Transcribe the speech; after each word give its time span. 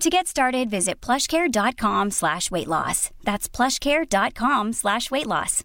To 0.00 0.10
get 0.10 0.26
started, 0.26 0.70
visit 0.70 1.00
plushcare.com 1.06 2.10
slash 2.10 2.50
weight 2.50 2.66
loss. 2.68 3.10
That's 3.24 3.48
plushcare.com 3.56 4.72
slash 4.72 5.10
weight 5.10 5.26
loss. 5.26 5.62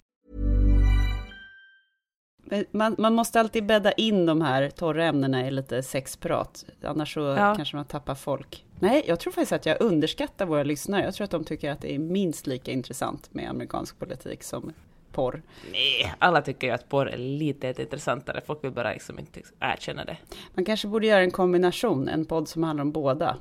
Man, 2.72 2.96
man 2.98 3.14
måste 3.14 3.40
alltid 3.40 3.66
bädda 3.66 3.92
in 3.92 4.26
de 4.26 4.42
här 4.42 4.70
torra 4.70 5.06
ämnena 5.06 5.48
i 5.48 5.52
lite 5.52 5.84
sexprat, 5.84 6.66
annars 6.84 7.14
så 7.14 7.20
Ja. 7.20 7.56
kanske 7.56 7.76
man 7.76 7.86
tappar 7.86 8.16
folk. 8.16 8.66
Nej, 8.80 9.04
jag 9.08 9.20
tror 9.20 9.34
faktiskt 9.34 9.52
att 9.52 9.66
jag 9.66 9.82
underskattar 9.82 10.46
våra 10.46 10.64
lyssnare. 10.64 11.04
Jag 11.04 11.14
tror 11.14 11.26
att 11.26 11.32
de 11.32 11.44
tycker 11.44 11.72
att 11.72 11.82
det 11.82 11.96
är 11.96 12.00
minst 12.00 12.48
lika 12.48 12.72
intressant 12.72 13.34
med 13.34 13.50
amerikansk 13.50 14.00
politik 14.00 14.44
som 14.44 14.74
porr. 15.12 15.42
Nej, 15.72 16.14
alla 16.20 16.42
tycker 16.42 16.68
ju 16.68 16.74
att 16.74 16.90
porr 16.90 17.08
är 17.10 17.18
lite 17.18 17.68
intressantare. 17.82 18.42
Folk 18.46 18.64
vill 18.64 18.72
bara 18.72 18.94
liksom 18.94 19.20
inte 19.20 19.42
erkänna 19.60 20.06
det. 20.06 20.18
Man 20.56 20.66
kanske 20.66 20.88
borde 20.88 21.08
göra 21.08 21.22
en 21.22 21.32
kombination, 21.32 22.08
en 22.08 22.26
podd 22.26 22.48
som 22.48 22.64
handlar 22.64 22.82
om 22.82 22.92
båda. 22.92 23.38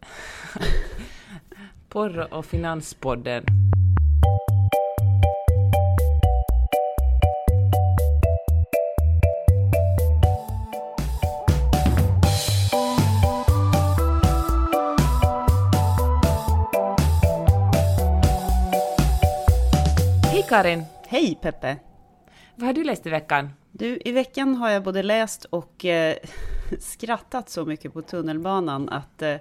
Porr 1.88 2.34
och 2.34 2.46
Finanspodden. 2.46 3.44
Hej 20.22 20.46
Karin! 20.48 20.84
Hej 21.06 21.38
Peppe! 21.42 21.76
Vad 22.54 22.66
har 22.66 22.72
du 22.72 22.84
läst 22.84 23.06
i 23.06 23.10
veckan? 23.10 23.50
Du, 23.72 23.98
i 24.04 24.12
veckan 24.12 24.54
har 24.54 24.70
jag 24.70 24.82
både 24.82 25.02
läst 25.02 25.44
och 25.44 25.84
eh, 25.84 26.16
skrattat 26.80 27.50
så 27.50 27.64
mycket 27.64 27.92
på 27.92 28.02
tunnelbanan 28.02 28.88
att 28.88 29.22
eh, 29.22 29.34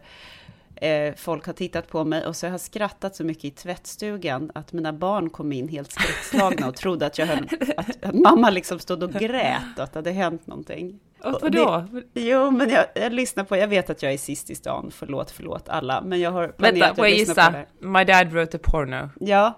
eh, 0.81 1.13
folk 1.15 1.45
har 1.45 1.53
tittat 1.53 1.87
på 1.87 2.03
mig 2.03 2.25
och 2.25 2.35
så 2.35 2.45
har 2.45 2.51
jag 2.51 2.61
skrattat 2.61 3.15
så 3.15 3.23
mycket 3.23 3.45
i 3.45 3.51
tvättstugan 3.51 4.51
att 4.55 4.73
mina 4.73 4.93
barn 4.93 5.29
kom 5.29 5.51
in 5.51 5.67
helt 5.67 5.91
skräckslagna 5.91 6.67
och 6.67 6.75
trodde 6.75 7.05
att 7.05 7.17
jag 7.17 7.25
höll, 7.25 7.49
att, 7.77 8.05
att 8.05 8.13
mamma 8.15 8.49
liksom 8.49 8.79
stod 8.79 9.03
och 9.03 9.11
grät 9.11 9.77
och 9.77 9.83
att 9.83 9.93
det 9.93 9.99
hade 9.99 10.11
hänt 10.11 10.47
någonting. 10.47 10.99
Och 11.23 11.41
vadå? 11.41 11.85
Jo, 12.13 12.51
men 12.51 12.69
jag, 12.69 12.85
jag 12.95 13.13
lyssnar 13.13 13.43
på, 13.43 13.57
jag 13.57 13.67
vet 13.67 13.89
att 13.89 14.03
jag 14.03 14.13
är 14.13 14.17
sist 14.17 14.49
i 14.49 14.55
stan, 14.55 14.91
förlåt, 14.93 15.31
förlåt 15.31 15.69
alla, 15.69 16.01
men 16.01 16.19
jag 16.19 16.31
har 16.31 16.47
planerat 16.47 16.73
Vänta, 16.73 16.89
att 16.91 16.95
får 16.95 17.07
jag 17.07 17.17
lyssna 17.17 17.33
på 17.33 17.51
det 17.51 17.57
gissa? 17.59 17.67
här. 17.79 17.89
My 17.91 18.03
dad 18.03 18.33
wrote 18.33 18.57
a 18.57 18.59
porno. 18.63 19.09
Ja. 19.19 19.53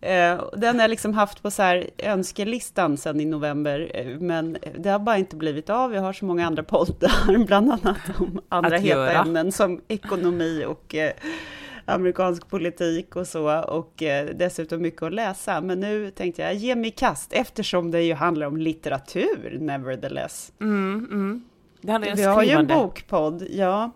Eh, 0.00 0.44
den 0.52 0.74
har 0.74 0.82
jag 0.82 0.90
liksom 0.90 1.14
haft 1.14 1.42
på 1.42 1.50
så 1.50 1.62
här 1.62 1.90
önskelistan 1.98 2.96
sedan 2.96 3.20
i 3.20 3.24
november, 3.24 3.90
eh, 3.94 4.06
men 4.06 4.58
det 4.78 4.90
har 4.90 4.98
bara 4.98 5.18
inte 5.18 5.36
blivit 5.36 5.70
av. 5.70 5.94
Jag 5.94 6.02
har 6.02 6.12
så 6.12 6.24
många 6.24 6.46
andra 6.46 6.62
poddar, 6.62 7.44
bland 7.46 7.72
annat 7.72 7.98
om 8.18 8.40
andra 8.48 8.76
heta 8.76 8.86
göra. 8.86 9.12
ämnen 9.12 9.52
som 9.52 9.80
ekonomi 9.88 10.64
och 10.68 10.94
eh, 10.94 11.12
amerikansk 11.84 12.48
politik 12.48 13.16
och 13.16 13.26
så, 13.26 13.60
och 13.60 13.92
dessutom 14.34 14.82
mycket 14.82 15.02
att 15.02 15.12
läsa. 15.12 15.60
Men 15.60 15.80
nu 15.80 16.10
tänkte 16.10 16.42
jag 16.42 16.54
ge 16.54 16.76
mig 16.76 16.88
i 16.88 16.90
kast, 16.90 17.32
eftersom 17.32 17.90
det 17.90 18.02
ju 18.02 18.14
handlar 18.14 18.46
om 18.46 18.56
litteratur, 18.56 19.58
nevertheless. 19.60 20.52
Mm, 20.60 21.08
mm. 21.10 21.44
Vi 22.14 22.22
har 22.22 22.42
ju 22.42 22.50
en 22.50 22.66
bokpodd, 22.66 23.46
ja. 23.50 23.90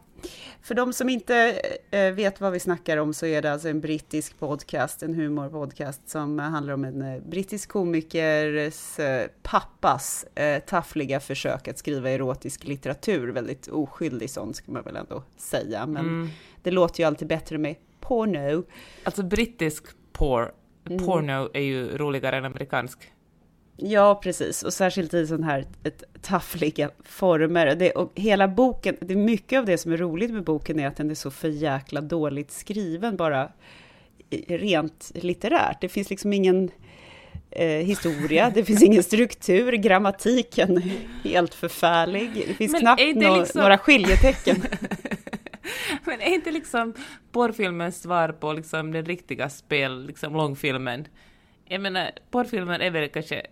För 0.62 0.74
de 0.74 0.92
som 0.92 1.08
inte 1.08 1.60
eh, 1.90 2.12
vet 2.12 2.40
vad 2.40 2.52
vi 2.52 2.60
snackar 2.60 2.96
om 2.96 3.14
så 3.14 3.26
är 3.26 3.42
det 3.42 3.52
alltså 3.52 3.68
en 3.68 3.80
brittisk 3.80 4.38
podcast, 4.38 5.02
en 5.02 5.14
humorpodcast 5.14 6.08
som 6.08 6.38
handlar 6.38 6.74
om 6.74 6.84
en 6.84 7.02
eh, 7.02 7.20
brittisk 7.22 7.68
komikers 7.68 8.98
eh, 8.98 9.26
pappas 9.42 10.26
taffliga 10.66 11.20
försök 11.20 11.68
att 11.68 11.78
skriva 11.78 12.10
erotisk 12.10 12.64
litteratur. 12.64 13.28
Väldigt 13.28 13.68
oskyldig 13.68 14.30
sån 14.30 14.54
ska 14.54 14.72
man 14.72 14.82
väl 14.82 14.96
ändå 14.96 15.22
säga, 15.36 15.86
men 15.86 16.06
Mm. 16.06 16.28
det 16.62 16.70
låter 16.70 17.00
ju 17.02 17.06
alltid 17.06 17.28
bättre 17.28 17.58
med 17.58 17.74
porno. 18.00 18.64
Alltså 19.04 19.22
brittisk 19.22 19.84
porr, 20.12 20.52
Mm. 20.90 21.06
porno 21.06 21.50
är 21.54 21.60
ju 21.60 21.98
roligare 21.98 22.36
än 22.36 22.44
amerikansk. 22.44 23.10
Ja, 23.76 24.20
precis. 24.22 24.62
Och 24.62 24.72
särskilt 24.72 25.14
i 25.14 25.26
sån 25.26 25.42
här 25.42 25.64
ett, 25.84 26.02
taffliga 26.22 26.90
former. 27.04 27.74
Det, 27.74 27.90
och 27.90 28.12
hela 28.14 28.48
boken, 28.48 28.96
det 29.00 29.14
är 29.14 29.18
mycket 29.18 29.58
av 29.58 29.64
det 29.64 29.78
som 29.78 29.92
är 29.92 29.96
roligt 29.96 30.30
med 30.30 30.44
boken 30.44 30.80
är 30.80 30.86
att 30.86 30.96
den 30.96 31.10
är 31.10 31.14
så 31.14 31.30
för 31.30 31.48
jäkla 31.48 32.00
dåligt 32.00 32.50
skriven, 32.50 33.16
bara 33.16 33.48
rent 34.48 35.10
litterärt. 35.14 35.80
Det 35.80 35.88
finns 35.88 36.10
liksom 36.10 36.32
ingen 36.32 36.70
eh, 37.50 37.66
historia, 37.68 38.50
det 38.54 38.64
finns 38.64 38.82
ingen 38.82 39.02
struktur, 39.02 39.72
grammatiken 39.72 40.76
är 40.76 41.28
helt 41.28 41.54
förfärlig. 41.54 42.30
Det 42.48 42.54
finns 42.54 42.72
Men 42.72 42.80
knappt 42.80 43.02
det 43.02 43.14
nå- 43.28 43.36
liksom- 43.38 43.60
några 43.60 43.78
skiljetecken. 43.78 44.62
Men 46.04 46.20
är 46.20 46.34
inte 46.34 46.50
liksom 46.50 46.94
porrfilmens 47.32 48.02
svar 48.02 48.28
på 48.28 48.52
liksom 48.52 48.92
den 48.92 49.04
riktiga 49.04 49.48
spel, 49.48 50.06
liksom 50.06 50.32
långfilmen? 50.32 51.06
Jag 51.68 51.80
menar, 51.80 52.10
porrfilmen 52.30 52.80
är 52.80 52.90
väl 52.90 53.08
kanske... 53.08 53.46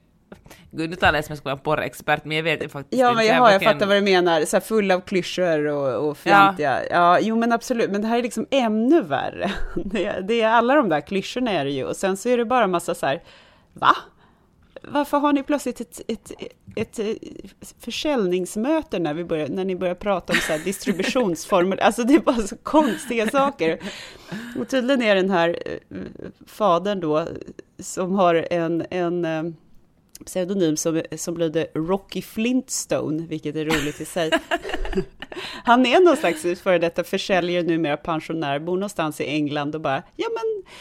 Gud, 0.70 0.90
nu 0.90 0.96
talar 0.96 1.14
jag 1.14 1.24
som 1.24 1.32
jag 1.32 1.38
skulle 1.38 1.50
vara 1.50 1.58
en 1.58 1.64
porrexpert, 1.64 2.24
men 2.24 2.36
jag 2.36 2.44
vet 2.44 2.72
faktiskt 2.72 3.00
Ja, 3.00 3.08
inte. 3.08 3.16
men 3.16 3.26
jag, 3.26 3.34
har, 3.34 3.50
jag 3.50 3.62
fattar 3.62 3.86
vad 3.86 3.96
du 3.96 4.00
menar. 4.00 4.44
Så 4.44 4.56
här 4.56 4.60
full 4.60 4.90
av 4.90 5.00
klyschor 5.00 5.66
och, 5.66 6.08
och 6.08 6.18
fjantiga. 6.18 6.80
Ja. 6.90 7.18
jo 7.20 7.36
men 7.36 7.52
absolut. 7.52 7.90
Men 7.90 8.02
det 8.02 8.08
här 8.08 8.18
är 8.18 8.22
liksom 8.22 8.46
ännu 8.50 9.00
värre. 9.00 9.52
Det, 9.84 10.20
det 10.28 10.40
är 10.40 10.48
alla 10.48 10.74
de 10.74 10.88
där 10.88 11.00
klyschorna 11.00 11.50
är 11.50 11.64
det 11.64 11.70
ju. 11.70 11.84
Och 11.84 11.96
sen 11.96 12.16
så 12.16 12.28
är 12.28 12.38
det 12.38 12.44
bara 12.44 12.64
en 12.64 12.70
massa 12.70 12.94
så 12.94 13.06
här, 13.06 13.22
va? 13.72 13.96
Varför 14.82 15.18
har 15.18 15.32
ni 15.32 15.42
plötsligt 15.42 15.80
ett, 15.80 16.00
ett, 16.08 16.32
ett, 16.76 16.98
ett 16.98 17.74
försäljningsmöte 17.80 18.98
när, 18.98 19.14
vi 19.14 19.24
börjar, 19.24 19.48
när 19.48 19.64
ni 19.64 19.76
börjar 19.76 19.94
prata 19.94 20.32
om 20.32 20.38
så 20.38 20.52
här 20.52 20.58
distributionsformer? 20.58 21.76
Alltså 21.82 22.02
det 22.04 22.14
är 22.14 22.18
bara 22.20 22.36
så 22.36 22.56
konstiga 22.56 23.28
saker. 23.28 23.78
Och 24.60 24.68
tydligen 24.68 25.02
är 25.02 25.14
den 25.14 25.30
här 25.30 25.58
eh, 25.66 25.96
fadern 26.46 27.00
då, 27.00 27.26
som 27.78 28.14
har 28.14 28.46
en, 28.50 28.86
en 28.90 29.24
eh, 29.24 29.42
pseudonym 30.24 30.76
som, 30.76 31.02
som 31.16 31.36
lyder 31.36 31.66
Rocky 31.74 32.22
Flintstone, 32.22 33.26
vilket 33.26 33.56
är 33.56 33.64
roligt 33.64 34.00
i 34.00 34.04
sig. 34.04 34.30
Han 35.64 35.86
är 35.86 36.00
någon 36.00 36.16
slags 36.16 36.60
före 36.62 36.78
detta 36.78 37.04
försäljare, 37.04 37.62
numera 37.62 37.96
pensionär, 37.96 38.58
bor 38.58 38.76
någonstans 38.76 39.20
i 39.20 39.24
England 39.24 39.74
och 39.74 39.80
bara, 39.80 40.02
ja 40.16 40.28
men 40.28 40.72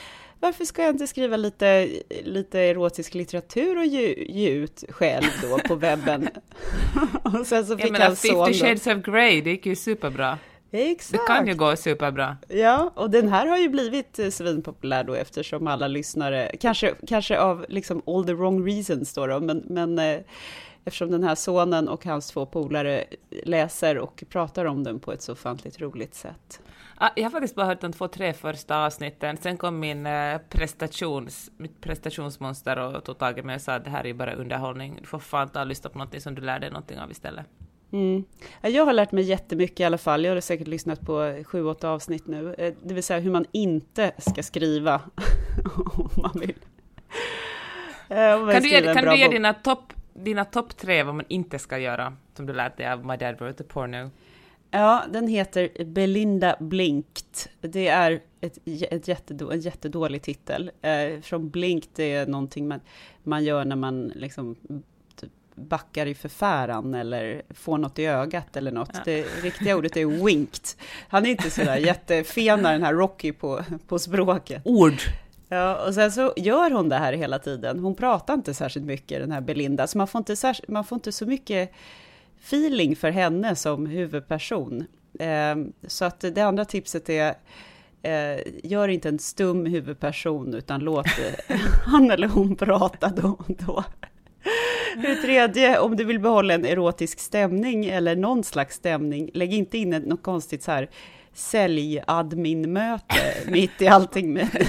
varför 0.41 0.66
ska 0.66 0.81
jag 0.81 0.91
inte 0.96 1.07
skriva 1.07 1.38
lite, 1.38 1.90
lite 2.24 2.59
erotisk 2.59 3.13
litteratur 3.13 3.77
och 3.77 3.86
ge, 3.86 4.25
ge 4.30 4.50
ut 4.50 4.83
själv 4.89 5.27
då 5.42 5.60
på 5.60 5.75
webben? 5.75 6.30
och 7.24 7.48
sen 7.48 7.66
så 7.66 7.74
Jag 7.74 7.81
fick 7.81 7.92
menar, 7.92 8.06
hans 8.06 8.21
son 8.21 8.45
Fifty 8.48 8.60
då, 8.60 8.68
Shades 8.68 8.88
of 8.88 9.04
Grey, 9.04 9.42
det 9.42 9.50
gick 9.50 9.66
ju 9.66 9.75
superbra. 9.75 10.38
Det 10.71 10.91
Exakt. 10.91 11.27
kan 11.27 11.47
ju 11.47 11.56
gå 11.56 11.75
superbra. 11.75 12.38
Ja, 12.47 12.91
och 12.95 13.09
den 13.09 13.27
här 13.27 13.47
har 13.47 13.57
ju 13.57 13.69
blivit 13.69 14.19
eh, 14.19 14.29
svinpopulär 14.29 15.03
då 15.03 15.13
eftersom 15.13 15.68
alla 15.68 15.88
lyssnare, 15.88 16.51
kanske, 16.59 16.95
kanske 17.07 17.39
av 17.39 17.65
liksom 17.69 18.01
all 18.06 18.25
the 18.25 18.33
wrong 18.33 18.68
reasons 18.68 19.13
då, 19.13 19.27
då 19.27 19.39
men, 19.39 19.63
men 19.68 20.00
eh, 20.00 20.19
eftersom 20.85 21.12
den 21.12 21.23
här 21.23 21.35
sonen 21.35 21.89
och 21.89 22.06
hans 22.06 22.27
två 22.27 22.45
polare 22.45 23.03
läser 23.44 23.97
och 23.97 24.23
pratar 24.29 24.65
om 24.65 24.83
den 24.83 25.00
på 25.00 25.12
ett 25.12 25.21
så 25.21 25.31
ofantligt 25.31 25.81
roligt 25.81 26.15
sätt. 26.15 26.62
Ah, 26.95 27.09
Jag 27.15 27.23
har 27.23 27.29
faktiskt 27.29 27.56
bara 27.56 27.65
hört 27.65 27.81
de 27.81 27.94
två, 27.94 28.07
tre 28.07 28.33
första 28.33 28.85
avsnitten. 28.85 29.38
Sen 29.38 29.57
kom 29.57 29.79
min 29.79 30.06
eh, 30.06 30.38
prestations, 30.50 31.51
mitt 31.57 31.81
prestationsmonster 31.81 32.79
och 32.79 33.03
tog 33.03 33.18
tag 33.18 33.39
i 33.39 33.44
mig 33.44 33.56
och 33.56 33.62
sa 33.62 33.73
att 33.73 33.83
det 33.83 33.89
här 33.89 34.06
är 34.07 34.13
bara 34.13 34.33
underhållning. 34.33 34.97
Du 35.01 35.07
får 35.07 35.19
fan 35.19 35.50
ta 35.50 35.62
och 35.62 35.68
lyssna 35.68 35.89
på 35.89 35.97
någonting 35.97 36.21
som 36.21 36.35
du 36.35 36.41
lär 36.41 36.59
dig 36.59 36.69
någonting 36.69 37.00
av 37.00 37.12
istället. 37.12 37.45
Mm. 37.92 38.24
Ja, 38.62 38.70
Jag 38.70 38.86
har 38.86 38.94
lärt 38.94 39.12
mig 39.12 39.24
jättemycket 39.24 39.80
i 39.80 39.84
alla 39.84 39.98
fall. 39.98 40.26
Jag 40.26 40.34
har 40.34 40.42
säkert 40.42 40.68
lyssnat 40.68 41.02
på 41.02 41.44
sju, 41.46 41.66
åtta 41.66 41.90
avsnitt 41.90 42.28
nu. 42.28 42.54
Eh, 42.58 42.74
Det 42.84 42.94
vill 42.94 43.04
säga 43.04 43.20
hur 43.20 43.32
man 43.32 43.46
inte 43.52 44.12
ska 44.18 44.44
skriva 44.44 45.02
om 45.96 46.10
man 46.16 46.32
vill 46.36 46.54
kan 48.08 48.62
du 48.62 48.70
ge, 48.70 48.94
kan 48.94 49.06
du 49.06 49.18
ge 49.18 49.28
dina 49.28 49.54
topp 49.54 49.94
dina 50.14 50.46
top 50.46 50.78
tre 50.78 51.04
vad 51.04 51.16
man 51.16 51.26
inte 51.28 51.60
ska 51.60 51.78
göra, 51.78 52.14
som 52.34 52.46
du 52.46 52.54
lärt 52.54 52.78
dig 52.78 52.88
av 52.92 53.06
My 53.06 53.18
Dad 53.18 53.40
Wrote 53.40 53.64
a 53.64 53.66
Porno? 53.70 54.10
Ja, 54.72 55.04
den 55.10 55.28
heter 55.28 55.84
Belinda 55.86 56.56
Blinkt. 56.60 57.50
Det 57.62 57.88
är 57.88 58.22
ett, 58.42 58.58
ett 58.66 59.08
jättedå, 59.08 59.52
en 59.52 59.60
jättedålig 59.60 60.22
titel. 60.22 60.72
Eh, 60.82 61.22
från 61.22 61.50
Blinkt, 61.50 62.00
är 62.00 62.26
någonting 62.26 62.68
man, 62.68 62.80
man 63.24 63.44
gör 63.44 63.66
när 63.66 63.76
man 63.76 64.08
liksom 64.16 64.56
backar 65.56 66.06
i 66.06 66.13
förfäran 66.13 66.94
eller 66.94 67.42
får 67.50 67.77
något 67.77 68.00
i 68.00 68.06
ögat 68.06 68.57
eller 68.57 68.71
något. 68.71 68.89
Ja. 68.94 69.00
Det 69.06 69.21
riktiga 69.44 69.75
ordet 69.75 69.98
är 69.98 70.25
winked. 70.25 70.65
Han 71.07 71.25
är 71.25 71.30
inte 71.30 71.50
sådär 71.50 71.77
jättefena 71.77 72.71
den 72.71 72.83
här 72.83 72.94
Rocky 72.94 73.31
på, 73.31 73.63
på 73.88 74.00
språket. 74.00 74.62
Ord! 74.65 75.01
Ja, 75.50 75.88
och 75.88 75.94
sen 75.94 76.12
så 76.12 76.33
gör 76.38 76.71
hon 76.71 76.89
det 76.89 76.95
här 76.95 77.13
hela 77.13 77.39
tiden. 77.39 77.80
Hon 77.80 77.95
pratar 77.95 78.33
inte 78.33 78.53
särskilt 78.53 78.86
mycket, 78.86 79.19
den 79.19 79.31
här 79.31 79.42
Belinda, 79.42 79.88
så 79.88 79.98
man 79.98 80.07
får 80.07 80.19
inte, 80.19 80.53
man 80.68 80.83
får 80.83 80.95
inte 80.95 81.12
så 81.12 81.25
mycket 81.25 81.71
feeling 82.44 82.95
för 82.95 83.12
henne 83.12 83.56
som 83.56 83.86
huvudperson. 83.86 84.86
Eh, 85.19 85.56
så 85.88 86.06
att 86.06 86.19
det 86.19 86.42
andra 86.42 86.65
tipset 86.65 87.09
är, 87.09 87.36
eh, 88.01 88.39
gör 88.63 88.88
inte 88.88 89.09
en 89.09 89.19
stum 89.19 89.65
huvudperson, 89.65 90.54
utan 90.54 90.80
låt 90.80 91.07
han 91.86 92.12
eller 92.12 92.27
hon 92.27 92.56
prata 92.56 93.07
då 93.07 93.27
och 93.27 93.56
då. 93.65 93.83
Det 94.98 95.16
tredje, 95.16 95.80
om 95.80 95.96
du 95.96 96.04
vill 96.04 96.20
behålla 96.20 96.54
en 96.54 96.66
erotisk 96.66 97.20
stämning 97.20 97.86
eller 97.86 98.16
någon 98.16 98.44
slags 98.44 98.76
stämning, 98.76 99.30
lägg 99.34 99.54
inte 99.54 99.78
in 99.78 99.90
något 99.90 100.24
konstigt 100.24 100.64
så 100.64 100.72
här 100.72 100.90
sälj-admin-möte 101.34 103.16
mitt 103.48 103.82
i 103.82 103.88
allting 103.88 104.34
med 104.34 104.48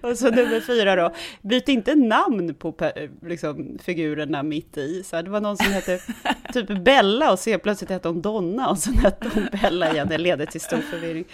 och 0.00 0.18
så 0.18 0.30
nummer 0.30 0.60
fyra 0.60 0.96
då, 0.96 1.14
byt 1.42 1.68
inte 1.68 1.94
namn 1.94 2.54
på 2.54 2.74
liksom, 3.22 3.78
figurerna 3.82 4.42
mitt 4.42 4.76
i. 4.76 5.02
Så 5.02 5.22
det 5.22 5.30
var 5.30 5.40
någon 5.40 5.56
som 5.56 5.72
hette 5.72 6.00
typ 6.52 6.84
Bella 6.84 7.32
och 7.32 7.38
så 7.38 7.58
plötsligt 7.58 7.90
hette 7.90 8.08
hon 8.08 8.22
Donna 8.22 8.70
och 8.70 8.78
sen 8.78 8.94
hette 8.94 9.30
hon 9.34 9.48
Bella 9.62 9.92
igen. 9.92 10.08
Det 10.08 10.18
leder 10.18 10.46
till 10.46 10.60
stor 10.60 10.80
förvirring. 10.90 11.24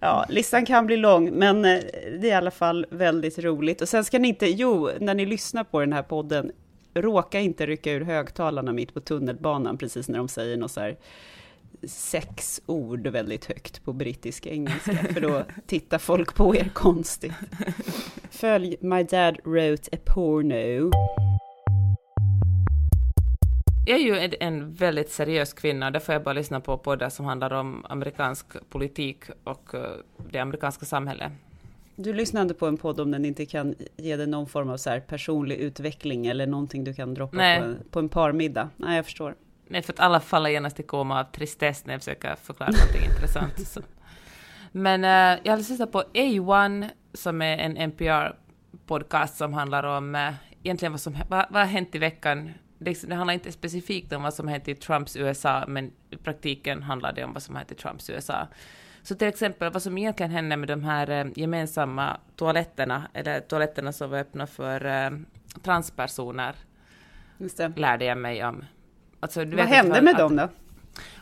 Ja, 0.00 0.26
listan 0.28 0.66
kan 0.66 0.86
bli 0.86 0.96
lång, 0.96 1.30
men 1.32 1.64
eh, 1.64 1.80
det 2.20 2.26
är 2.26 2.30
i 2.30 2.32
alla 2.32 2.50
fall 2.50 2.86
väldigt 2.90 3.38
roligt. 3.38 3.80
Och 3.80 3.88
sen 3.88 4.04
ska 4.04 4.18
ni 4.18 4.28
inte, 4.28 4.46
jo, 4.46 4.90
när 5.00 5.14
ni 5.14 5.26
lyssnar 5.26 5.64
på 5.64 5.80
den 5.80 5.92
här 5.92 6.02
podden, 6.02 6.52
råka 6.94 7.40
inte 7.40 7.66
rycka 7.66 7.92
ur 7.92 8.00
högtalarna 8.00 8.72
mitt 8.72 8.94
på 8.94 9.00
tunnelbanan 9.00 9.78
precis 9.78 10.08
när 10.08 10.18
de 10.18 10.28
säger 10.28 10.56
något 10.56 10.70
så 10.70 10.80
här 10.80 10.96
sex 11.82 12.60
ord 12.66 13.06
väldigt 13.06 13.44
högt 13.44 13.84
på 13.84 13.92
brittisk 13.92 14.46
engelska, 14.46 14.92
för 14.92 15.20
då 15.20 15.42
tittar 15.66 15.98
folk 15.98 16.34
på 16.34 16.56
er 16.56 16.70
konstigt. 16.74 17.32
Följ 18.30 18.76
My 18.80 19.02
Dad 19.02 19.38
Wrote 19.44 19.90
a 19.92 19.98
Porno. 20.06 20.90
Jag 23.86 23.98
är 23.98 24.02
ju 24.02 24.36
en 24.40 24.74
väldigt 24.74 25.10
seriös 25.10 25.52
kvinna, 25.52 25.90
därför 25.90 26.12
jag 26.12 26.22
bara 26.22 26.32
lyssnar 26.32 26.60
på 26.60 26.78
poddar 26.78 27.08
som 27.08 27.26
handlar 27.26 27.52
om 27.52 27.86
amerikansk 27.88 28.46
politik 28.70 29.24
och 29.44 29.74
eh, 29.74 29.80
det 30.30 30.38
amerikanska 30.38 30.86
samhället. 30.86 31.32
Du 32.02 32.12
lyssnar 32.12 32.42
inte 32.42 32.54
på 32.54 32.66
en 32.66 32.76
podd 32.76 33.00
om 33.00 33.10
den 33.10 33.24
inte 33.24 33.46
kan 33.46 33.74
ge 33.96 34.16
dig 34.16 34.26
någon 34.26 34.46
form 34.46 34.70
av 34.70 34.76
så 34.76 35.00
personlig 35.06 35.56
utveckling 35.56 36.26
eller 36.26 36.46
någonting 36.46 36.84
du 36.84 36.94
kan 36.94 37.14
droppa 37.14 37.36
på 37.36 37.42
en, 37.42 37.78
på 37.90 37.98
en 37.98 38.08
parmiddag? 38.08 38.68
Nej, 38.76 38.96
jag 38.96 39.04
förstår. 39.04 39.34
Nej, 39.68 39.82
för 39.82 39.92
att 39.92 40.00
alla 40.00 40.20
faller 40.20 40.50
genast 40.50 40.80
i 40.80 40.82
koma 40.82 41.20
av 41.20 41.24
tristess 41.24 41.86
när 41.86 41.94
jag 41.94 42.00
försöker 42.00 42.34
förklara 42.34 42.70
någonting 42.70 43.10
intressant. 43.14 43.66
Så. 43.66 43.80
Men 44.72 45.04
uh, 45.04 45.40
jag 45.44 45.52
har 45.52 45.56
lyssnat 45.56 45.92
på 45.92 46.02
A1, 46.14 46.88
som 47.14 47.42
är 47.42 47.58
en 47.58 47.76
NPR-podcast 47.76 49.36
som 49.36 49.54
handlar 49.54 49.84
om 49.84 50.14
uh, 50.14 50.32
egentligen 50.62 50.92
vad 50.92 51.00
som 51.00 51.16
vad, 51.28 51.46
vad 51.50 51.62
har 51.62 51.68
hänt 51.68 51.94
i 51.94 51.98
veckan. 51.98 52.50
Det, 52.78 53.08
det 53.08 53.14
handlar 53.14 53.34
inte 53.34 53.52
specifikt 53.52 54.12
om 54.12 54.22
vad 54.22 54.34
som 54.34 54.48
hänt 54.48 54.68
i 54.68 54.74
Trumps 54.74 55.16
USA, 55.16 55.64
men 55.68 55.92
i 56.10 56.16
praktiken 56.16 56.82
handlar 56.82 57.12
det 57.12 57.24
om 57.24 57.32
vad 57.32 57.42
som 57.42 57.56
hänt 57.56 57.72
i 57.72 57.74
Trumps 57.74 58.10
USA. 58.10 58.48
Så 59.02 59.14
till 59.14 59.28
exempel 59.28 59.72
vad 59.72 59.82
som 59.82 59.98
egentligen 59.98 60.32
hände 60.32 60.56
med 60.56 60.68
de 60.68 60.84
här 60.84 61.24
uh, 61.24 61.32
gemensamma 61.34 62.16
toaletterna, 62.36 63.08
eller 63.14 63.40
toaletterna 63.40 63.92
som 63.92 64.10
var 64.10 64.18
öppna 64.18 64.46
för 64.46 64.86
uh, 64.86 65.18
transpersoner, 65.62 66.54
lärde 67.76 68.04
jag 68.04 68.18
mig 68.18 68.44
om. 68.44 68.64
Alltså, 69.20 69.44
Vad 69.44 69.66
hände 69.66 70.02
med 70.02 70.12
att, 70.12 70.18
dem 70.18 70.36
då? 70.36 70.48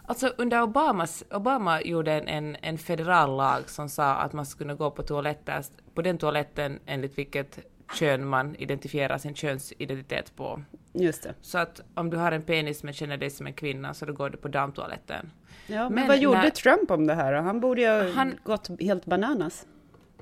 Alltså 0.05 0.33
under 0.39 0.63
Obamas, 0.63 1.25
Obama 1.31 1.83
gjorde 1.83 2.13
en, 2.13 2.29
en, 2.29 2.57
en 2.63 2.79
federal 2.79 3.37
lag 3.37 3.71
som 3.71 3.89
sa 3.89 4.15
att 4.15 4.33
man 4.33 4.47
skulle 4.47 4.75
gå 4.75 4.91
på 4.91 5.03
toaletter, 5.03 5.65
på 5.95 6.03
den 6.03 6.19
toaletten 6.19 6.79
enligt 6.87 7.19
vilket 7.19 7.59
kön 7.95 8.27
man 8.27 8.57
identifierar 8.57 9.19
sin 9.19 9.35
könsidentitet 9.35 10.37
på. 10.37 10.63
Just 10.93 11.23
det. 11.23 11.35
Så 11.43 11.59
att 11.59 11.81
om 11.95 12.11
du 12.11 12.17
har 12.17 12.33
en 12.33 12.43
penis 12.43 12.83
men 12.83 12.95
känner 12.95 13.17
dig 13.17 13.31
som 13.31 13.47
en 13.47 13.53
kvinna 13.53 13.95
så 13.95 14.07
då 14.07 14.13
går 14.13 14.31
du 14.31 14.37
på 14.37 14.49
damtoaletten. 14.49 15.31
Ja, 15.71 15.83
men, 15.83 15.95
men 15.95 16.09
vad 16.09 16.19
gjorde 16.19 16.43
när, 16.43 16.51
Trump 16.51 16.91
om 16.91 17.07
det 17.07 17.15
här 17.15 17.33
då? 17.33 17.41
Han 17.41 17.61
borde 17.61 17.81
ju 17.81 17.89
ha 17.89 18.11
han, 18.11 18.39
gått 18.45 18.71
helt 18.81 19.07
bananas. 19.07 19.67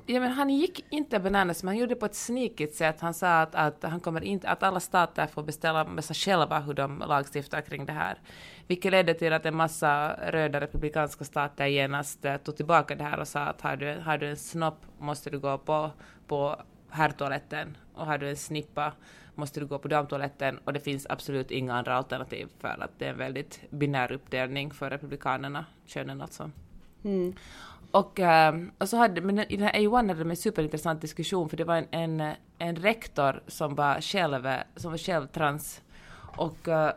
Ja, 0.09 0.21
men 0.21 0.33
han 0.33 0.51
gick 0.51 0.85
inte 0.91 1.19
bananas, 1.19 1.63
men 1.63 1.69
han 1.69 1.77
gjorde 1.77 1.95
det 1.95 2.01
på 2.01 2.07
ett 2.07 2.15
sneakigt 2.15 2.75
sätt. 2.75 3.01
Han 3.01 3.15
sa 3.15 3.41
att, 3.41 3.55
att, 3.55 3.83
han 3.83 4.01
kommer 4.01 4.25
inte, 4.25 4.49
att 4.49 4.63
alla 4.63 4.81
stater 4.81 5.27
får 5.27 5.43
beställa 5.43 5.85
med 5.85 6.05
sig 6.05 6.17
själva 6.17 6.59
hur 6.59 6.75
de 6.75 7.05
lagstiftar 7.09 7.61
kring 7.61 7.87
det 7.87 7.93
här. 7.93 8.19
Vilket 8.67 8.93
ledde 8.93 9.15
till 9.15 9.33
att 9.33 9.47
en 9.47 9.57
massa 9.57 10.17
röda 10.31 10.61
republikanska 10.61 11.25
stater 11.25 11.67
genast 11.67 12.25
eh, 12.25 12.37
tog 12.37 12.57
tillbaka 12.57 12.95
det 12.95 13.05
här 13.05 13.21
och 13.21 13.29
sa 13.29 13.41
att 13.41 13.61
har 13.61 13.77
du, 13.77 13.97
har 14.05 14.19
du 14.19 14.31
en 14.31 14.37
snopp 14.37 14.87
måste 14.99 15.31
du 15.31 15.39
gå 15.39 15.59
på, 15.59 15.91
på 16.27 16.57
herrtoaletten 16.91 17.77
och 17.95 18.07
har 18.07 18.19
du 18.19 18.29
en 18.29 18.37
snippa 18.37 18.93
måste 19.37 19.61
du 19.61 19.67
gå 19.67 19.79
på 19.79 19.89
damtoaletten 19.89 20.59
och 20.65 20.73
det 20.73 20.81
finns 20.81 21.07
absolut 21.11 21.51
inga 21.51 21.75
andra 21.75 21.95
alternativ 21.95 22.49
för 22.59 22.83
att 22.83 22.91
det 22.99 23.07
är 23.07 23.11
en 23.11 23.19
väldigt 23.19 23.61
binär 23.71 24.13
uppdelning 24.13 24.71
för 24.71 24.91
republikanerna, 24.91 25.67
könen 25.87 26.21
alltså. 26.21 26.51
Mm. 27.05 27.35
Och, 27.91 28.21
ehm, 28.21 28.71
och 28.79 28.89
så 28.89 28.97
hade, 28.97 29.21
men 29.21 29.39
i 29.39 29.57
den 29.57 29.67
här 29.67 29.73
A1 29.73 30.09
hade 30.09 30.19
de 30.19 30.31
en 30.31 30.37
superintressant 30.37 31.01
diskussion 31.01 31.49
för 31.49 31.57
det 31.57 31.65
var 31.65 31.77
en, 31.77 32.21
en, 32.21 32.35
en 32.59 32.77
rektor 32.77 33.43
som 33.47 33.75
var 33.75 34.01
själv, 34.01 34.49
som 34.77 34.91
var 34.91 34.99
själv 34.99 35.27
trans 35.27 35.83
och 36.37 36.69
eh, 36.69 36.93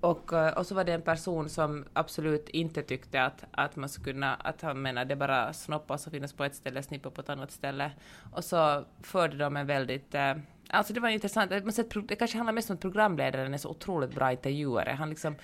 och, 0.00 0.32
eh, 0.32 0.52
och 0.52 0.66
så 0.66 0.74
var 0.74 0.84
det 0.84 0.92
en 0.92 1.02
person 1.02 1.48
som 1.48 1.84
absolut 1.92 2.48
inte 2.48 2.82
tyckte 2.82 3.22
att, 3.22 3.44
att 3.50 3.76
man 3.76 3.88
skulle 3.88 4.12
kunna, 4.12 4.34
att 4.34 4.62
han 4.62 4.82
menade 4.82 5.08
det 5.08 5.16
bara 5.16 5.52
snoppar 5.52 5.96
som 5.96 6.12
finns 6.12 6.32
på 6.32 6.44
ett 6.44 6.54
ställe, 6.54 6.82
snippar 6.82 7.10
på 7.10 7.20
ett 7.20 7.28
annat 7.28 7.50
ställe. 7.50 7.92
Och 8.32 8.44
så 8.44 8.84
förde 9.02 9.36
de 9.36 9.56
en 9.56 9.66
väldigt, 9.66 10.14
eh, 10.14 10.34
alltså 10.70 10.92
det 10.92 11.00
var 11.00 11.08
intressant, 11.08 11.50
det 12.08 12.16
kanske 12.16 12.36
handlar 12.36 12.52
mest 12.52 12.70
om 12.70 12.74
att 12.74 12.80
programledaren 12.80 13.54
är 13.54 13.58
så 13.58 13.68
otroligt 13.68 14.14
bra 14.14 14.32
intervjuare. 14.32 14.90
Han 14.90 15.10
liksom 15.10 15.36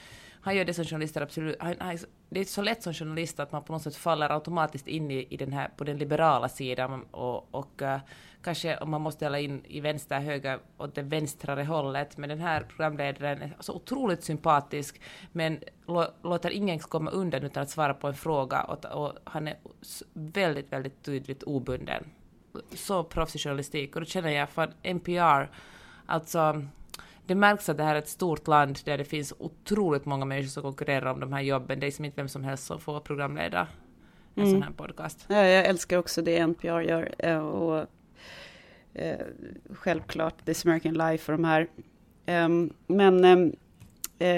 han 0.47 0.57
gör 0.57 0.65
det 0.65 0.75
som 0.75 0.85
journalister 0.85 1.21
absolut, 1.21 1.57
han, 1.61 1.75
han, 1.81 1.99
det 2.29 2.41
är 2.41 2.45
så 2.45 2.63
lätt 2.63 2.83
som 2.83 2.95
journalist 2.95 3.41
att 3.41 3.53
man 3.53 3.65
på 3.65 3.73
något 3.73 3.83
sätt 3.83 3.97
faller 3.97 4.31
automatiskt 4.31 4.89
in 4.89 5.11
i, 5.11 5.27
i 5.31 5.37
den 5.37 5.53
här, 5.53 5.69
på 5.77 5.85
den 5.85 5.99
liberala 5.99 6.49
sidan 6.49 7.03
och, 7.03 7.55
och 7.55 7.83
uh, 7.83 7.99
kanske 8.43 8.77
om 8.77 8.91
man 8.91 9.01
måste 9.01 9.19
ställa 9.19 9.39
in 9.39 9.65
i 9.65 9.81
vänster, 9.81 10.21
höger, 10.21 10.59
åt 10.79 10.95
det 10.95 11.03
vänstrare 11.03 11.65
hållet. 11.65 12.17
Men 12.17 12.29
den 12.29 12.41
här 12.41 12.61
programledaren 12.69 13.43
är 13.43 13.57
så 13.61 13.73
otroligt 13.73 14.25
sympatisk, 14.25 15.01
men 15.33 15.59
låter 16.23 16.51
ingen 16.51 16.79
komma 16.79 17.11
undan 17.11 17.43
utan 17.43 17.63
att 17.63 17.71
svara 17.71 17.95
på 17.95 18.09
en 18.09 18.15
fråga 18.15 18.63
och, 18.63 18.85
och 18.85 19.13
han 19.25 19.49
är 19.49 19.57
väldigt, 20.13 20.73
väldigt 20.73 21.03
tydligt 21.03 21.43
obunden. 21.43 22.05
Så 22.75 23.05
proffsig 23.05 23.41
journalistik 23.41 23.97
och 23.97 24.01
då 24.01 24.07
känner 24.07 24.31
jag 24.31 24.49
för 24.51 24.71
NPR, 24.83 25.51
alltså 26.07 26.63
det 27.27 27.35
märks 27.35 27.69
att 27.69 27.77
det 27.77 27.83
här 27.83 27.95
är 27.95 27.99
ett 27.99 28.09
stort 28.09 28.47
land 28.47 28.79
där 28.85 28.99
det 28.99 29.05
finns 29.05 29.33
otroligt 29.39 30.05
många 30.05 30.25
människor 30.25 30.49
som 30.49 30.63
konkurrerar 30.63 31.13
om 31.13 31.21
de 31.21 31.33
här 31.33 31.41
jobben. 31.41 31.81
Det 31.81 31.87
är 31.87 31.91
som 31.91 32.05
inte 32.05 32.17
vem 32.17 32.29
som 32.29 32.45
helst 32.45 32.67
som 32.67 32.81
får 32.81 33.01
programleda 33.01 33.69
en 34.35 34.43
mm. 34.43 34.55
sån 34.55 34.63
här 34.63 34.73
podcast. 34.73 35.25
Ja, 35.29 35.37
jag 35.37 35.67
älskar 35.67 35.99
också 35.99 36.23
det 36.23 36.39
NPR 36.39 36.81
gör. 36.81 37.15
Eh, 37.19 37.39
och, 37.39 37.87
eh, 38.95 39.27
självklart 39.71 40.45
This 40.45 40.67
American 40.67 40.95
Life 40.95 41.33
och 41.33 41.39
de 41.39 41.45
här. 41.45 41.69
Um, 42.27 42.73
men 42.87 43.25
um, 43.25 43.53
eh, 44.19 44.29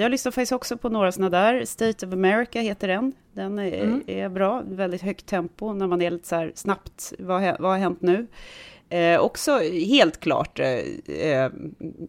jag 0.00 0.10
lyssnar 0.10 0.32
faktiskt 0.32 0.52
också 0.52 0.76
på 0.76 0.88
några 0.88 1.12
sådana 1.12 1.30
där. 1.30 1.64
State 1.64 2.06
of 2.06 2.12
America 2.12 2.60
heter 2.60 2.88
den. 2.88 3.12
Den 3.36 3.58
är, 3.58 3.82
mm. 3.82 4.02
är 4.06 4.28
bra, 4.28 4.62
väldigt 4.66 5.02
högt 5.02 5.26
tempo 5.26 5.72
när 5.72 5.86
man 5.86 6.02
är 6.02 6.10
lite 6.10 6.28
så 6.28 6.36
här 6.36 6.52
snabbt, 6.54 7.12
vad, 7.18 7.42
vad 7.58 7.70
har 7.70 7.78
hänt 7.78 8.02
nu? 8.02 8.26
Eh, 8.88 9.20
också 9.20 9.58
helt 9.72 10.20
klart 10.20 10.58
eh, 10.58 10.68
eh, 11.16 11.50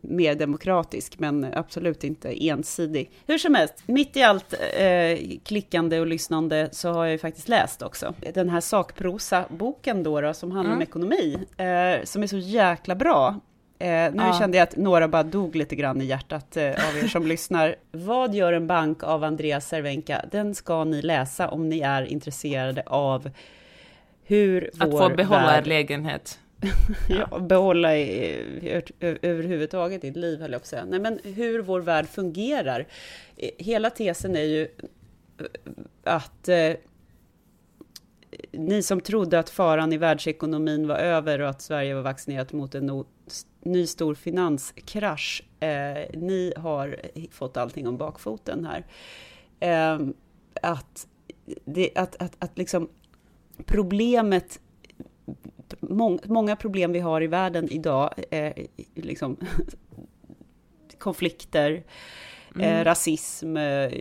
mer 0.01 0.35
demokratisk, 0.35 1.19
men 1.19 1.47
absolut 1.53 2.03
inte 2.03 2.47
ensidig. 2.47 3.11
Hur 3.25 3.37
som 3.37 3.55
helst, 3.55 3.83
mitt 3.85 4.17
i 4.17 4.23
allt 4.23 4.53
eh, 4.53 5.37
klickande 5.43 5.99
och 5.99 6.07
lyssnande 6.07 6.69
så 6.71 6.89
har 6.89 7.05
jag 7.05 7.11
ju 7.11 7.17
faktiskt 7.17 7.49
läst 7.49 7.81
också 7.81 8.13
den 8.33 8.49
här 8.49 8.61
sakprosa-boken 8.61 10.03
då, 10.03 10.21
då 10.21 10.33
som 10.33 10.51
handlar 10.51 10.73
mm. 10.73 10.77
om 10.77 10.83
ekonomi, 10.83 11.37
eh, 11.57 12.03
som 12.03 12.23
är 12.23 12.27
så 12.27 12.37
jäkla 12.37 12.95
bra. 12.95 13.39
Eh, 13.79 14.13
nu 14.13 14.23
ja. 14.23 14.35
kände 14.39 14.57
jag 14.57 14.63
att 14.63 14.75
några 14.75 15.07
bara 15.07 15.23
dog 15.23 15.55
lite 15.55 15.75
grann 15.75 16.01
i 16.01 16.05
hjärtat 16.05 16.57
eh, 16.57 16.63
av 16.65 16.97
er 17.03 17.07
som 17.07 17.27
lyssnar. 17.27 17.75
Vad 17.91 18.35
gör 18.35 18.53
en 18.53 18.67
bank 18.67 19.03
av 19.03 19.23
Andreas 19.23 19.67
Cervenka? 19.67 20.25
Den 20.31 20.55
ska 20.55 20.83
ni 20.83 21.01
läsa 21.01 21.47
om 21.47 21.69
ni 21.69 21.79
är 21.79 22.03
intresserade 22.03 22.83
av 22.85 23.29
hur 24.23 24.69
Att 24.79 24.91
få 24.91 25.09
behålla 25.09 25.45
värld... 25.45 25.63
er 25.63 25.69
lägenhet. 25.69 26.39
ja. 27.09 27.39
behålla 27.39 27.97
i, 27.97 28.83
överhuvudtaget 29.01 30.03
i 30.03 30.07
ett 30.07 30.15
liv, 30.15 30.41
höll 30.41 30.51
jag 30.51 30.61
på 30.61 30.63
att 30.63 30.67
säga. 30.67 30.85
Nej, 30.85 30.99
men 30.99 31.19
hur 31.23 31.61
vår 31.61 31.79
värld 31.79 32.07
fungerar. 32.07 32.87
Hela 33.57 33.89
tesen 33.89 34.35
är 34.35 34.43
ju 34.43 34.67
att 36.03 36.49
eh, 36.49 36.71
ni 38.51 38.83
som 38.83 39.01
trodde 39.01 39.39
att 39.39 39.49
faran 39.49 39.93
i 39.93 39.97
världsekonomin 39.97 40.87
var 40.87 40.95
över 40.95 41.41
och 41.41 41.49
att 41.49 41.61
Sverige 41.61 41.95
var 41.95 42.01
vaccinerat 42.01 42.53
mot 42.53 42.75
en 42.75 42.85
no, 42.85 43.05
ny 43.61 43.87
stor 43.87 44.15
finanskrasch, 44.15 45.43
eh, 45.59 46.19
ni 46.19 46.53
har 46.57 46.99
fått 47.31 47.57
allting 47.57 47.87
om 47.87 47.97
bakfoten 47.97 48.65
här. 48.65 48.85
Eh, 49.59 50.07
att, 50.61 51.07
det, 51.65 51.91
att, 51.95 52.21
att, 52.21 52.35
att 52.39 52.57
liksom 52.57 52.89
problemet 53.65 54.59
många 56.25 56.55
problem 56.55 56.91
vi 56.91 56.99
har 56.99 57.23
i 57.23 57.27
världen 57.27 57.71
idag, 57.71 58.13
eh, 58.31 58.53
liksom, 58.95 59.37
konflikter, 60.97 61.83
eh, 62.55 62.73
mm. 62.73 62.83
rasism, 62.83 63.57
eh, 63.57 63.93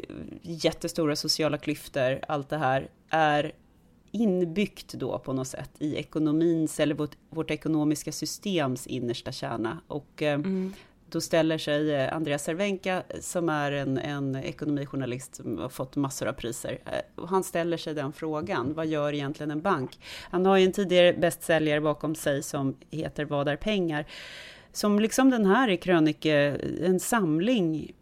jättestora 0.42 1.16
sociala 1.16 1.58
klyftor, 1.58 2.20
allt 2.28 2.48
det 2.48 2.58
här 2.58 2.88
är 3.10 3.52
inbyggt 4.22 4.94
då 4.94 5.18
på 5.18 5.32
något 5.32 5.48
sätt 5.48 5.70
i 5.78 5.96
ekonomins 5.96 6.80
eller 6.80 6.94
vårt, 6.94 7.16
vårt 7.30 7.50
ekonomiska 7.50 8.12
systems 8.12 8.86
innersta 8.86 9.32
kärna. 9.32 9.80
Och 9.86 10.22
eh, 10.22 10.34
mm. 10.34 10.72
då 11.10 11.20
ställer 11.20 11.58
sig 11.58 11.94
eh, 11.94 12.16
Andreas 12.16 12.44
Cervenka, 12.44 13.02
som 13.20 13.48
är 13.48 13.72
en, 13.72 13.98
en 13.98 14.36
ekonomijournalist 14.36 15.34
som 15.34 15.58
har 15.58 15.68
fått 15.68 15.96
massor 15.96 16.26
av 16.26 16.32
priser, 16.32 16.78
eh, 16.84 17.22
och 17.22 17.28
han 17.28 17.44
ställer 17.44 17.76
sig 17.76 17.94
den 17.94 18.12
frågan, 18.12 18.74
vad 18.74 18.86
gör 18.86 19.12
egentligen 19.12 19.50
en 19.50 19.62
bank? 19.62 19.98
Han 20.30 20.46
har 20.46 20.56
ju 20.56 20.64
en 20.64 20.72
tidigare 20.72 21.12
bästsäljare 21.12 21.80
bakom 21.80 22.14
sig 22.14 22.42
som 22.42 22.76
heter 22.90 23.24
Vad 23.24 23.48
är 23.48 23.56
pengar? 23.56 24.06
Som 24.72 25.00
liksom 25.00 25.30
den 25.30 25.46
här 25.46 25.68
är 25.68 25.76
krönike, 25.76 26.60
en 26.82 27.00
samling 27.00 27.92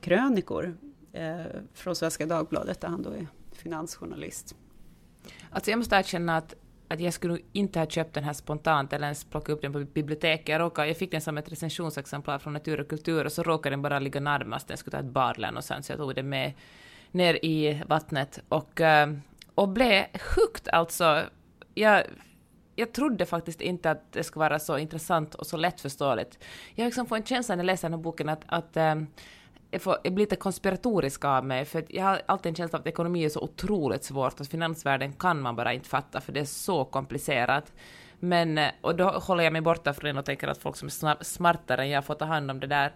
krönikor 0.00 0.76
eh, 1.12 1.46
från 1.74 1.96
Svenska 1.96 2.26
Dagbladet, 2.26 2.80
där 2.80 2.88
han 2.88 3.02
då 3.02 3.10
är 3.10 3.26
finansjournalist. 3.52 4.54
Alltså 5.56 5.70
jag 5.70 5.78
måste 5.78 5.96
erkänna 5.96 6.36
att, 6.36 6.54
att 6.88 7.00
jag 7.00 7.12
skulle 7.12 7.38
inte 7.52 7.78
ha 7.78 7.86
köpt 7.86 8.14
den 8.14 8.24
här 8.24 8.32
spontant 8.32 8.92
eller 8.92 9.06
ens 9.06 9.24
plockat 9.24 9.48
upp 9.48 9.62
den 9.62 9.72
på 9.72 9.78
biblioteket. 9.78 10.48
Jag, 10.48 10.60
råkade, 10.60 10.88
jag 10.88 10.96
fick 10.96 11.10
den 11.10 11.20
som 11.20 11.38
ett 11.38 11.52
recensionsexemplar 11.52 12.38
från 12.38 12.52
Natur 12.52 12.80
och 12.80 12.88
kultur 12.88 13.24
och 13.24 13.32
så 13.32 13.42
råkade 13.42 13.72
den 13.72 13.82
bara 13.82 13.98
ligga 13.98 14.20
närmast. 14.20 14.68
Den 14.68 14.76
skulle 14.76 14.96
ta 14.96 14.98
ett 14.98 15.12
barlän 15.12 15.56
och 15.56 15.64
sen 15.64 15.82
så 15.82 15.92
jag 15.92 15.98
tog 15.98 16.14
den 16.14 16.28
med 16.28 16.52
ner 17.10 17.44
i 17.44 17.82
vattnet 17.86 18.40
och, 18.48 18.80
eh, 18.80 19.12
och 19.54 19.68
blev 19.68 20.04
sjukt 20.18 20.68
alltså. 20.68 21.22
Jag, 21.74 22.04
jag 22.74 22.92
trodde 22.92 23.26
faktiskt 23.26 23.60
inte 23.60 23.90
att 23.90 24.12
det 24.12 24.24
skulle 24.24 24.40
vara 24.40 24.58
så 24.58 24.78
intressant 24.78 25.34
och 25.34 25.46
så 25.46 25.56
lättförståeligt. 25.56 26.38
Jag 26.74 26.84
liksom 26.84 27.06
får 27.06 27.16
en 27.16 27.24
känsla 27.24 27.54
när 27.54 27.64
jag 27.64 27.66
läser 27.66 27.88
den 27.88 27.98
här 27.98 28.02
boken 28.02 28.28
att, 28.28 28.42
att 28.46 28.76
eh, 28.76 28.94
jag, 29.70 29.82
får, 29.82 29.96
jag 30.04 30.14
blir 30.14 30.22
lite 30.22 30.36
konspiratorisk 30.36 31.24
av 31.24 31.44
mig, 31.44 31.64
för 31.64 31.84
jag 31.88 32.04
har 32.04 32.22
alltid 32.26 32.50
en 32.50 32.56
känsla 32.56 32.78
av 32.78 32.80
att 32.80 32.86
ekonomi 32.86 33.24
är 33.24 33.28
så 33.28 33.40
otroligt 33.40 34.04
svårt, 34.04 34.40
att 34.40 34.48
finansvärlden 34.48 35.12
kan 35.12 35.40
man 35.40 35.56
bara 35.56 35.72
inte 35.72 35.88
fatta, 35.88 36.20
för 36.20 36.32
det 36.32 36.40
är 36.40 36.44
så 36.44 36.84
komplicerat. 36.84 37.72
Men, 38.18 38.58
eh, 38.58 38.70
och 38.80 38.96
då 38.96 39.04
håller 39.04 39.44
jag 39.44 39.52
mig 39.52 39.62
borta 39.62 39.94
från 39.94 40.14
det 40.14 40.18
och 40.18 40.24
tänker 40.24 40.48
att 40.48 40.58
folk 40.58 40.76
som 40.76 40.88
är 40.88 41.24
smartare 41.24 41.82
än 41.82 41.90
jag 41.90 42.04
får 42.04 42.14
ta 42.14 42.24
hand 42.24 42.50
om 42.50 42.60
det 42.60 42.66
där. 42.66 42.92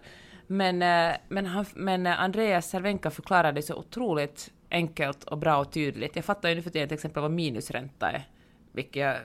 Men, 0.47 0.81
eh, 0.81 1.17
men, 1.27 1.45
han, 1.45 1.65
men 1.75 2.07
eh, 2.07 2.21
Andreas 2.21 2.69
Cervenka 2.69 3.09
förklarade 3.09 3.51
det 3.51 3.61
så 3.61 3.75
otroligt 3.75 4.51
enkelt 4.71 5.23
och 5.23 5.37
bra 5.37 5.57
och 5.57 5.71
tydligt. 5.71 6.15
Jag 6.15 6.25
fattar 6.25 6.49
ju 6.49 6.55
nu 6.55 6.61
för 6.61 6.69
tiden 6.69 6.87
till 6.87 6.95
exempel 6.95 7.21
vad 7.21 7.31
minusränta 7.31 8.11
är, 8.11 8.27
vilket 8.71 8.95
jag 8.95 9.17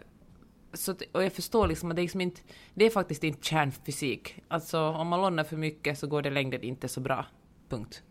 så, 0.73 0.95
och 1.13 1.25
jag 1.25 1.33
förstår 1.33 1.67
liksom 1.67 1.91
att 1.91 1.97
det 1.97 2.01
är, 2.01 2.05
liksom 2.05 2.21
inte, 2.21 2.41
det 2.75 2.85
är 2.85 2.91
faktiskt 2.91 3.25
inte 3.25 3.47
kärnfysik. 3.47 4.39
Alltså 4.49 4.81
om 4.81 5.09
man 5.09 5.21
lånar 5.21 5.45
för 5.45 5.57
mycket 5.57 5.99
så 5.99 6.07
går 6.07 6.23
det 6.23 6.31
längden 6.31 6.63
inte 6.63 6.89
så 6.89 7.01
bra. 7.01 7.27
Punkt. 7.69 8.03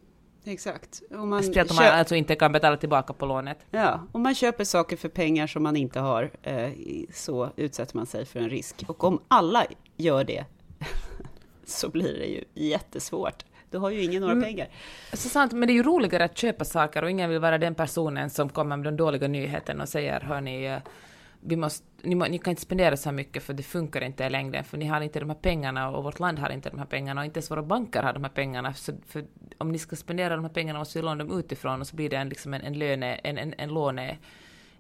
Exakt. 0.45 1.01
Om 1.11 1.29
man 1.29 1.43
Speciellt 1.43 1.71
om 1.71 1.75
man 1.75 1.85
alltså 1.85 2.15
inte 2.15 2.35
kan 2.35 2.51
betala 2.51 2.77
tillbaka 2.77 3.13
på 3.13 3.25
lånet. 3.25 3.57
Ja, 3.71 4.07
om 4.11 4.21
man 4.21 4.35
köper 4.35 4.63
saker 4.63 4.97
för 4.97 5.09
pengar 5.09 5.47
som 5.47 5.63
man 5.63 5.75
inte 5.75 5.99
har 5.99 6.31
eh, 6.43 6.69
så 7.13 7.49
utsätter 7.55 7.97
man 7.97 8.05
sig 8.05 8.25
för 8.25 8.39
en 8.39 8.49
risk. 8.49 8.83
Och 8.87 9.03
om 9.03 9.21
alla 9.27 9.65
gör 9.97 10.23
det 10.23 10.45
så 11.65 11.89
blir 11.89 12.13
det 12.13 12.25
ju 12.25 12.43
jättesvårt. 12.53 13.45
Du 13.69 13.77
har 13.77 13.89
ju 13.89 14.03
ingen 14.03 14.21
några 14.21 14.33
mm. 14.33 14.43
pengar. 14.43 14.67
Så 15.13 15.29
sant, 15.29 15.51
men 15.51 15.67
det 15.67 15.73
är 15.73 15.75
ju 15.75 15.83
roligare 15.83 16.23
att 16.23 16.37
köpa 16.37 16.65
saker 16.65 17.03
och 17.03 17.09
ingen 17.09 17.29
vill 17.29 17.39
vara 17.39 17.57
den 17.57 17.75
personen 17.75 18.29
som 18.29 18.49
kommer 18.49 18.77
med 18.77 18.85
de 18.85 18.97
dåliga 18.97 19.27
nyheterna 19.27 19.83
och 19.83 19.89
säger 19.89 20.19
hörni, 20.19 20.65
eh, 20.65 20.77
vi 21.39 21.55
måste, 21.55 21.85
ni, 22.05 22.15
ni, 22.15 22.37
kan 22.37 22.51
inte 22.51 22.61
spendera 22.61 22.97
så 22.97 23.09
här 23.09 23.15
mycket 23.15 23.43
för 23.43 23.53
det 23.53 23.63
funkar 23.63 24.01
inte 24.01 24.23
i 24.23 24.29
längden, 24.29 24.63
för 24.63 24.77
ni 24.77 24.85
har 24.85 25.01
inte 25.01 25.19
de 25.19 25.29
här 25.29 25.37
pengarna 25.37 25.89
och 25.89 26.03
vårt 26.03 26.19
land 26.19 26.39
har 26.39 26.49
inte 26.49 26.69
de 26.69 26.79
här 26.79 26.85
pengarna 26.85 27.21
och 27.21 27.25
inte 27.25 27.37
ens 27.37 27.51
våra 27.51 27.63
banker 27.63 28.03
har 28.03 28.13
de 28.13 28.23
här 28.23 28.31
pengarna. 28.31 28.73
Så 28.73 28.93
för 29.07 29.25
om 29.57 29.71
ni 29.71 29.79
ska 29.79 29.95
spendera 29.95 30.35
de 30.35 30.45
här 30.45 30.51
pengarna 30.51 30.79
måste 30.79 30.99
vi 30.99 31.03
låna 31.05 31.23
dem 31.23 31.39
utifrån 31.39 31.81
och 31.81 31.87
så 31.87 31.95
blir 31.95 32.09
det 32.09 32.17
en, 32.17 32.29
liksom 32.29 32.53
en, 32.53 32.61
en, 32.61 32.79
löne, 32.79 33.15
en, 33.15 33.37
en, 33.37 33.53
en 33.57 33.69
låne 33.69 34.17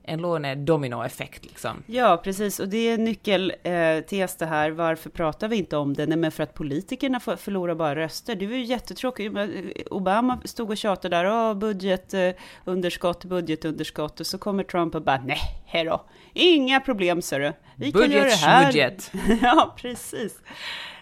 en 0.07 0.21
lånedominoeffekt. 0.21 1.45
Liksom. 1.45 1.83
Ja, 1.85 2.21
precis. 2.23 2.59
Och 2.59 2.69
det 2.69 2.77
är 2.77 2.97
nyckeltes 2.97 4.33
eh, 4.33 4.39
det 4.39 4.45
här. 4.45 4.71
Varför 4.71 5.09
pratar 5.09 5.47
vi 5.47 5.55
inte 5.55 5.77
om 5.77 5.93
det? 5.93 6.05
Nej, 6.05 6.17
men 6.17 6.31
för 6.31 6.43
att 6.43 6.53
politikerna 6.53 7.19
förlorar 7.19 7.75
bara 7.75 7.95
röster. 7.95 8.35
Det 8.35 8.47
var 8.47 8.53
ju 8.53 8.63
jättetråkigt. 8.63 9.37
Eh, 9.37 9.47
Obama 9.91 10.41
stod 10.45 10.69
och 10.69 10.77
tjatade 10.77 11.15
där. 11.15 11.25
Åh, 11.25 11.53
budgetunderskott, 11.53 13.25
budgetunderskott. 13.25 14.19
Och 14.19 14.27
så 14.27 14.37
kommer 14.37 14.63
Trump 14.63 14.95
och 14.95 15.01
bara, 15.01 15.23
nej, 15.25 15.85
då. 15.85 16.05
Inga 16.37 16.79
problem, 16.79 17.21
ser 17.21 17.39
du. 17.39 17.53
Vi 17.75 17.91
kan 17.91 18.11
göra 18.11 18.23
det 18.23 18.35
här. 18.35 18.65
Budget. 18.65 19.11
ja, 19.41 19.75
precis. 19.77 20.39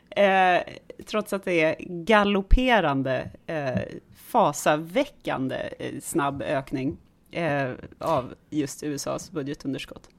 Eh, 0.10 0.62
trots 1.06 1.34
att 1.34 1.44
det 1.44 1.62
är 1.62 1.76
galopperande, 1.80 3.30
eh, 3.48 3.80
fasaväckande 4.16 5.70
eh, 5.80 6.00
snabb 6.02 6.42
ökning 6.42 6.98
eh, 7.32 7.72
av 8.00 8.34
just 8.50 8.84
USAs 8.84 9.32
budgetunderskott. 9.32 10.10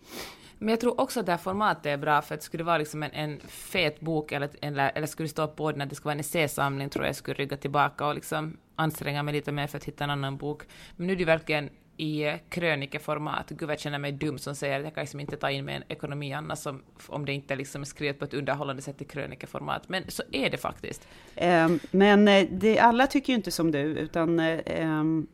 Men 0.59 0.69
jag 0.69 0.81
tror 0.81 1.01
också 1.01 1.21
att 1.21 1.27
det 1.27 1.33
här 1.33 1.39
formatet 1.39 1.87
är 1.87 1.97
bra, 1.97 2.23
för 2.23 2.35
att 2.35 2.43
skulle 2.43 2.61
det 2.61 2.67
vara 2.67 2.79
liksom 2.79 3.03
en, 3.03 3.13
en 3.13 3.41
fet 3.49 4.01
bok, 4.01 4.33
eller, 4.33 4.51
eller, 4.63 4.93
eller 4.95 5.07
skulle 5.07 5.25
det 5.25 5.31
stå 5.31 5.49
på 5.49 5.73
den 5.73 5.81
att 5.81 5.89
det 5.89 5.95
skulle 5.95 6.09
vara 6.09 6.15
en 6.15 6.21
essäsamling, 6.21 6.91
tror 6.91 7.05
jag 7.05 7.09
jag 7.09 7.17
skulle 7.17 7.35
rygga 7.35 7.57
tillbaka 7.57 8.07
och 8.07 8.15
liksom 8.15 8.57
anstränga 8.77 9.23
mig 9.23 9.35
lite 9.35 9.53
mer 9.53 9.67
för 9.67 9.79
att 9.79 9.85
hitta 9.85 10.05
en 10.05 10.11
annan 10.11 10.37
bok. 10.37 10.63
Men 10.97 11.07
nu 11.07 11.13
är 11.13 11.17
det 11.17 11.25
verkligen 11.25 11.71
i 11.97 12.39
krönikeformat. 12.49 13.49
Gud, 13.49 13.61
vad 13.61 13.71
jag 13.71 13.81
känner 13.81 13.99
mig 13.99 14.13
dum 14.13 14.39
som 14.39 14.55
säger 14.55 14.79
att 14.79 14.85
jag 14.85 14.95
kan 14.95 15.03
liksom 15.03 15.21
inte 15.21 15.37
ta 15.37 15.51
in 15.51 15.65
med 15.65 15.77
en 15.77 15.83
ekonomi 15.89 16.33
annars 16.33 16.59
som, 16.59 16.83
om 17.07 17.27
det 17.27 17.33
inte 17.33 17.57
liksom 17.57 17.81
är 17.81 17.87
skrivet 17.87 18.19
på 18.19 18.25
ett 18.25 18.35
underhållande 18.35 18.83
sätt 18.83 19.03
i 19.03 19.05
krönikeformat. 19.05 19.89
Men 19.89 20.05
så 20.09 20.23
är 20.33 20.51
det 20.51 20.57
faktiskt. 20.57 21.09
Um, 21.43 21.81
men 21.91 22.29
eh, 22.29 22.49
det, 22.51 22.79
alla 22.79 23.07
tycker 23.07 23.33
ju 23.33 23.37
inte 23.37 23.51
som 23.51 23.71
du, 23.71 23.79
utan 23.79 24.41
um, 24.41 25.27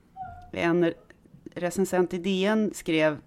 en 0.52 0.92
recensent 1.54 2.14
i 2.14 2.18
DN 2.18 2.70
skrev 2.74 3.18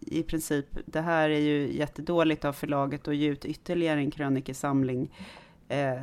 i 0.00 0.22
princip, 0.22 0.66
det 0.86 1.00
här 1.00 1.30
är 1.30 1.38
ju 1.38 1.76
jättedåligt 1.76 2.44
av 2.44 2.52
förlaget 2.52 3.08
att 3.08 3.16
ge 3.16 3.28
ut 3.28 3.44
ytterligare 3.44 4.00
en 4.00 4.10
krönikesamling. 4.10 5.10
Eh, 5.72 6.02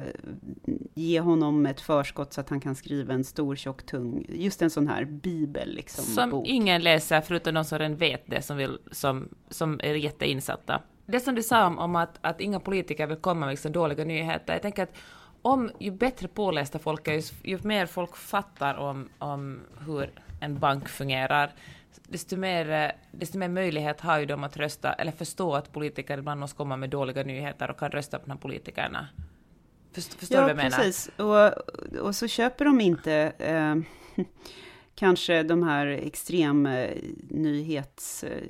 ge 0.94 1.20
honom 1.20 1.66
ett 1.66 1.82
förskott 1.82 2.34
så 2.34 2.42
att 2.42 2.50
han 2.50 2.60
kan 2.60 2.76
skriva 2.76 3.14
en 3.14 3.24
stor, 3.24 3.56
tjock, 3.56 3.86
tung, 3.86 4.26
just 4.30 4.62
en 4.62 4.70
sån 4.70 4.88
här 4.88 5.06
bibel. 5.06 5.74
Liksom, 5.74 6.06
som 6.06 6.30
bok. 6.30 6.48
ingen 6.48 6.82
läser, 6.82 7.22
förutom 7.22 7.54
de 7.54 7.66
som 7.66 7.80
redan 7.80 7.96
vet 7.96 8.24
det, 8.26 8.42
som, 8.42 8.58
vill, 8.58 8.78
som, 8.92 9.30
som 9.50 9.80
är 9.84 9.94
jätteinsatta. 9.94 10.82
Det 11.06 11.20
som 11.20 11.36
du 11.36 11.44
sa 11.44 11.68
om, 11.68 11.80
om 11.80 11.96
att, 11.96 12.20
att 12.22 12.42
inga 12.42 12.60
politiker 12.60 13.08
vill 13.08 13.18
komma 13.18 13.40
med 13.40 13.50
liksom 13.50 13.72
dåliga 13.72 14.06
nyheter, 14.06 14.54
jag 14.54 14.62
tänker 14.62 14.84
att 14.84 14.96
om 15.42 15.72
ju 15.80 15.92
bättre 15.92 16.28
pålästa 16.28 16.80
folk 16.80 17.08
är, 17.08 17.14
ju, 17.14 17.22
ju 17.44 17.60
mer 17.64 17.86
folk 17.86 18.16
fattar 18.16 18.76
om, 18.76 19.10
om 19.20 19.60
hur 19.86 20.12
en 20.42 20.60
bank 20.60 20.90
fungerar, 20.90 21.52
desto 22.08 22.38
mer, 22.38 22.92
desto 23.12 23.38
mer 23.38 23.50
möjlighet 23.50 24.02
har 24.02 24.20
ju 24.20 24.26
de 24.26 24.44
att 24.44 24.58
rösta, 24.58 24.94
eller 24.94 25.12
förstå 25.12 25.56
att 25.56 25.72
politiker 25.72 26.18
ibland 26.18 26.40
måste 26.40 26.58
komma 26.58 26.78
med 26.78 26.90
dåliga 26.90 27.24
nyheter 27.24 27.72
och 27.72 27.80
kan 27.80 27.92
rösta 27.92 28.20
på 28.20 28.26
de 28.26 28.32
här 28.32 28.40
politikerna. 28.40 29.08
Förstår, 30.02 30.38
ja, 30.38 30.48
du 30.48 30.54
vad 30.54 30.66
jag 30.66 30.72
precis. 30.72 31.10
menar? 31.18 31.54
Och, 31.92 32.00
och 32.00 32.16
så 32.16 32.28
köper 32.28 32.66
de 32.66 32.82
inte 32.82 33.14
eh, 33.38 33.76
kanske 34.96 35.44
de 35.44 35.64
här 35.64 35.88
extrem 35.88 36.66
eh, 36.66 36.98
nyhets... 37.30 38.24
Eh, 38.24 38.44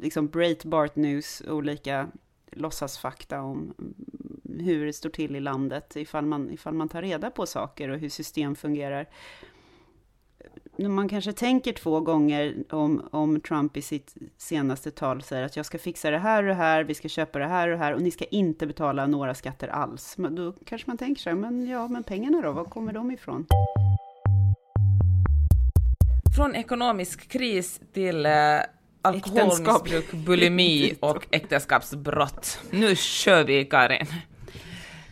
liksom 0.00 0.28
Breitbart 0.28 0.96
News, 0.96 1.42
olika 1.48 2.08
låtsasfakta 2.50 3.40
om 3.40 3.74
hur 4.60 4.86
det 4.86 4.92
står 4.92 5.10
till 5.10 5.36
i 5.36 5.40
landet, 5.40 5.96
ifall 5.96 6.26
man, 6.26 6.50
ifall 6.50 6.74
man 6.74 6.88
tar 6.88 7.02
reda 7.02 7.30
på 7.30 7.46
saker 7.46 7.88
och 7.88 7.98
hur 7.98 8.08
system 8.08 8.56
fungerar 8.56 9.08
man 10.78 11.08
kanske 11.08 11.32
tänker 11.32 11.72
två 11.72 12.00
gånger 12.00 12.54
om, 12.70 13.08
om 13.10 13.40
Trump 13.40 13.76
i 13.76 13.82
sitt 13.82 14.14
senaste 14.36 14.90
tal 14.90 15.22
säger 15.22 15.44
att 15.44 15.56
jag 15.56 15.66
ska 15.66 15.78
fixa 15.78 16.10
det 16.10 16.18
här 16.18 16.42
och 16.42 16.48
det 16.48 16.54
här, 16.54 16.84
vi 16.84 16.94
ska 16.94 17.08
köpa 17.08 17.38
det 17.38 17.46
här 17.46 17.68
och 17.68 17.78
det 17.78 17.84
här 17.84 17.94
och 17.94 18.02
ni 18.02 18.10
ska 18.10 18.24
inte 18.24 18.66
betala 18.66 19.06
några 19.06 19.34
skatter 19.34 19.68
alls. 19.68 20.18
Men 20.18 20.34
då 20.34 20.52
kanske 20.66 20.90
man 20.90 20.98
tänker 20.98 21.22
så 21.22 21.28
här, 21.30 21.36
men 21.36 21.66
ja, 21.66 21.88
men 21.88 22.02
pengarna 22.02 22.40
då, 22.40 22.52
var 22.52 22.64
kommer 22.64 22.92
de 22.92 23.10
ifrån? 23.10 23.46
Från 26.36 26.54
ekonomisk 26.54 27.28
kris 27.28 27.80
till, 27.92 28.26
eh, 28.26 28.32
alkoholmissbruk, 29.02 30.12
bulimi 30.12 30.94
och 31.00 31.26
äktenskapsbrott. 31.30 32.58
Nu 32.70 32.96
kör 32.96 33.44
vi, 33.44 33.64
Karin! 33.64 34.06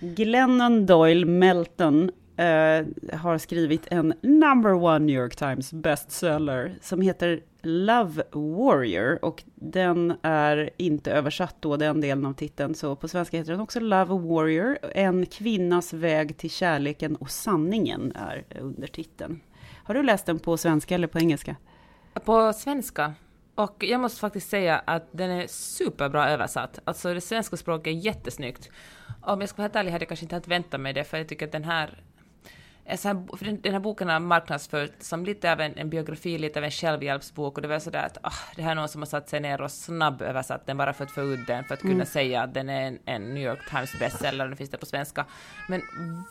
Glennon 0.01 0.87
Doyle 0.87 1.27
Melton 1.27 2.11
eh, 2.41 2.87
har 3.19 3.39
skrivit 3.39 3.87
en 3.91 4.15
number 4.21 4.73
one 4.73 4.99
New 4.99 5.17
York 5.17 5.37
Times 5.37 5.73
bestseller 5.73 6.79
som 6.81 7.01
heter 7.01 7.43
Love 7.63 8.23
Warrior 8.33 9.25
och 9.25 9.43
den 9.55 10.17
är 10.23 10.71
inte 10.77 11.13
översatt 11.13 11.57
då, 11.61 11.77
den 11.77 12.01
delen 12.01 12.27
av 12.27 12.33
titeln, 12.33 12.75
så 12.75 12.97
på 12.97 13.09
svenska 13.09 13.37
heter 13.37 13.53
den 13.53 13.61
också 13.61 13.81
Love 13.81 14.15
Warrior. 14.15 14.79
En 14.95 15.27
kvinnas 15.27 15.93
väg 15.93 16.37
till 16.37 16.51
kärleken 16.51 17.17
och 17.17 17.31
sanningen 17.31 18.13
är 18.17 18.45
undertiteln. 18.61 19.41
Har 19.85 19.95
du 19.95 20.03
läst 20.03 20.27
den 20.27 20.39
på 20.39 20.57
svenska 20.57 20.95
eller 20.95 21.07
på 21.07 21.19
engelska? 21.19 21.57
På 22.25 22.53
svenska. 22.53 23.15
Och 23.55 23.85
jag 23.85 24.01
måste 24.01 24.21
faktiskt 24.21 24.51
säga 24.51 24.79
att 24.79 25.09
den 25.13 25.31
är 25.31 25.47
superbra 25.47 26.31
översatt. 26.31 26.79
Alltså 26.85 27.15
det 27.15 27.21
svenska 27.21 27.57
språket 27.57 27.87
är 27.87 27.91
jättesnyggt. 27.91 28.71
Om 29.23 29.41
jag 29.41 29.49
ska 29.49 29.57
vara 29.57 29.65
helt 29.65 29.77
ärlig 29.77 29.91
hade 29.91 30.03
jag 30.03 30.09
kanske 30.09 30.37
inte 30.37 30.51
väntat 30.51 30.81
mig 30.81 30.93
det, 30.93 31.05
för 31.05 31.19
jag 31.19 31.29
tycker 31.29 31.47
att 31.47 31.53
den 31.53 31.65
här 31.65 32.03
här, 32.91 33.37
för 33.37 33.45
den, 33.45 33.61
den 33.61 33.73
här 33.73 33.81
boken 33.81 34.09
har 34.09 34.21
marknadsförts 34.21 35.09
som 35.09 35.25
lite 35.25 35.53
av 35.53 35.61
en, 35.61 35.79
en, 35.79 35.91
biografi, 35.91 36.39
lite 36.39 36.59
av 36.59 36.65
en 36.65 36.71
självhjälpsbok 36.71 37.57
och 37.57 37.63
det 37.63 37.69
var 37.69 37.79
sådär 37.79 38.07
att 38.07 38.19
ah, 38.23 38.33
det 38.57 38.63
här 38.63 38.71
är 38.71 38.75
någon 38.75 38.89
som 38.89 39.01
har 39.01 39.07
satt 39.07 39.29
sig 39.29 39.41
ner 39.41 39.61
och 39.61 39.71
snabböversatt 39.71 40.67
den 40.67 40.77
bara 40.77 40.93
för 40.93 41.05
att 41.05 41.11
få 41.11 41.23
ut 41.23 41.47
den, 41.47 41.65
för 41.65 41.75
att 41.75 41.81
kunna 41.81 41.95
mm. 41.95 42.07
säga 42.07 42.43
att 42.43 42.55
den 42.55 42.69
är 42.69 42.87
en, 42.87 42.99
en, 43.05 43.35
New 43.35 43.43
York 43.43 43.71
Times 43.71 43.99
bestseller, 43.99 44.49
nu 44.49 44.57
finns 44.57 44.71
det 44.71 44.79
på 44.79 44.87
svenska. 44.87 45.27
Men 45.69 45.83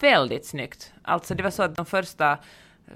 väldigt 0.01 0.45
snyggt. 0.45 0.93
Alltså 1.01 1.35
det 1.35 1.43
var 1.43 1.49
så 1.49 1.63
att 1.63 1.75
de 1.75 1.85
första 1.85 2.37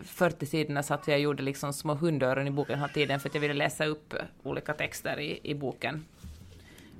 40 0.01 0.45
sidorna 0.45 0.83
satt 0.83 1.07
jag 1.07 1.15
och 1.15 1.21
gjorde 1.21 1.43
liksom 1.43 1.73
små 1.73 1.93
hundöron 1.93 2.47
i 2.47 2.51
boken 2.51 2.75
hela 2.79 2.87
tiden 2.93 3.19
för 3.19 3.29
att 3.29 3.35
jag 3.35 3.41
ville 3.41 3.53
läsa 3.53 3.85
upp 3.85 4.13
olika 4.43 4.73
texter 4.73 5.19
i, 5.19 5.39
i 5.43 5.55
boken. 5.55 6.05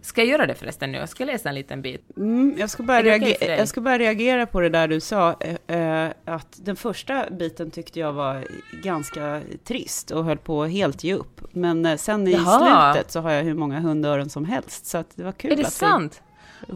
Ska 0.04 0.22
jag 0.22 0.28
göra 0.28 0.48
det 0.48 0.56
förresten 0.56 0.92
nu? 0.92 0.98
Jag 0.98 1.10
ska 1.10 1.26
läsa 1.26 1.50
en 1.50 1.56
liten 1.56 1.82
bit. 1.82 2.18
Mm, 2.18 2.56
jag, 2.58 2.70
ska 2.70 2.84
bara 2.84 3.04
reagera, 3.04 3.58
jag 3.58 3.68
ska 3.68 3.82
bara 3.82 3.98
reagera 3.98 4.46
på 4.46 4.60
det 4.60 4.70
där 4.70 4.88
du 4.88 5.00
sa, 5.00 5.36
eh, 5.68 6.08
att 6.26 6.60
den 6.66 6.76
första 6.76 7.30
biten 7.30 7.72
tyckte 7.72 8.00
jag 8.00 8.14
var 8.14 8.48
ganska 8.84 9.42
trist 9.64 10.12
och 10.12 10.26
höll 10.26 10.38
på 10.38 10.66
helt 10.66 11.04
ge 11.04 11.14
upp. 11.14 11.42
Men 11.52 11.86
eh, 11.86 11.98
sen 11.98 12.28
i 12.28 12.32
Jaha. 12.32 12.94
slutet 12.94 13.12
så 13.12 13.20
har 13.20 13.32
jag 13.32 13.44
hur 13.44 13.54
många 13.54 13.80
hundöron 13.80 14.30
som 14.30 14.46
helst, 14.46 14.86
så 14.86 14.98
att 14.98 15.16
det 15.16 15.24
var 15.24 15.32
kul. 15.32 15.52
Är 15.52 15.56
det 15.56 15.66
sant? 15.66 16.22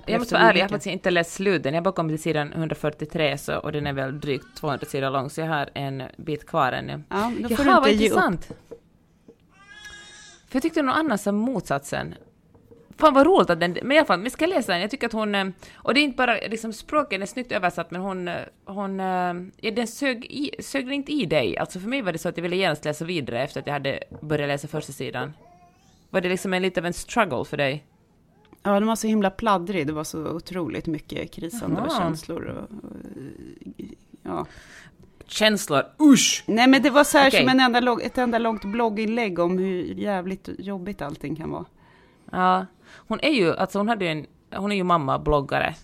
Jag 0.06 0.20
måste 0.20 0.34
vara 0.34 0.44
ärlig, 0.44 0.60
jag 0.60 0.66
har 0.66 0.70
faktiskt 0.70 0.94
inte 0.94 1.12
läst 1.12 1.34
sluten. 1.34 1.74
Jag 1.74 1.84
bara 1.84 1.94
kommit 1.94 2.16
till 2.16 2.24
sidan 2.24 2.54
143 2.54 3.38
så, 3.38 3.58
och 3.58 3.72
den 3.72 3.88
är 3.88 3.94
väl 3.94 4.20
drygt 4.20 4.58
200 4.58 4.86
sidor 4.86 5.10
lång, 5.10 5.30
så 5.30 5.42
jag 5.42 5.48
har 5.48 5.70
en 5.74 6.04
bit 6.18 6.48
kvar 6.48 6.72
ännu. 6.72 7.04
Ja, 7.10 7.32
då 7.40 7.56
får 7.56 7.66
Jaha, 7.66 7.82
du 7.82 7.92
inte 7.92 8.04
ge 8.04 8.10
upp. 8.12 8.44
För 10.48 10.56
jag 10.56 10.62
tyckte 10.62 10.82
nog 10.82 10.96
annars 10.96 11.22
som 11.22 11.36
motsatsen. 11.36 12.16
Fan 12.98 13.14
vad 13.14 13.26
roligt 13.26 13.50
att 13.50 13.60
den, 13.60 13.78
men 13.82 13.92
i 13.92 13.98
alla 13.98 14.06
fall, 14.06 14.22
vi 14.22 14.30
ska 14.30 14.46
läsa 14.46 14.72
den. 14.72 14.82
Jag 14.82 14.92
tycker 14.92 15.08
att 15.08 15.14
hon, 15.14 15.36
eh, 15.36 15.48
och 15.76 15.94
det 15.94 16.00
är 16.00 16.04
inte 16.04 16.18
bara 16.18 16.34
liksom 16.34 16.74
språket 16.74 17.22
är 17.22 17.26
snyggt 17.26 17.52
översatt, 17.52 17.92
men 17.92 18.02
hon, 18.02 18.28
eh, 18.28 18.36
hon, 18.66 19.00
eh, 19.00 19.34
ja, 19.58 19.72
den 19.72 19.88
sög, 19.88 20.26
i, 20.26 20.52
sög 20.60 20.92
inte 20.92 21.12
i 21.12 21.26
dig. 21.26 21.58
Alltså 21.58 21.80
för 21.80 21.88
mig 21.88 22.02
var 22.02 22.12
det 22.12 22.18
så 22.18 22.30
att 22.30 22.38
jag 22.38 22.42
ville 22.42 22.56
genast 22.56 22.86
läsa 22.86 23.06
vidare 23.06 23.44
efter 23.44 23.60
att 23.60 23.68
jag 23.68 23.74
hade 23.74 24.00
börjat 24.22 24.48
läsa 24.48 24.68
första 24.68 24.94
sidan. 24.94 25.34
Var 26.10 26.22
det 26.22 26.30
liksom 26.30 26.54
en 26.54 26.62
lite 26.62 26.80
av 26.80 26.86
en 26.86 26.94
struggle 26.94 27.46
för 27.46 27.58
dig? 27.58 27.86
Ja, 28.64 28.74
den 28.74 28.88
var 28.88 28.96
så 28.96 29.08
himla 29.08 29.30
pladdrig. 29.30 29.88
Det 29.88 29.94
var 29.94 30.04
så 30.04 30.28
otroligt 30.28 30.86
mycket 30.86 31.32
krisande 31.32 31.82
och 31.82 31.92
känslor. 31.92 32.46
Och, 32.46 32.64
och, 32.64 32.96
ja. 34.24 34.46
Känslor, 35.26 35.84
usch! 36.02 36.44
Nej, 36.48 36.68
men 36.68 36.82
det 36.82 36.90
var 36.90 37.04
så 37.04 37.18
här 37.18 37.28
okay. 37.28 37.40
som 37.40 37.50
en 37.50 37.60
enda, 37.60 37.98
ett 38.04 38.18
enda 38.18 38.38
långt 38.38 38.66
blogginlägg 38.66 39.40
om 39.40 39.58
hur 39.58 39.84
jävligt 39.84 40.50
jobbigt 40.60 41.02
allting 41.02 41.36
kan 41.36 41.50
vara. 41.50 41.66
Ja, 42.32 42.66
hon 42.98 43.20
är 43.22 43.32
ju, 43.32 43.56
alltså 43.56 43.80
hon 43.80 43.90
hade 43.90 44.06
ju 44.06 44.12
en, 44.12 44.26
hon 44.56 44.72
är 44.72 44.76
ju 44.76 44.84
mamma, 44.84 45.20
bloggare. 45.20 45.76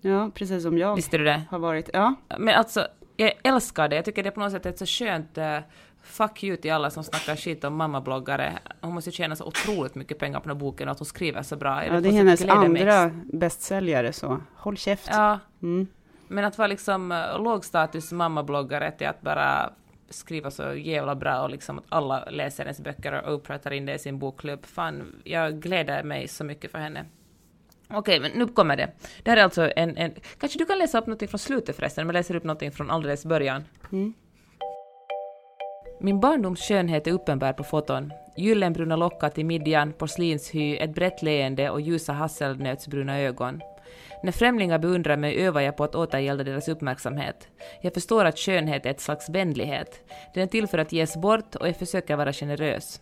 Ja, 0.00 0.30
precis 0.34 0.62
som 0.62 0.78
jag 0.78 0.96
Visste 0.96 1.18
du 1.18 1.24
det? 1.24 1.42
har 1.50 1.58
varit. 1.58 1.90
Ja. 1.92 2.14
Men 2.38 2.54
alltså, 2.54 2.86
jag 3.16 3.32
älskar 3.42 3.88
det. 3.88 3.96
Jag 3.96 4.04
tycker 4.04 4.22
det 4.22 4.28
är 4.28 4.30
på 4.30 4.40
något 4.40 4.52
sätt 4.52 4.66
ett 4.66 4.78
så 4.78 4.86
skönt 4.86 5.38
uh, 5.38 5.58
fuck 6.02 6.44
you 6.44 6.56
till 6.56 6.72
alla 6.72 6.90
som 6.90 7.04
snackar 7.04 7.36
skit 7.36 7.64
om 7.64 7.76
mammabloggare. 7.76 8.58
Hon 8.80 8.94
måste 8.94 9.10
tjäna 9.10 9.36
så 9.36 9.44
otroligt 9.44 9.94
mycket 9.94 10.18
pengar 10.18 10.40
på 10.40 10.48
den 10.48 10.56
här 10.56 10.60
boken 10.60 10.88
och 10.88 10.92
att 10.92 10.98
hon 10.98 11.06
skriver 11.06 11.42
så 11.42 11.56
bra. 11.56 11.86
Ja, 11.86 12.00
det 12.00 12.08
är 12.08 12.12
hennes 12.12 12.44
andra 12.44 13.10
bästsäljare 13.32 14.12
så. 14.12 14.40
Håll 14.54 14.76
käft. 14.76 15.08
Ja. 15.12 15.38
Mm. 15.62 15.86
Men 16.28 16.44
att 16.44 16.58
vara 16.58 16.68
liksom 16.68 17.12
uh, 17.12 17.42
lågstatus 17.42 18.12
mammabloggare 18.12 18.90
till 18.90 19.06
att 19.06 19.20
bara 19.20 19.72
skriva 20.10 20.50
så 20.50 20.74
jävla 20.74 21.14
bra 21.14 21.42
och 21.42 21.50
liksom 21.50 21.78
att 21.78 21.84
alla 21.88 22.24
läser 22.24 22.64
hennes 22.64 22.80
böcker 22.80 23.12
och 23.12 23.34
Oprah 23.34 23.58
tar 23.58 23.70
in 23.70 23.86
det 23.86 23.94
i 23.94 23.98
sin 23.98 24.18
bokklubb. 24.18 24.66
Fan, 24.66 25.22
jag 25.24 25.60
gläder 25.62 26.02
mig 26.02 26.28
så 26.28 26.44
mycket 26.44 26.70
för 26.70 26.78
henne. 26.78 27.04
Okej, 27.92 28.20
men 28.20 28.30
nu 28.30 28.46
kommer 28.46 28.76
det. 28.76 28.90
Det 29.22 29.30
här 29.30 29.38
är 29.38 29.42
alltså 29.42 29.72
en, 29.76 29.96
en... 29.96 30.14
Kanske 30.38 30.58
du 30.58 30.64
kan 30.64 30.78
läsa 30.78 30.98
upp 30.98 31.06
något 31.06 31.30
från 31.30 31.38
slutet 31.38 31.76
förresten, 31.76 32.06
men 32.06 32.14
läser 32.14 32.34
upp 32.34 32.44
något 32.44 32.74
från 32.74 32.90
alldeles 32.90 33.26
början. 33.26 33.64
Mm. 33.92 34.14
Min 36.00 36.20
barndoms 36.20 36.60
skönhet 36.60 37.06
är 37.06 37.12
uppenbar 37.12 37.52
på 37.52 37.64
foton. 37.64 38.12
Gyllenbruna 38.36 38.96
lockar 38.96 39.28
till 39.28 39.46
midjan, 39.46 39.92
porslinshy, 39.92 40.76
ett 40.76 40.94
brett 40.94 41.22
leende 41.22 41.70
och 41.70 41.80
ljusa 41.80 42.12
hasselnötsbruna 42.12 43.20
ögon. 43.20 43.60
När 44.22 44.32
främlingar 44.32 44.78
beundrar 44.78 45.16
mig 45.16 45.36
övar 45.36 45.60
jag 45.60 45.76
på 45.76 45.84
att 45.84 45.94
återgälda 45.94 46.44
deras 46.44 46.68
uppmärksamhet. 46.68 47.48
Jag 47.80 47.94
förstår 47.94 48.24
att 48.24 48.38
skönhet 48.38 48.86
är 48.86 48.90
ett 48.90 49.00
slags 49.00 49.28
vänlighet. 49.28 50.00
Den 50.34 50.42
är 50.42 50.46
till 50.46 50.66
för 50.66 50.78
att 50.78 50.92
ges 50.92 51.16
bort 51.16 51.54
och 51.54 51.68
jag 51.68 51.76
försöker 51.76 52.16
vara 52.16 52.32
generös. 52.32 53.00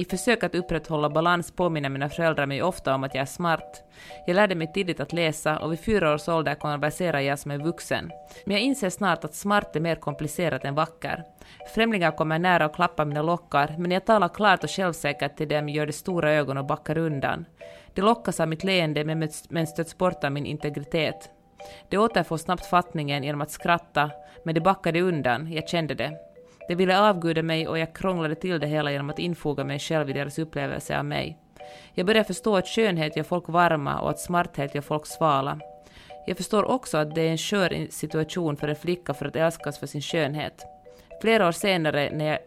I 0.00 0.04
försök 0.04 0.44
att 0.44 0.54
upprätthålla 0.54 1.10
balans 1.10 1.50
påminner 1.50 1.88
mina 1.88 2.08
föräldrar 2.08 2.46
mig 2.46 2.62
ofta 2.62 2.94
om 2.94 3.04
att 3.04 3.14
jag 3.14 3.22
är 3.22 3.26
smart. 3.26 3.84
Jag 4.26 4.34
lärde 4.34 4.54
mig 4.54 4.72
tidigt 4.72 5.00
att 5.00 5.12
läsa 5.12 5.58
och 5.58 5.72
vid 5.72 5.80
fyra 5.80 6.14
års 6.14 6.28
ålder 6.28 6.54
konverserar 6.54 7.20
jag 7.20 7.38
som 7.38 7.50
en 7.50 7.62
vuxen. 7.62 8.10
Men 8.46 8.56
jag 8.56 8.64
inser 8.64 8.90
snart 8.90 9.24
att 9.24 9.34
smart 9.34 9.76
är 9.76 9.80
mer 9.80 9.96
komplicerat 9.96 10.64
än 10.64 10.74
vacker. 10.74 11.24
Främlingar 11.74 12.10
kommer 12.10 12.38
nära 12.38 12.66
och 12.66 12.74
klappar 12.74 13.04
mina 13.04 13.22
lockar, 13.22 13.74
men 13.78 13.88
när 13.88 13.96
jag 13.96 14.04
talar 14.04 14.28
klart 14.28 14.64
och 14.64 14.70
självsäkert 14.70 15.36
till 15.36 15.48
dem 15.48 15.68
gör 15.68 15.86
de 15.86 15.92
stora 15.92 16.32
ögon 16.32 16.58
och 16.58 16.66
backar 16.66 16.98
undan. 16.98 17.44
De 17.94 18.02
lockas 18.02 18.40
av 18.40 18.48
mitt 18.48 18.64
leende 18.64 19.04
men 19.48 19.66
stöts 19.66 19.98
bort 19.98 20.24
av 20.24 20.32
min 20.32 20.46
integritet. 20.46 21.30
De 21.88 21.98
återfår 21.98 22.36
snabbt 22.36 22.66
fattningen 22.66 23.24
genom 23.24 23.40
att 23.40 23.50
skratta, 23.50 24.10
men 24.44 24.54
de 24.54 24.60
backade 24.60 25.00
undan, 25.00 25.52
jag 25.52 25.68
kände 25.68 25.94
det. 25.94 26.12
De 26.68 26.74
ville 26.74 27.00
avguda 27.00 27.42
mig 27.42 27.68
och 27.68 27.78
jag 27.78 27.94
krånglade 27.94 28.34
till 28.34 28.60
det 28.60 28.66
hela 28.66 28.92
genom 28.92 29.10
att 29.10 29.18
infoga 29.18 29.64
mig 29.64 29.78
själv 29.78 30.10
i 30.10 30.12
deras 30.12 30.38
upplevelse 30.38 30.98
av 30.98 31.04
mig. 31.04 31.38
Jag 31.94 32.06
började 32.06 32.26
förstå 32.26 32.56
att 32.56 32.68
skönhet 32.68 33.16
gör 33.16 33.24
folk 33.24 33.48
varma 33.48 34.00
och 34.00 34.10
att 34.10 34.20
smarthet 34.20 34.74
gör 34.74 34.82
folk 34.82 35.06
svala. 35.06 35.60
Jag 36.26 36.36
förstår 36.36 36.64
också 36.64 36.98
att 36.98 37.14
det 37.14 37.22
är 37.22 37.30
en 37.30 37.38
skör 37.38 37.90
situation 37.90 38.56
för 38.56 38.68
en 38.68 38.76
flicka 38.76 39.14
för 39.14 39.26
att 39.26 39.36
älskas 39.36 39.78
för 39.78 39.86
sin 39.86 40.02
skönhet. 40.02 40.66
Flera 41.20 41.48
år 41.48 41.52
senare 41.52 42.10
när 42.12 42.24
jag 42.24 42.38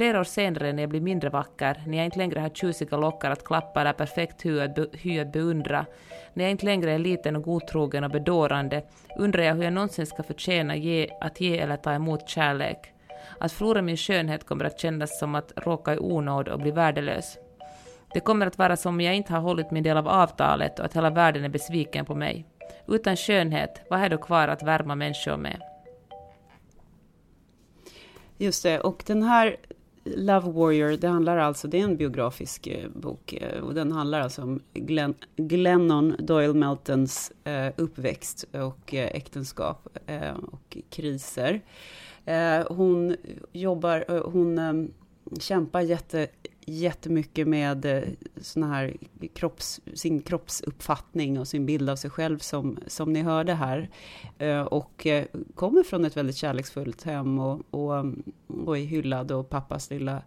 Flera 0.00 0.20
år 0.20 0.24
senare 0.24 0.72
när 0.72 0.82
jag 0.82 0.90
blir 0.90 1.00
mindre 1.00 1.30
vacker, 1.30 1.82
när 1.86 1.96
jag 1.96 2.04
inte 2.04 2.18
längre 2.18 2.40
har 2.40 2.48
tjusiga 2.48 2.96
lockar 2.96 3.30
att 3.30 3.44
klappa 3.44 3.80
eller 3.80 3.92
perfekt 3.92 4.46
hy 4.46 4.60
att, 4.60 4.74
be, 4.74 4.86
hy 4.92 5.20
att 5.20 5.32
beundra, 5.32 5.86
när 6.34 6.44
jag 6.44 6.50
inte 6.50 6.66
längre 6.66 6.92
är 6.92 6.98
liten 6.98 7.36
och 7.36 7.42
godtrogen 7.42 8.04
och 8.04 8.10
bedårande, 8.10 8.82
undrar 9.18 9.42
jag 9.42 9.54
hur 9.54 9.62
jag 9.64 9.72
någonsin 9.72 10.06
ska 10.06 10.22
förtjäna 10.22 10.76
ge, 10.76 11.08
att 11.20 11.40
ge 11.40 11.58
eller 11.58 11.76
ta 11.76 11.92
emot 11.92 12.28
kärlek. 12.28 12.92
Att 13.38 13.52
förlora 13.52 13.82
min 13.82 13.96
skönhet 13.96 14.46
kommer 14.46 14.64
att 14.64 14.80
kännas 14.80 15.18
som 15.18 15.34
att 15.34 15.52
råka 15.56 15.94
i 15.94 15.98
onåd 15.98 16.48
och 16.48 16.60
bli 16.60 16.70
värdelös. 16.70 17.38
Det 18.14 18.20
kommer 18.20 18.46
att 18.46 18.58
vara 18.58 18.76
som 18.76 18.94
om 18.94 19.00
jag 19.00 19.14
inte 19.14 19.32
har 19.32 19.40
hållit 19.40 19.70
min 19.70 19.82
del 19.82 19.96
av 19.96 20.08
avtalet 20.08 20.78
och 20.78 20.84
att 20.84 20.96
hela 20.96 21.10
världen 21.10 21.44
är 21.44 21.48
besviken 21.48 22.04
på 22.04 22.14
mig. 22.14 22.46
Utan 22.88 23.16
skönhet, 23.16 23.82
vad 23.90 24.00
är 24.00 24.08
då 24.08 24.18
kvar 24.18 24.48
att 24.48 24.62
värma 24.62 24.94
människor 24.94 25.36
med? 25.36 25.60
Just 28.42 28.62
det, 28.62 28.80
och 28.80 29.02
den 29.06 29.22
här 29.22 29.56
Love 30.04 30.50
Warrior, 30.50 30.96
det 30.96 31.08
handlar 31.08 31.36
alltså, 31.36 31.68
det 31.68 31.80
är 31.80 31.84
en 31.84 31.96
biografisk 31.96 32.66
eh, 32.66 32.88
bok 32.88 33.32
eh, 33.32 33.60
och 33.60 33.74
den 33.74 33.92
handlar 33.92 34.20
alltså 34.20 34.42
om 34.42 34.60
Glenn, 34.74 35.14
Glennon 35.36 36.16
Doyle 36.18 36.54
Meltons 36.54 37.32
eh, 37.44 37.72
uppväxt 37.76 38.44
och 38.52 38.94
äktenskap 38.94 39.88
och 40.52 40.76
kriser. 40.90 41.60
Hon 42.68 43.16
jobbar, 43.52 44.22
hon 44.30 44.90
kämpar 45.40 45.80
jätte, 45.80 46.26
jättemycket 46.66 47.48
med 47.48 47.84
eh, 47.84 48.02
sån 48.36 48.62
här 48.62 48.96
kropps, 49.34 49.80
sin 49.94 50.22
kroppsuppfattning 50.22 51.38
och 51.38 51.48
sin 51.48 51.66
bild 51.66 51.90
av 51.90 51.96
sig 51.96 52.10
själv 52.10 52.38
som, 52.38 52.78
som 52.86 53.12
ni 53.12 53.22
hörde 53.22 53.54
här. 53.54 53.90
Eh, 54.38 54.62
och 54.62 55.06
eh, 55.06 55.24
kommer 55.54 55.82
från 55.82 56.04
ett 56.04 56.16
väldigt 56.16 56.36
kärleksfullt 56.36 57.02
hem 57.02 57.38
och, 57.38 57.62
och, 57.70 57.98
mm, 57.98 58.22
och 58.48 58.78
är 58.78 58.82
hyllad 58.82 59.32
och 59.32 59.48
pappas 59.48 59.90
lilla 59.90 60.22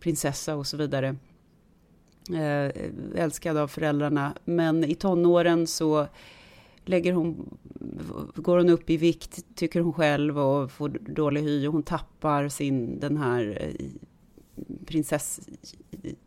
prinsessa 0.00 0.56
och 0.56 0.66
så 0.66 0.76
vidare. 0.76 1.16
Älskad 3.14 3.56
av 3.56 3.68
föräldrarna. 3.68 4.34
Men 4.44 4.84
i 4.84 4.94
tonåren 4.94 5.66
så 5.66 6.06
lägger 6.84 7.12
hon, 7.12 7.58
går 8.34 8.58
hon 8.58 8.68
upp 8.68 8.90
i 8.90 8.96
vikt, 8.96 9.46
tycker 9.54 9.80
hon 9.80 9.92
själv, 9.92 10.38
och 10.38 10.70
får 10.70 10.88
dålig 10.88 11.42
hy 11.42 11.66
och 11.66 11.72
hon 11.72 11.82
tappar 11.82 12.48
sin, 12.48 13.00
den 13.00 13.16
här 13.16 13.72
prinsess 14.86 15.40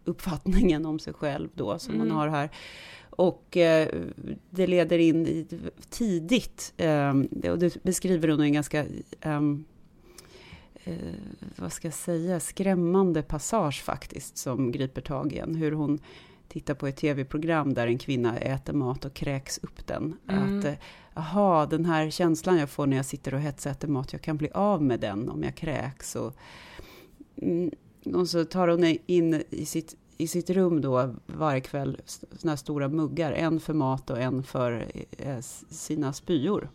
uppfattningen 0.06 0.86
om 0.86 1.00
sig 1.00 1.14
själv 1.14 1.50
då 1.54 1.80
som 1.80 1.96
mm. 1.96 2.08
hon 2.08 2.18
har 2.18 2.28
här. 2.28 2.50
Och 3.10 3.58
eh, 3.58 3.88
det 4.50 4.68
leder 4.68 4.98
in 4.98 5.28
i, 5.28 5.48
tidigt, 5.90 6.74
eh, 6.78 7.10
och 7.52 7.60
det 7.60 7.84
beskriver 7.84 8.28
hon 8.28 8.44
i 8.44 8.46
en 8.46 8.54
ganska 8.54 8.86
ehm, 9.22 9.64
eh, 10.84 10.96
vad 11.56 11.74
ska 11.74 11.88
jag 11.88 11.96
säga, 11.96 12.40
skrämmande 12.40 13.22
passage 13.22 13.84
faktiskt, 13.84 14.38
som 14.38 14.72
griper 14.72 15.02
tag 15.02 15.34
i 15.34 15.38
en. 15.38 15.56
Hur 15.56 15.72
hon 15.72 16.00
tittar 16.48 16.74
på 16.74 16.88
ett 16.88 16.98
tv-program 16.98 17.74
där 17.74 17.88
en 17.88 17.98
kvinna 17.98 18.38
äter 18.38 18.74
mat 18.74 19.06
och 19.06 19.14
kräks 19.14 19.58
upp 19.58 19.88
den. 19.88 20.18
Mm. 20.28 20.60
Att, 20.60 20.66
aha, 21.14 21.66
den 21.66 21.86
här 21.86 22.10
känslan 22.10 22.58
jag 22.58 22.70
får 22.70 22.88
när 22.88 22.98
jag 22.98 23.06
sitter 23.06 23.34
och 23.34 23.40
hetsäter 23.40 23.88
mat, 23.88 24.14
jag 24.14 24.22
kan 24.22 24.38
bli 24.38 24.50
av 24.52 24.84
med 24.84 25.00
den 25.00 25.30
om 25.30 25.44
jag 25.44 25.56
kräks. 25.56 26.16
Och, 26.16 26.34
mm, 27.36 27.72
och 28.06 28.30
så 28.30 28.46
tar 28.46 28.68
hon 28.68 28.98
in 29.06 29.44
i 29.50 29.66
sitt, 29.66 29.96
i 30.18 30.28
sitt 30.28 30.50
rum 30.50 30.82
då 30.82 31.16
varje 31.26 31.62
kväll 31.62 31.98
såna 32.06 32.52
här 32.52 32.58
stora 32.58 32.88
muggar, 32.88 33.32
en 33.32 33.60
för 33.60 33.74
mat 33.74 34.10
och 34.10 34.20
en 34.20 34.44
för 34.44 34.92
eh, 35.18 35.40
sina 35.70 36.14
spyor. 36.14 36.70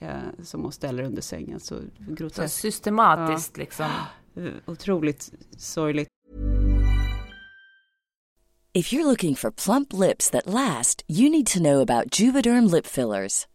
Eh, 0.00 0.42
som 0.42 0.62
hon 0.62 0.72
ställer 0.72 1.02
under 1.02 1.22
sängen. 1.22 1.60
Så, 1.60 1.80
så 2.32 2.48
systematiskt 2.48 3.52
ja. 3.56 3.60
liksom. 3.60 3.86
Otroligt 4.66 5.32
sorgligt. 5.56 6.08
If 8.72 8.92
you're 8.92 9.04
looking 9.04 9.34
for 9.34 9.50
plump 9.50 9.92
lips 9.92 10.30
that 10.30 10.46
last, 10.46 11.02
you 11.08 11.30
need 11.30 11.46
to 11.46 11.58
know 11.58 11.80
about 11.80 12.20
Juvederm 12.20 12.70
lip 12.70 12.86
fillers. 12.86 13.46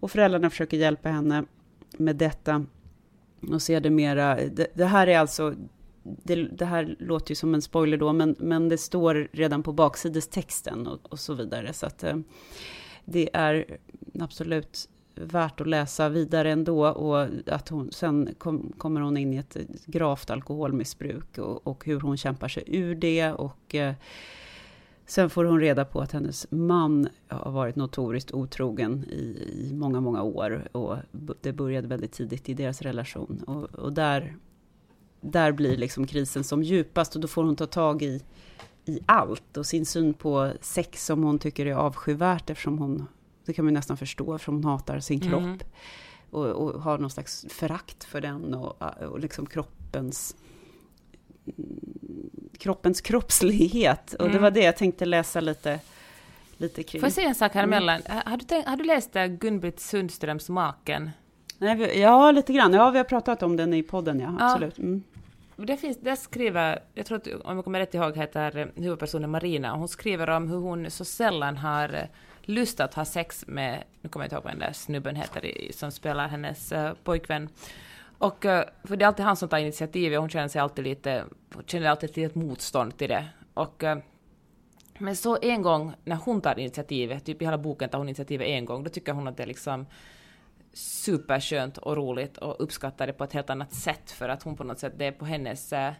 Och 0.00 0.10
föräldrarna 0.10 0.50
försöker 0.50 0.76
hjälpa 0.76 1.08
henne 1.08 1.44
med 1.98 2.16
detta 2.16 2.64
och 3.50 3.62
ser 3.62 3.80
det 3.80 3.90
mera. 3.90 4.34
Det, 4.34 4.66
det 4.74 4.84
här 4.84 5.06
är 5.06 5.18
alltså, 5.18 5.54
det, 6.02 6.34
det, 6.34 6.64
här 6.64 6.96
låter 6.98 7.30
ju 7.30 7.34
som 7.34 7.54
en 7.54 7.62
spoiler 7.62 7.96
då, 7.96 8.12
men, 8.12 8.36
men 8.38 8.68
det 8.68 8.78
står 8.78 9.28
redan 9.32 9.62
på 9.62 9.72
baksidestexten 9.72 10.86
och, 10.86 11.12
och 11.12 11.18
så 11.18 11.34
vidare. 11.34 11.72
Så 11.72 11.86
att 11.86 12.04
eh, 12.04 12.16
det 13.04 13.30
är 13.32 13.78
absolut 14.20 14.88
värt 15.14 15.60
att 15.60 15.66
läsa 15.66 16.08
vidare 16.08 16.50
ändå 16.50 16.86
och 16.86 17.26
att 17.46 17.68
hon, 17.68 17.92
sen 17.92 18.34
kom, 18.38 18.72
kommer 18.78 19.00
hon 19.00 19.16
in 19.16 19.32
i 19.34 19.36
ett 19.36 19.56
gravt 19.86 20.30
alkoholmissbruk 20.30 21.38
och, 21.38 21.66
och 21.66 21.84
hur 21.84 22.00
hon 22.00 22.16
kämpar 22.16 22.48
sig 22.48 22.64
ur 22.66 22.94
det 22.94 23.32
och 23.32 23.74
eh, 23.74 23.94
Sen 25.06 25.30
får 25.30 25.44
hon 25.44 25.60
reda 25.60 25.84
på 25.84 26.00
att 26.00 26.12
hennes 26.12 26.46
man 26.50 27.08
har 27.28 27.50
varit 27.50 27.76
notoriskt 27.76 28.32
otrogen 28.32 29.04
i, 29.04 29.24
i 29.52 29.74
många, 29.74 30.00
många 30.00 30.22
år. 30.22 30.68
Och 30.72 30.96
det 31.40 31.52
började 31.52 31.88
väldigt 31.88 32.12
tidigt 32.12 32.48
i 32.48 32.54
deras 32.54 32.82
relation. 32.82 33.44
Och, 33.46 33.64
och, 33.64 33.92
där, 33.92 34.36
där 35.20 35.52
blir 35.52 35.76
liksom 35.76 36.06
krisen 36.06 36.44
som 36.44 36.62
djupast 36.62 37.14
och 37.14 37.20
då 37.20 37.28
får 37.28 37.44
hon 37.44 37.56
ta 37.56 37.66
tag 37.66 38.02
i, 38.02 38.22
i 38.84 39.00
allt. 39.06 39.56
Och 39.56 39.66
sin 39.66 39.86
syn 39.86 40.14
på 40.14 40.52
sex 40.60 41.06
som 41.06 41.22
hon 41.22 41.38
tycker 41.38 41.66
är 41.66 41.74
avskyvärt 41.74 42.50
eftersom 42.50 42.78
hon, 42.78 43.06
det 43.44 43.52
kan 43.52 43.64
man 43.64 43.74
nästan 43.74 43.96
förstå, 43.96 44.34
eftersom 44.34 44.54
hon 44.54 44.64
hatar 44.64 45.00
sin 45.00 45.20
kropp. 45.20 45.42
Mm. 45.42 45.58
Och, 46.30 46.46
och, 46.46 46.82
har 46.82 46.98
någon 46.98 47.10
slags 47.10 47.46
förakt 47.48 48.04
för 48.04 48.20
den 48.20 48.54
och, 48.54 48.82
och 49.02 49.20
liksom 49.20 49.46
kroppens 49.46 50.36
kroppens 52.58 53.00
kroppslighet. 53.00 54.14
Och 54.14 54.20
mm. 54.20 54.32
det 54.32 54.38
var 54.38 54.50
det 54.50 54.62
jag 54.62 54.76
tänkte 54.76 55.04
läsa 55.04 55.40
lite, 55.40 55.80
lite 56.56 56.82
kring. 56.82 57.00
Får 57.00 57.06
jag 57.06 57.14
säga 57.14 57.28
en 57.28 57.34
sak 57.34 57.54
här 57.54 57.62
mm. 57.62 57.72
emellan? 57.72 58.02
Har 58.26 58.36
du, 58.36 58.62
har 58.66 58.76
du 58.76 58.84
läst 58.84 59.12
Gun-Britt 59.14 59.80
Sundströms 59.80 60.48
Maken? 60.48 61.10
Nej, 61.58 62.00
ja, 62.00 62.30
lite 62.30 62.52
grann. 62.52 62.72
Ja, 62.72 62.90
vi 62.90 62.98
har 62.98 63.04
pratat 63.04 63.42
om 63.42 63.56
den 63.56 63.74
i 63.74 63.82
podden, 63.82 64.20
ja. 64.20 64.36
Absolut. 64.40 64.78
Mm. 64.78 65.02
Det 65.56 65.76
finns, 65.76 66.00
där 66.00 66.16
skriver, 66.16 66.78
jag 66.94 67.06
tror 67.06 67.18
att 67.18 67.28
om 67.44 67.56
jag 67.56 67.64
kommer 67.64 67.78
rätt 67.78 67.94
ihåg 67.94 68.16
heter 68.16 68.70
huvudpersonen 68.76 69.30
Marina, 69.30 69.72
och 69.72 69.78
hon 69.78 69.88
skriver 69.88 70.30
om 70.30 70.48
hur 70.48 70.58
hon 70.58 70.90
så 70.90 71.04
sällan 71.04 71.56
har 71.56 72.08
lust 72.42 72.80
att 72.80 72.94
ha 72.94 73.04
sex 73.04 73.44
med, 73.46 73.84
nu 74.00 74.08
kommer 74.08 74.24
jag 74.24 74.26
inte 74.26 74.34
ihåg 74.34 74.44
vad 74.44 74.52
den 74.52 74.60
där 74.60 74.72
snubben 74.72 75.16
heter 75.16 75.72
som 75.72 75.90
spelar 75.90 76.28
hennes 76.28 76.72
pojkvän. 77.04 77.48
Och, 78.18 78.44
eh, 78.44 78.64
för 78.84 78.96
det 78.96 79.04
är 79.04 79.06
alltid 79.06 79.24
han 79.24 79.36
som 79.36 79.48
tar 79.48 79.58
initiativet 79.58 80.16
och 80.16 80.22
hon 80.22 80.30
känner 80.30 80.48
sig 80.48 80.60
alltid 80.60 80.84
lite, 80.84 81.24
känner 81.66 81.88
alltid 81.88 82.10
ett 82.10 82.16
litet 82.16 82.34
motstånd 82.34 82.98
till 82.98 83.08
det. 83.08 83.28
Och, 83.54 83.84
eh, 83.84 83.98
men 84.98 85.16
så 85.16 85.38
en 85.42 85.62
gång 85.62 85.92
när 86.04 86.16
hon 86.16 86.40
tar 86.40 86.58
initiativet, 86.58 87.24
typ 87.24 87.42
i 87.42 87.44
hela 87.44 87.58
boken 87.58 87.88
tar 87.88 87.98
hon 87.98 88.08
initiativet 88.08 88.46
en 88.46 88.64
gång, 88.64 88.84
då 88.84 88.90
tycker 88.90 89.12
hon 89.12 89.28
att 89.28 89.36
det 89.36 89.42
är 89.42 89.46
liksom 89.46 89.86
superskönt 90.72 91.78
och 91.78 91.96
roligt 91.96 92.36
och 92.36 92.56
uppskattar 92.62 93.06
det 93.06 93.12
på 93.12 93.24
ett 93.24 93.32
helt 93.32 93.50
annat 93.50 93.72
sätt 93.72 94.10
för 94.10 94.28
att 94.28 94.42
hon 94.42 94.56
på 94.56 94.64
något 94.64 94.78
sätt, 94.78 94.92
det 94.96 95.04
är 95.04 95.12
på 95.12 95.24
hennes, 95.24 95.72
eh, 95.72 95.92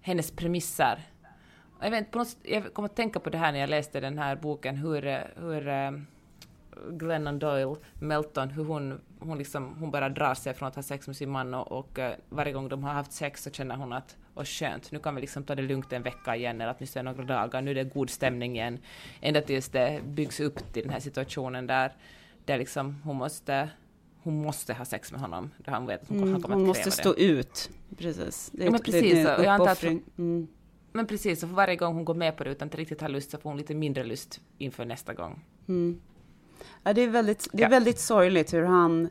hennes 0.00 0.30
premisser. 0.30 0.98
Jag, 1.80 1.90
vet, 1.90 2.10
på 2.10 2.18
något, 2.18 2.36
jag 2.42 2.74
kom 2.74 2.84
att 2.84 2.96
tänka 2.96 3.20
på 3.20 3.30
det 3.30 3.38
här 3.38 3.52
när 3.52 3.58
jag 3.58 3.70
läste 3.70 4.00
den 4.00 4.18
här 4.18 4.36
boken, 4.36 4.76
hur, 4.76 5.02
hur 5.36 5.68
Glennon 6.90 7.38
Doyle, 7.38 7.76
Melton, 7.94 8.50
hur 8.50 8.64
hon 8.64 9.00
hon, 9.20 9.38
liksom, 9.38 9.76
hon 9.80 9.90
bara 9.90 10.08
drar 10.08 10.34
sig 10.34 10.54
från 10.54 10.68
att 10.68 10.74
ha 10.74 10.82
sex 10.82 11.06
med 11.06 11.16
sin 11.16 11.30
man 11.30 11.54
och, 11.54 11.72
och 11.72 11.98
uh, 11.98 12.10
varje 12.28 12.52
gång 12.52 12.68
de 12.68 12.84
har 12.84 12.92
haft 12.92 13.12
sex 13.12 13.42
så 13.42 13.50
känner 13.50 13.76
hon 13.76 13.92
att 13.92 14.16
och 14.34 14.48
skönt, 14.48 14.92
nu 14.92 14.98
kan 14.98 15.14
vi 15.14 15.20
liksom 15.20 15.44
ta 15.44 15.54
det 15.54 15.62
lugnt 15.62 15.92
en 15.92 16.02
vecka 16.02 16.36
igen 16.36 16.60
eller 16.60 16.74
åtminstone 16.78 17.12
några 17.12 17.24
dagar, 17.24 17.62
nu 17.62 17.70
är 17.70 17.74
det 17.74 17.84
god 17.84 18.10
stämning 18.10 18.56
igen. 18.56 18.78
Ända 19.20 19.40
tills 19.40 19.68
det 19.68 20.00
byggs 20.04 20.40
upp 20.40 20.72
till 20.72 20.82
den 20.82 20.92
här 20.92 21.00
situationen 21.00 21.66
där, 21.66 21.92
där 22.44 22.58
liksom 22.58 23.00
hon 23.04 23.16
måste 23.16 23.68
hon 24.22 24.42
måste 24.42 24.74
ha 24.74 24.84
sex 24.84 25.12
med 25.12 25.20
honom. 25.20 25.50
Där 25.58 25.72
han 25.72 25.86
vet 25.86 26.02
att 26.02 26.08
hon, 26.08 26.18
mm, 26.18 26.32
han 26.32 26.42
kommer 26.42 26.54
hon 26.54 26.64
att 26.64 26.68
måste 26.68 26.90
stå 26.90 27.12
det. 27.12 27.22
ut. 27.22 27.70
Precis. 27.96 28.50
Det 28.52 28.62
är, 28.62 28.64
ja, 28.64 28.70
men 28.70 28.80
precis, 28.80 29.12
det 29.12 29.30
är 29.30 29.54
en 29.54 29.60
uppoffring. 29.60 30.02
Mm. 30.18 30.48
Men 30.92 31.06
precis, 31.06 31.42
och 31.42 31.48
för 31.48 31.56
varje 31.56 31.76
gång 31.76 31.94
hon 31.94 32.04
går 32.04 32.14
med 32.14 32.36
på 32.36 32.44
det 32.44 32.50
utan 32.50 32.66
inte 32.66 32.76
riktigt 32.76 33.00
har 33.00 33.08
lust 33.08 33.30
så 33.30 33.38
får 33.38 33.50
hon 33.50 33.56
lite 33.56 33.74
mindre 33.74 34.04
lust 34.04 34.40
inför 34.58 34.84
nästa 34.84 35.14
gång. 35.14 35.44
Mm. 35.68 36.00
Ja, 36.82 36.92
det 36.92 37.02
är, 37.02 37.08
väldigt, 37.08 37.48
det 37.52 37.62
är 37.62 37.70
väldigt 37.70 38.00
sorgligt 38.00 38.54
hur 38.54 38.62
han 38.62 39.08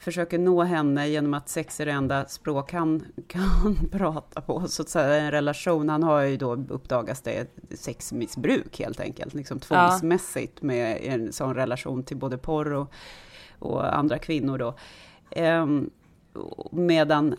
försöker 0.00 0.38
nå 0.38 0.62
henne 0.62 1.08
genom 1.08 1.34
att 1.34 1.48
sex 1.48 1.80
är 1.80 1.86
det 1.86 1.92
enda 1.92 2.24
språk 2.24 2.72
han 2.72 3.04
kan 3.28 3.78
prata 3.92 4.40
på. 4.40 4.68
Så 4.68 4.82
att 4.82 4.88
säga 4.88 5.22
en 5.22 5.30
relation, 5.30 5.88
han 5.88 6.02
har 6.02 6.20
ju 6.20 6.36
då 6.36 6.54
uppdagats 6.54 7.20
det 7.20 7.46
sexmissbruk 7.70 8.78
helt 8.78 9.00
enkelt, 9.00 9.34
liksom 9.34 9.60
tvångsmässigt 9.60 10.58
ja. 10.60 10.66
med 10.66 10.98
en 11.02 11.32
sån 11.32 11.54
relation 11.54 12.02
till 12.02 12.16
både 12.16 12.38
porr 12.38 12.72
och, 12.72 12.92
och 13.58 13.96
andra 13.96 14.18
kvinnor 14.18 14.58
då. 14.58 14.74
Ehm, 15.30 15.90
medan 16.70 17.34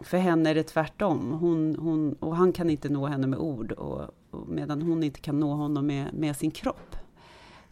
för 0.00 0.18
henne 0.18 0.50
är 0.50 0.54
det 0.54 0.62
tvärtom. 0.62 1.32
Hon, 1.32 1.76
hon, 1.78 2.12
och 2.12 2.36
han 2.36 2.52
kan 2.52 2.70
inte 2.70 2.88
nå 2.88 3.06
henne 3.06 3.26
med 3.26 3.38
ord, 3.38 3.72
och, 3.72 4.00
och 4.30 4.48
medan 4.48 4.82
hon 4.82 5.02
inte 5.02 5.20
kan 5.20 5.40
nå 5.40 5.54
honom 5.54 5.86
med, 5.86 6.14
med 6.14 6.36
sin 6.36 6.50
kropp. 6.50 6.96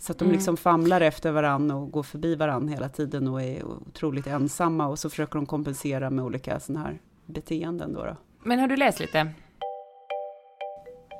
Så 0.02 0.12
att 0.12 0.18
de 0.18 0.24
mm. 0.24 0.34
liksom 0.34 0.56
famlar 0.56 1.00
efter 1.00 1.32
varandra 1.32 1.76
och 1.76 1.90
går 1.90 2.02
förbi 2.02 2.34
varandra 2.34 2.74
hela 2.74 2.88
tiden 2.88 3.28
och 3.28 3.42
är 3.42 3.64
otroligt 3.64 4.26
ensamma 4.26 4.86
och 4.86 4.98
så 4.98 5.10
försöker 5.10 5.34
de 5.34 5.46
kompensera 5.46 6.10
med 6.10 6.24
olika 6.24 6.60
sådana 6.60 6.84
här 6.84 7.00
beteenden 7.26 7.92
då, 7.92 8.04
då. 8.04 8.16
Men 8.44 8.58
har 8.58 8.68
du 8.68 8.76
läst 8.76 9.00
lite? 9.00 9.28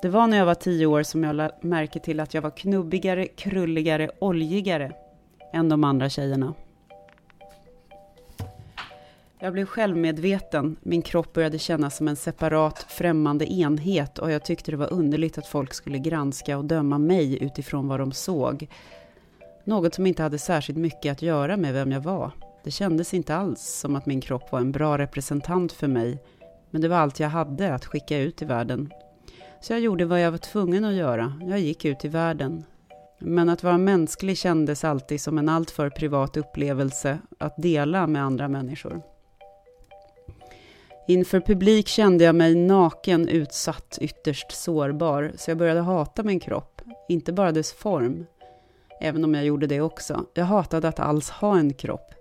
Det 0.03 0.09
var 0.09 0.27
när 0.27 0.37
jag 0.37 0.47
var 0.47 0.55
tio 0.55 0.87
år 0.87 1.03
som 1.03 1.25
jag 1.25 1.37
lade 1.37 1.55
märke 1.61 2.01
till 2.01 2.21
att 2.21 2.35
jag 2.35 2.43
var 2.43 2.51
knubbigare, 2.51 3.27
krulligare, 3.27 4.11
oljigare 4.19 4.93
än 5.53 5.69
de 5.69 5.85
andra 5.85 6.09
tjejerna. 6.09 6.55
Jag 9.43 9.53
blev 9.53 9.67
självmedveten, 9.67 10.77
min 10.83 11.03
kropp 11.03 11.33
började 11.33 11.59
kännas 11.59 11.97
som 11.97 12.09
en 12.09 12.17
separat 12.17 12.87
främmande 12.89 13.53
enhet 13.53 14.19
och 14.19 14.31
jag 14.31 14.45
tyckte 14.45 14.71
det 14.71 14.77
var 14.77 14.93
underligt 14.93 15.39
att 15.39 15.47
folk 15.47 15.75
skulle 15.75 15.99
granska 15.99 16.59
och 16.59 16.65
döma 16.65 16.99
mig 16.99 17.43
utifrån 17.43 17.89
vad 17.89 18.01
de 18.01 18.13
såg. 18.13 18.69
Något 19.65 19.95
som 19.95 20.07
inte 20.07 20.23
hade 20.23 20.39
särskilt 20.39 20.79
mycket 20.79 21.13
att 21.13 21.23
göra 21.23 21.57
med 21.57 21.75
vem 21.75 21.93
jag 21.93 22.01
var. 22.01 22.31
Det 22.65 22.71
kändes 22.71 23.15
inte 23.15 23.37
alls 23.37 23.61
som 23.63 23.97
att 23.97 24.07
min 24.07 24.21
kropp 24.21 24.53
var 24.53 24.61
en 24.61 24.73
bra 24.73 24.99
representant 24.99 25.73
för 25.73 25.89
mig, 25.89 26.23
men 26.71 26.81
det 26.81 26.89
var 26.89 26.97
allt 26.97 27.21
jag 27.21 27.29
hade 27.29 27.75
att 27.75 27.87
skicka 27.87 28.19
ut 28.19 28.43
i 28.43 28.45
världen. 28.45 28.91
Så 29.61 29.73
jag 29.73 29.81
gjorde 29.81 30.05
vad 30.05 30.21
jag 30.21 30.31
var 30.31 30.39
tvungen 30.39 30.85
att 30.85 30.95
göra. 30.95 31.41
Jag 31.41 31.61
gick 31.61 31.85
ut 31.85 32.05
i 32.05 32.09
världen. 32.09 32.65
Men 33.19 33.49
att 33.49 33.63
vara 33.63 33.79
mänsklig 33.79 34.39
kändes 34.39 34.85
alltid 34.85 35.21
som 35.21 35.39
en 35.39 35.49
alltför 35.49 35.91
privat 35.91 36.37
upplevelse 36.37 37.19
att 37.39 37.55
dela 37.57 38.07
med 38.07 38.25
andra 38.25 38.49
människor. 38.49 39.12
Inför 41.09 41.41
publik 41.41 41.89
kände 41.89 42.25
jag 42.25 42.35
mig 42.35 42.55
naken, 42.55 43.29
utsatt, 43.29 43.99
ytterst 44.01 44.53
sårbar, 44.53 45.33
så 45.37 45.51
jag 45.51 45.59
började 45.59 45.81
hata 45.81 46.23
min 46.23 46.41
kropp, 46.41 46.83
inte 47.09 47.33
bara 47.33 47.53
dess 47.53 47.73
form, 47.73 48.27
även 49.01 49.25
om 49.25 49.35
jag 49.35 49.45
gjorde 49.45 49.67
det 49.67 49.81
också. 49.81 50.25
Jag 50.35 50.45
hatade 50.45 50.89
att 50.89 51.01
alls 51.01 51.31
ha 51.31 51.59
en 51.59 51.75
kropp. 51.75 52.15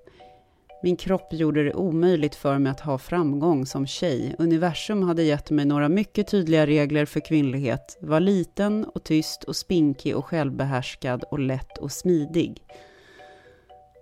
Min 0.84 0.96
kropp 0.96 1.34
gjorde 1.34 1.64
det 1.64 1.74
omöjligt 1.74 2.36
för 2.36 2.58
mig 2.58 2.72
att 2.72 2.80
ha 2.80 2.98
framgång 2.98 3.66
som 3.66 3.88
tjej. 3.88 4.36
Universum 4.40 5.04
hade 5.04 5.24
gett 5.24 5.52
mig 5.52 5.66
några 5.66 5.90
mycket 5.90 6.28
tydliga 6.28 6.68
regler 6.68 7.06
för 7.06 7.20
kvinnlighet. 7.20 7.98
Var 8.02 8.20
liten 8.20 8.86
och 8.86 9.04
tyst 9.04 9.44
och 9.44 9.56
spinkig 9.56 10.16
och 10.16 10.26
självbehärskad 10.26 11.24
och 11.24 11.40
lätt 11.40 11.78
och 11.78 11.92
smidig. 11.92 12.64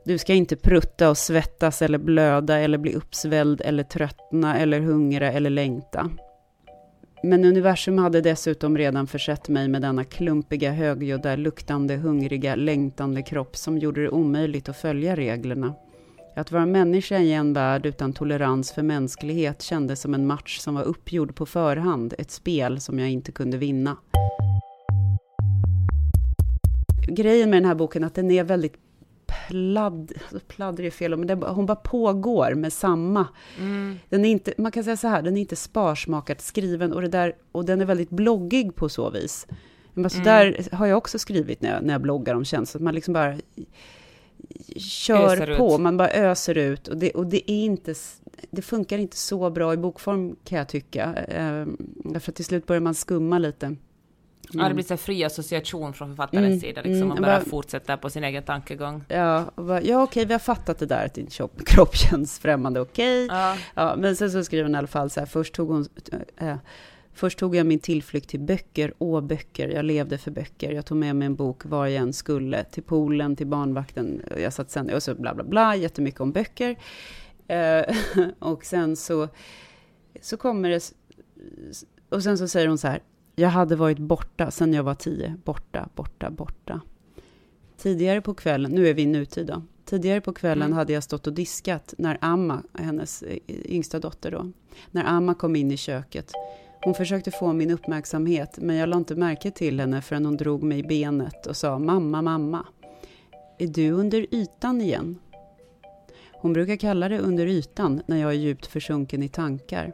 Du 0.09 0.17
ska 0.17 0.33
inte 0.33 0.55
prutta 0.55 1.09
och 1.09 1.17
svettas 1.17 1.81
eller 1.81 1.97
blöda 1.97 2.57
eller 2.57 2.77
bli 2.77 2.93
uppsvälld 2.93 3.61
eller 3.65 3.83
tröttna 3.83 4.59
eller 4.59 4.79
hungra 4.79 5.31
eller 5.31 5.49
längta. 5.49 6.09
Men 7.23 7.45
universum 7.45 7.97
hade 7.97 8.21
dessutom 8.21 8.77
redan 8.77 9.07
försett 9.07 9.49
mig 9.49 9.67
med 9.67 9.81
denna 9.81 10.03
klumpiga, 10.03 10.71
högljudda, 10.71 11.35
luktande, 11.35 11.95
hungriga, 11.95 12.55
längtande 12.55 13.21
kropp 13.21 13.57
som 13.57 13.77
gjorde 13.77 14.01
det 14.01 14.09
omöjligt 14.09 14.69
att 14.69 14.77
följa 14.77 15.15
reglerna. 15.15 15.73
Att 16.35 16.51
vara 16.51 16.65
människa 16.65 17.17
i 17.17 17.33
en 17.33 17.53
värld 17.53 17.85
utan 17.85 18.13
tolerans 18.13 18.71
för 18.71 18.83
mänsklighet 18.83 19.61
kändes 19.61 20.01
som 20.01 20.13
en 20.13 20.27
match 20.27 20.59
som 20.59 20.75
var 20.75 20.83
uppgjord 20.83 21.35
på 21.35 21.45
förhand, 21.45 22.13
ett 22.17 22.31
spel 22.31 22.79
som 22.79 22.99
jag 22.99 23.09
inte 23.09 23.31
kunde 23.31 23.57
vinna. 23.57 23.97
Grejen 27.07 27.49
med 27.49 27.57
den 27.57 27.67
här 27.67 27.75
boken 27.75 28.03
är 28.03 28.07
att 28.07 28.15
den 28.15 28.31
är 28.31 28.43
väldigt 28.43 28.88
pladd, 29.49 30.11
alltså 30.21 30.39
pladdrig 30.47 30.87
är 30.87 30.91
fel 30.91 31.17
men 31.17 31.27
det, 31.27 31.35
hon 31.35 31.65
bara 31.65 31.75
pågår 31.75 32.53
med 32.53 32.73
samma. 32.73 33.27
Mm. 33.59 33.99
Den 34.09 34.25
är 34.25 34.29
inte, 34.29 34.53
man 34.57 34.71
kan 34.71 34.83
säga 34.83 34.97
så 34.97 35.07
här, 35.07 35.21
den 35.21 35.37
är 35.37 35.41
inte 35.41 35.55
sparsmakat 35.55 36.41
skriven 36.41 36.93
och, 36.93 37.01
det 37.01 37.07
där, 37.07 37.35
och 37.51 37.65
den 37.65 37.81
är 37.81 37.85
väldigt 37.85 38.09
bloggig 38.09 38.75
på 38.75 38.89
så 38.89 39.09
vis. 39.09 39.47
Men 39.93 40.09
så 40.09 40.21
mm. 40.21 40.25
där 40.25 40.75
har 40.75 40.85
jag 40.85 40.97
också 40.97 41.19
skrivit 41.19 41.61
när 41.61 41.73
jag, 41.73 41.83
när 41.83 41.93
jag 41.93 42.01
bloggar 42.01 42.35
om 42.35 42.45
känslor, 42.45 42.79
att 42.79 42.83
man 42.83 42.95
liksom 42.95 43.13
bara 43.13 43.37
kör 44.75 45.57
på, 45.57 45.77
man 45.77 45.97
bara 45.97 46.09
öser 46.09 46.57
ut. 46.57 46.87
Och 46.87 46.97
det, 46.97 47.11
och 47.11 47.25
det 47.25 47.51
är 47.51 47.65
inte, 47.65 47.95
det 48.49 48.61
funkar 48.61 48.97
inte 48.97 49.17
så 49.17 49.49
bra 49.49 49.73
i 49.73 49.77
bokform 49.77 50.35
kan 50.43 50.57
jag 50.57 50.67
tycka. 50.67 51.15
Eh, 51.15 51.65
därför 51.95 52.31
att 52.31 52.35
till 52.35 52.45
slut 52.45 52.65
börjar 52.65 52.81
man 52.81 52.95
skumma 52.95 53.39
lite. 53.39 53.75
Mm. 54.53 54.63
Ja, 54.63 54.69
det 54.69 54.75
blir 54.75 54.85
så 54.85 54.97
fri 54.97 55.23
association 55.23 55.93
från 55.93 56.09
författarens 56.09 56.47
mm. 56.47 56.59
sida, 56.59 56.81
liksom. 56.81 57.07
Man 57.07 57.17
mm. 57.17 57.29
bara, 57.29 57.39
bara 57.39 57.49
fortsätter 57.49 57.97
på 57.97 58.09
sin 58.09 58.23
egen 58.23 58.43
tankegång. 58.43 59.03
Ja, 59.07 59.51
bara, 59.55 59.81
ja 59.81 60.03
okej, 60.03 60.25
vi 60.25 60.33
har 60.33 60.39
fattat 60.39 60.79
det 60.79 60.85
där 60.85 61.05
att 61.05 61.13
din 61.13 61.27
kropp 61.65 61.95
känns 61.95 62.39
främmande, 62.39 62.79
okej. 62.79 63.25
Ja. 63.25 63.57
ja. 63.73 63.95
men 63.97 64.15
sen 64.15 64.31
så 64.31 64.43
skriver 64.43 64.63
hon 64.63 64.75
i 64.75 64.77
alla 64.77 64.87
fall 64.87 65.09
så 65.09 65.19
här, 65.19 65.27
först 65.27 65.53
tog 65.53 65.69
hon... 65.69 65.87
Äh, 66.37 66.55
Först 67.13 67.39
tog 67.39 67.55
jag 67.55 67.65
min 67.65 67.79
tillflykt 67.79 68.29
till 68.29 68.39
böcker, 68.39 68.93
åh 68.97 69.21
böcker, 69.21 69.69
jag 69.69 69.85
levde 69.85 70.17
för 70.17 70.31
böcker. 70.31 70.71
Jag 70.71 70.85
tog 70.85 70.97
med 70.97 71.15
mig 71.15 71.25
en 71.25 71.35
bok 71.35 71.65
var 71.65 71.87
jag 71.87 72.01
än 72.01 72.13
skulle, 72.13 72.63
till 72.63 72.83
poolen, 72.83 73.35
till 73.35 73.47
barnvakten. 73.47 74.21
Jag 74.37 74.53
satt 74.53 74.71
sen, 74.71 74.93
och 74.93 75.03
så 75.03 75.15
bla 75.15 75.35
bla 75.35 75.43
bla, 75.43 75.75
jättemycket 75.75 76.21
om 76.21 76.31
böcker. 76.31 76.75
Eh, 77.47 77.95
och 78.39 78.65
sen 78.65 78.95
så, 78.95 79.27
så 80.21 80.37
kommer 80.37 80.69
det, 80.69 80.93
och 82.09 82.23
sen 82.23 82.37
så 82.37 82.47
säger 82.47 82.67
hon 82.67 82.77
så 82.77 82.87
här, 82.87 83.01
jag 83.39 83.49
hade 83.49 83.75
varit 83.75 83.97
borta 83.97 84.51
sedan 84.51 84.73
jag 84.73 84.83
var 84.83 84.95
tio. 84.95 85.35
Borta, 85.43 85.89
borta, 85.95 86.29
borta. 86.29 86.81
Tidigare 87.77 88.21
på 88.21 88.33
kvällen, 88.33 88.71
nu 88.71 88.87
är 88.87 88.93
vi 88.93 89.01
i 89.01 89.05
nutid 89.05 89.47
då. 89.47 89.61
Tidigare 89.85 90.21
på 90.21 90.33
kvällen 90.33 90.65
mm. 90.65 90.77
hade 90.77 90.93
jag 90.93 91.03
stått 91.03 91.27
och 91.27 91.33
diskat 91.33 91.93
när 91.97 92.17
Amma, 92.21 92.63
hennes 92.73 93.21
eh, 93.21 93.37
yngsta 93.47 93.99
dotter 93.99 94.31
då, 94.31 94.51
när 94.91 95.03
Amma 95.03 95.33
kom 95.33 95.55
in 95.55 95.71
i 95.71 95.77
köket. 95.77 96.31
Hon 96.83 96.93
försökte 96.93 97.31
få 97.31 97.53
min 97.53 97.71
uppmärksamhet, 97.71 98.57
men 98.61 98.75
jag 98.75 98.89
lade 98.89 98.99
inte 98.99 99.15
märke 99.15 99.51
till 99.51 99.79
henne 99.79 100.01
förrän 100.01 100.25
hon 100.25 100.37
drog 100.37 100.63
mig 100.63 100.79
i 100.79 100.83
benet 100.83 101.47
och 101.47 101.57
sa 101.57 101.79
mamma, 101.79 102.21
mamma. 102.21 102.65
Är 103.57 103.67
du 103.67 103.91
under 103.91 104.35
ytan 104.35 104.81
igen? 104.81 105.19
Hon 106.31 106.53
brukar 106.53 106.75
kalla 106.75 107.09
det 107.09 107.19
under 107.19 107.47
ytan 107.47 108.01
när 108.05 108.17
jag 108.17 108.29
är 108.29 108.35
djupt 108.35 108.65
försunken 108.65 109.23
i 109.23 109.29
tankar. 109.29 109.93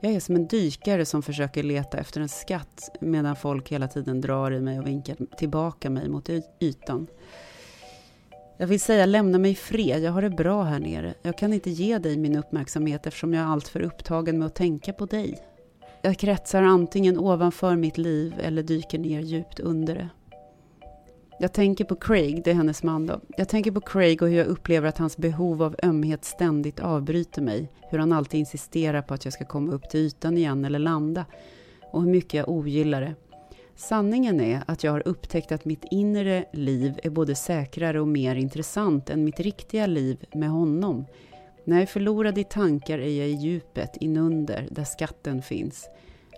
Jag 0.00 0.12
är 0.12 0.20
som 0.20 0.36
en 0.36 0.46
dykare 0.46 1.04
som 1.04 1.22
försöker 1.22 1.62
leta 1.62 1.98
efter 1.98 2.20
en 2.20 2.28
skatt 2.28 2.96
medan 3.00 3.36
folk 3.36 3.68
hela 3.68 3.88
tiden 3.88 4.20
drar 4.20 4.50
i 4.50 4.60
mig 4.60 4.78
och 4.78 4.86
vinkar 4.86 5.16
tillbaka 5.38 5.90
mig 5.90 6.08
mot 6.08 6.30
ytan. 6.60 7.06
Jag 8.56 8.66
vill 8.66 8.80
säga 8.80 9.06
lämna 9.06 9.38
mig 9.38 9.50
i 9.50 9.54
fred, 9.54 10.02
jag 10.02 10.12
har 10.12 10.22
det 10.22 10.30
bra 10.30 10.62
här 10.62 10.78
nere. 10.78 11.14
Jag 11.22 11.38
kan 11.38 11.52
inte 11.52 11.70
ge 11.70 11.98
dig 11.98 12.16
min 12.16 12.36
uppmärksamhet 12.36 13.06
eftersom 13.06 13.34
jag 13.34 13.42
är 13.42 13.46
alltför 13.46 13.80
upptagen 13.80 14.38
med 14.38 14.46
att 14.46 14.54
tänka 14.54 14.92
på 14.92 15.06
dig. 15.06 15.38
Jag 16.02 16.18
kretsar 16.18 16.62
antingen 16.62 17.18
ovanför 17.18 17.76
mitt 17.76 17.98
liv 17.98 18.34
eller 18.40 18.62
dyker 18.62 18.98
ner 18.98 19.20
djupt 19.20 19.60
under 19.60 19.94
det. 19.94 20.08
Jag 21.40 21.52
tänker 21.52 21.84
på 21.84 21.96
Craig, 21.96 22.44
det 22.44 22.50
är 22.50 22.54
hennes 22.54 22.82
man 22.82 23.06
då. 23.06 23.20
Jag 23.36 23.48
tänker 23.48 23.70
på 23.70 23.80
Craig 23.80 24.22
och 24.22 24.28
hur 24.28 24.36
jag 24.36 24.46
upplever 24.46 24.88
att 24.88 24.98
hans 24.98 25.16
behov 25.16 25.62
av 25.62 25.76
ömhet 25.82 26.24
ständigt 26.24 26.80
avbryter 26.80 27.42
mig. 27.42 27.70
Hur 27.90 27.98
han 27.98 28.12
alltid 28.12 28.40
insisterar 28.40 29.02
på 29.02 29.14
att 29.14 29.24
jag 29.24 29.34
ska 29.34 29.44
komma 29.44 29.72
upp 29.72 29.90
till 29.90 30.00
ytan 30.00 30.38
igen 30.38 30.64
eller 30.64 30.78
landa. 30.78 31.24
Och 31.92 32.02
hur 32.02 32.10
mycket 32.10 32.34
jag 32.34 32.48
ogillar 32.48 33.00
det. 33.00 33.14
Sanningen 33.76 34.40
är 34.40 34.62
att 34.66 34.84
jag 34.84 34.92
har 34.92 35.08
upptäckt 35.08 35.52
att 35.52 35.64
mitt 35.64 35.84
inre 35.90 36.44
liv 36.52 37.00
är 37.02 37.10
både 37.10 37.34
säkrare 37.34 38.00
och 38.00 38.08
mer 38.08 38.36
intressant 38.36 39.10
än 39.10 39.24
mitt 39.24 39.40
riktiga 39.40 39.86
liv 39.86 40.24
med 40.34 40.50
honom. 40.50 41.04
När 41.64 41.76
jag 41.76 41.82
är 41.82 41.86
förlorad 41.86 42.38
i 42.38 42.44
tankar 42.44 42.98
är 42.98 43.18
jag 43.18 43.28
i 43.28 43.32
djupet, 43.32 43.96
inunder, 43.96 44.68
där 44.70 44.84
skatten 44.84 45.42
finns. 45.42 45.88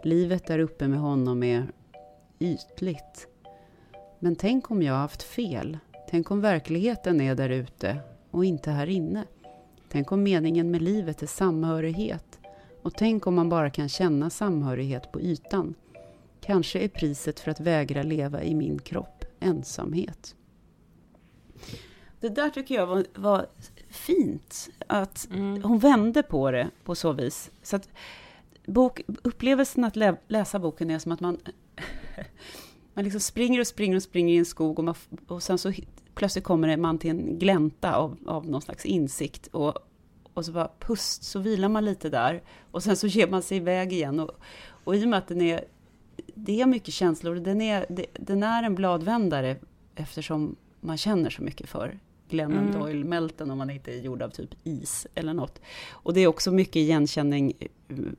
Livet 0.04 0.46
där 0.46 0.58
uppe 0.58 0.88
med 0.88 0.98
honom 0.98 1.42
är 1.42 1.66
ytligt. 2.38 3.29
Men 4.20 4.36
tänk 4.36 4.70
om 4.70 4.82
jag 4.82 4.92
har 4.92 5.00
haft 5.00 5.22
fel? 5.22 5.78
Tänk 6.10 6.30
om 6.30 6.40
verkligheten 6.40 7.20
är 7.20 7.34
där 7.34 7.50
ute 7.50 7.96
och 8.30 8.44
inte 8.44 8.70
här 8.70 8.86
inne. 8.86 9.24
Tänk 9.88 10.12
om 10.12 10.22
meningen 10.22 10.70
med 10.70 10.82
livet 10.82 11.22
är 11.22 11.26
samhörighet. 11.26 12.38
Och 12.82 12.94
tänk 12.94 13.26
om 13.26 13.34
man 13.34 13.48
bara 13.48 13.70
kan 13.70 13.88
känna 13.88 14.30
samhörighet 14.30 15.12
på 15.12 15.20
ytan. 15.20 15.74
Kanske 16.40 16.78
är 16.78 16.88
priset 16.88 17.40
för 17.40 17.50
att 17.50 17.60
vägra 17.60 18.02
leva 18.02 18.42
i 18.42 18.54
min 18.54 18.78
kropp 18.78 19.24
ensamhet. 19.40 20.34
Det 22.20 22.28
där 22.28 22.50
tycker 22.50 22.74
jag 22.74 22.86
var, 22.86 23.04
var 23.14 23.46
fint. 23.88 24.68
Att 24.86 25.28
mm. 25.30 25.62
hon 25.62 25.78
vände 25.78 26.22
på 26.22 26.50
det 26.50 26.70
på 26.84 26.94
så 26.94 27.12
vis. 27.12 27.50
Så 27.62 27.76
att 27.76 27.88
bok, 28.66 29.00
upplevelsen 29.22 29.84
att 29.84 29.96
lä, 29.96 30.16
läsa 30.28 30.58
boken 30.58 30.90
är 30.90 30.98
som 30.98 31.12
att 31.12 31.20
man, 31.20 31.38
man 32.94 33.04
liksom 33.04 33.20
springer 33.20 33.60
och 33.60 33.66
springer 33.66 33.96
och 33.96 34.02
springer 34.02 34.34
i 34.34 34.38
en 34.38 34.44
skog 34.44 34.78
och, 34.78 34.84
man, 34.84 34.94
och 35.26 35.42
sen 35.42 35.58
så 35.58 35.72
plötsligt 36.14 36.44
kommer 36.44 36.76
man 36.76 36.98
till 36.98 37.10
en 37.10 37.38
glänta 37.38 37.94
av, 37.94 38.18
av 38.26 38.46
någon 38.46 38.62
slags 38.62 38.84
insikt 38.84 39.46
och, 39.46 39.78
och 40.34 40.44
så 40.44 40.52
bara 40.52 40.70
pust, 40.78 41.24
så 41.24 41.38
vilar 41.38 41.68
man 41.68 41.84
lite 41.84 42.08
där 42.08 42.42
och 42.70 42.82
sen 42.82 42.96
så 42.96 43.06
ger 43.06 43.28
man 43.28 43.42
sig 43.42 43.56
iväg 43.56 43.92
igen. 43.92 44.20
Och, 44.20 44.30
och 44.84 44.96
i 44.96 45.04
och 45.04 45.08
med 45.08 45.18
att 45.18 45.28
den 45.28 45.40
är, 45.40 45.64
det 46.34 46.60
är 46.60 46.66
mycket 46.66 46.94
känslor, 46.94 47.34
den 47.34 47.60
är, 47.60 47.86
den 48.12 48.42
är 48.42 48.62
en 48.62 48.74
bladvändare 48.74 49.56
eftersom 49.94 50.56
man 50.80 50.96
känner 50.96 51.30
så 51.30 51.42
mycket 51.42 51.68
för 51.68 51.98
Glennon 52.30 52.68
mm. 52.68 52.80
Doyle-mälten 52.80 53.50
om 53.50 53.58
man 53.58 53.70
inte 53.70 53.92
är 53.92 54.00
gjord 54.00 54.22
av 54.22 54.30
typ 54.30 54.50
is 54.64 55.06
eller 55.14 55.34
något. 55.34 55.60
Och 55.90 56.14
det 56.14 56.20
är 56.20 56.26
också 56.26 56.50
mycket 56.50 56.76
igenkänning, 56.76 57.52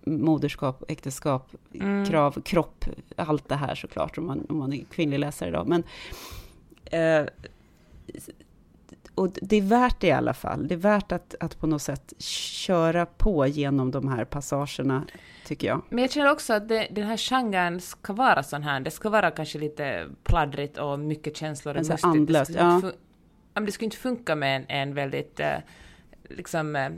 moderskap, 0.03 0.83
äktenskap, 0.87 1.51
mm. 1.73 2.05
krav, 2.05 2.41
kropp, 2.41 2.85
allt 3.15 3.49
det 3.49 3.55
här 3.55 3.75
såklart 3.75 4.17
om 4.17 4.25
man, 4.25 4.45
om 4.49 4.57
man 4.57 4.73
är 4.73 4.83
kvinnlig 4.83 5.19
läsare 5.19 5.49
idag. 5.49 5.67
Men, 5.67 5.83
eh, 6.85 7.25
och 9.15 9.29
det 9.41 9.55
är 9.55 9.61
värt 9.61 9.99
det 9.99 10.07
i 10.07 10.11
alla 10.11 10.33
fall. 10.33 10.67
Det 10.67 10.73
är 10.73 10.77
värt 10.77 11.11
att, 11.11 11.35
att 11.39 11.59
på 11.59 11.67
något 11.67 11.81
sätt 11.81 12.13
köra 12.23 13.05
på 13.05 13.47
genom 13.47 13.91
de 13.91 14.07
här 14.07 14.25
passagerna, 14.25 15.03
tycker 15.45 15.67
jag. 15.67 15.81
Men 15.89 15.99
jag 15.99 16.11
känner 16.11 16.31
också 16.31 16.53
att 16.53 16.67
det, 16.67 16.87
den 16.91 17.07
här 17.07 17.17
genren 17.17 17.81
ska 17.81 18.13
vara 18.13 18.43
sån 18.43 18.63
här. 18.63 18.79
Det 18.79 18.91
ska 18.91 19.09
vara 19.09 19.31
kanske 19.31 19.59
lite 19.59 20.05
pladdrigt 20.23 20.77
och 20.77 20.99
mycket 20.99 21.37
känslor. 21.37 21.77
Alltså 21.77 22.07
andlöst, 22.07 22.51
ja 22.55 22.81
men 23.53 23.65
det 23.65 23.71
skulle 23.71 23.85
inte 23.85 23.97
funka 23.97 24.35
med 24.35 24.55
en, 24.55 24.65
en 24.69 24.93
väldigt, 24.93 25.39
eh, 25.39 25.57
liksom, 26.29 26.75
eh, 26.75 26.89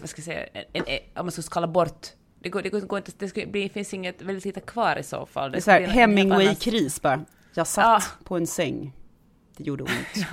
vad 0.00 0.10
ska 0.10 0.18
jag 0.18 0.24
säga, 0.24 0.46
en, 0.72 0.84
en, 0.86 0.98
om 1.14 1.26
man 1.26 1.30
ska 1.30 1.42
skala 1.42 1.66
bort 1.66 2.06
det, 2.40 2.48
går, 2.48 2.62
det, 2.62 2.70
går 2.70 2.98
inte, 2.98 3.12
det, 3.18 3.28
skulle, 3.28 3.46
det 3.46 3.68
finns 3.68 3.94
inget 3.94 4.22
väldigt 4.22 4.44
lite 4.44 4.60
kvar 4.60 4.98
i 4.98 5.02
så 5.02 5.26
fall. 5.26 5.52
Det, 5.52 5.58
är 5.58 5.60
så 5.60 5.70
här, 5.70 5.80
Hemingway-kris 5.80 7.02
bara. 7.02 7.24
Jag 7.54 7.66
satt 7.66 8.02
ja. 8.20 8.24
på 8.24 8.36
en 8.36 8.46
säng. 8.46 8.92
Det 9.56 9.64
gjorde 9.64 9.82
ont. 9.82 9.92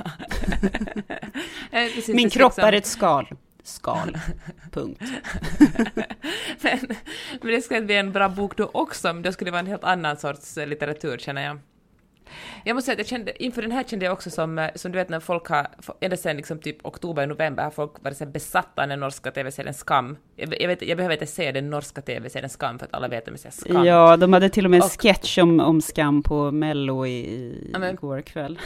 Precis, 1.71 2.07
Min 2.07 2.29
kropp 2.29 2.51
liksom... 2.51 2.63
är 2.63 2.73
ett 2.73 2.85
skal. 2.85 3.27
Skal. 3.63 4.17
Punkt. 4.71 5.01
men, 6.61 6.79
men 7.41 7.51
det 7.51 7.61
ska 7.61 7.81
bli 7.81 7.95
en 7.95 8.11
bra 8.11 8.29
bok 8.29 8.57
då 8.57 8.69
också, 8.73 9.13
men 9.13 9.23
då 9.23 9.31
skulle 9.31 9.47
det 9.47 9.51
vara 9.51 9.59
en 9.59 9.67
helt 9.67 9.83
annan 9.83 10.17
sorts 10.17 10.57
eh, 10.57 10.67
litteratur 10.67 11.17
känner 11.17 11.45
jag. 11.45 11.59
Jag 12.63 12.75
måste 12.75 12.85
säga 12.85 12.93
att 12.93 12.99
jag 12.99 13.07
kände, 13.07 13.43
inför 13.43 13.61
den 13.61 13.71
här 13.71 13.83
kände 13.83 14.05
jag 14.05 14.13
också 14.13 14.29
som, 14.29 14.59
eh, 14.59 14.69
som 14.75 14.91
du 14.91 14.97
vet 14.97 15.09
när 15.09 15.19
folk 15.19 15.47
har, 15.47 15.67
ända 15.99 16.17
sedan 16.17 16.37
liksom 16.37 16.59
typ 16.59 16.85
oktober, 16.85 17.27
november 17.27 17.63
har 17.63 17.71
folk 17.71 18.03
varit 18.03 18.17
så 18.17 18.25
besatta 18.25 18.81
av 18.81 18.89
den 18.89 18.99
norska 18.99 19.31
tv-serien 19.31 19.73
Skam. 19.73 20.17
Jag, 20.35 20.61
jag, 20.61 20.67
vet, 20.67 20.81
jag 20.81 20.97
behöver 20.97 21.13
inte 21.13 21.25
se 21.25 21.51
den 21.51 21.69
norska 21.69 22.01
tv-serien 22.01 22.49
Skam 22.49 22.79
för 22.79 22.85
att 22.85 22.93
alla 22.93 23.07
vet 23.07 23.23
att 23.23 23.27
jag 23.27 23.39
säger 23.39 23.51
Skam. 23.51 23.85
Ja, 23.85 24.17
de 24.17 24.33
hade 24.33 24.49
till 24.49 24.65
och 24.65 24.71
med 24.71 24.83
en 24.83 24.89
sketch 24.89 25.37
om, 25.37 25.59
om 25.59 25.81
Skam 25.81 26.23
på 26.23 26.51
Mello 26.51 27.05
i, 27.05 27.09
i 27.09 27.71
ja, 27.73 27.89
igår 27.89 28.21
kväll. 28.21 28.59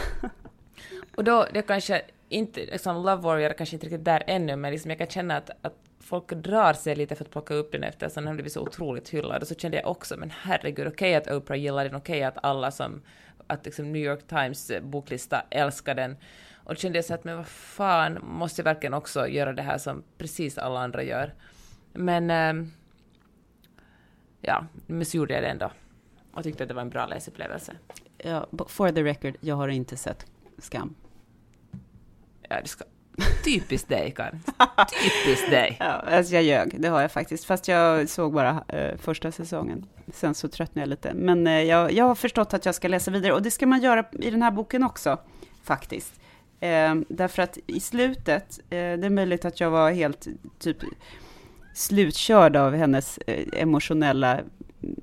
och 1.15 1.23
då, 1.23 1.47
det 1.53 1.61
kanske 1.61 2.01
inte, 2.29 2.59
liksom 2.59 2.95
Love 2.95 3.21
Warrior 3.21 3.53
kanske 3.53 3.75
inte 3.75 3.85
riktigt 3.85 4.05
där 4.05 4.23
ännu, 4.27 4.55
men 4.55 4.71
liksom 4.71 4.91
jag 4.91 4.97
kan 4.97 5.07
känna 5.07 5.37
att, 5.37 5.49
att 5.61 5.75
folk 5.99 6.29
drar 6.29 6.73
sig 6.73 6.95
lite 6.95 7.15
för 7.15 7.25
att 7.25 7.31
plocka 7.31 7.53
upp 7.53 7.71
den 7.71 7.83
eftersom 7.83 8.23
den 8.23 8.27
har 8.27 8.33
blivit 8.33 8.53
så 8.53 8.61
otroligt 8.61 9.09
hyllad. 9.09 9.41
Och 9.41 9.47
så 9.47 9.55
kände 9.55 9.77
jag 9.77 9.87
också, 9.87 10.17
men 10.17 10.31
herregud, 10.41 10.87
okej 10.87 11.17
okay 11.17 11.33
att 11.33 11.37
Oprah 11.37 11.59
gillar 11.59 11.83
den, 11.83 11.95
okej 11.95 12.17
okay 12.17 12.23
att 12.23 12.45
alla 12.45 12.71
som 12.71 13.01
att 13.49 13.65
liksom 13.65 13.91
New 13.91 14.01
York 14.01 14.27
Times 14.27 14.71
boklista 14.81 15.45
älskar 15.49 15.95
den. 15.95 16.17
Och 16.53 16.77
kände 16.77 16.97
jag 16.97 17.05
så 17.05 17.13
att 17.13 17.23
men 17.23 17.37
vad 17.37 17.47
fan, 17.47 18.19
måste 18.23 18.61
jag 18.61 18.63
verkligen 18.63 18.93
också 18.93 19.27
göra 19.27 19.53
det 19.53 19.61
här 19.61 19.77
som 19.77 20.03
precis 20.17 20.57
alla 20.57 20.79
andra 20.79 21.03
gör? 21.03 21.33
Men 21.93 22.29
äh, 22.31 22.67
ja, 24.41 24.65
men 24.87 25.05
så 25.05 25.17
gjorde 25.17 25.33
jag 25.33 25.43
det 25.43 25.47
ändå. 25.47 25.71
Och 26.33 26.43
tyckte 26.43 26.63
att 26.63 26.69
det 26.69 26.75
var 26.75 26.81
en 26.81 26.89
bra 26.89 27.05
läsupplevelse. 27.05 27.73
Ja, 28.17 28.47
for 28.67 28.89
the 28.91 29.03
record, 29.03 29.37
jag 29.39 29.55
har 29.55 29.67
inte 29.67 29.97
sett 29.97 30.25
Skam. 30.57 30.95
Ja, 32.49 32.61
det 32.61 32.67
ska, 32.67 32.85
Typiskt 33.43 33.89
dig, 33.89 34.13
Karin. 34.15 34.39
Typiskt 35.03 35.49
dig. 35.49 35.77
Ja, 35.79 35.85
alltså 35.85 36.33
jag 36.33 36.43
ljög, 36.43 36.81
det 36.81 36.87
har 36.87 37.01
jag 37.01 37.11
faktiskt. 37.11 37.45
Fast 37.45 37.67
jag 37.67 38.09
såg 38.09 38.33
bara 38.33 38.63
eh, 38.67 38.97
första 38.97 39.31
säsongen. 39.31 39.85
Sen 40.13 40.33
så 40.33 40.47
tröttnade 40.47 40.81
jag 40.81 40.89
lite. 40.89 41.13
Men 41.13 41.47
eh, 41.47 41.61
jag, 41.63 41.91
jag 41.91 42.05
har 42.05 42.15
förstått 42.15 42.53
att 42.53 42.65
jag 42.65 42.75
ska 42.75 42.87
läsa 42.87 43.11
vidare. 43.11 43.33
Och 43.33 43.41
det 43.41 43.51
ska 43.51 43.67
man 43.67 43.81
göra 43.81 44.05
i 44.11 44.31
den 44.31 44.41
här 44.41 44.51
boken 44.51 44.83
också, 44.83 45.17
faktiskt. 45.63 46.13
Eh, 46.59 46.95
därför 47.09 47.41
att 47.41 47.57
i 47.67 47.79
slutet, 47.79 48.59
eh, 48.59 48.69
det 48.69 49.05
är 49.05 49.09
möjligt 49.09 49.45
att 49.45 49.59
jag 49.59 49.71
var 49.71 49.91
helt 49.91 50.27
typ 50.59 50.77
slutkörd 51.73 52.55
av 52.55 52.75
hennes 52.75 53.17
eh, 53.17 53.61
emotionella 53.61 54.39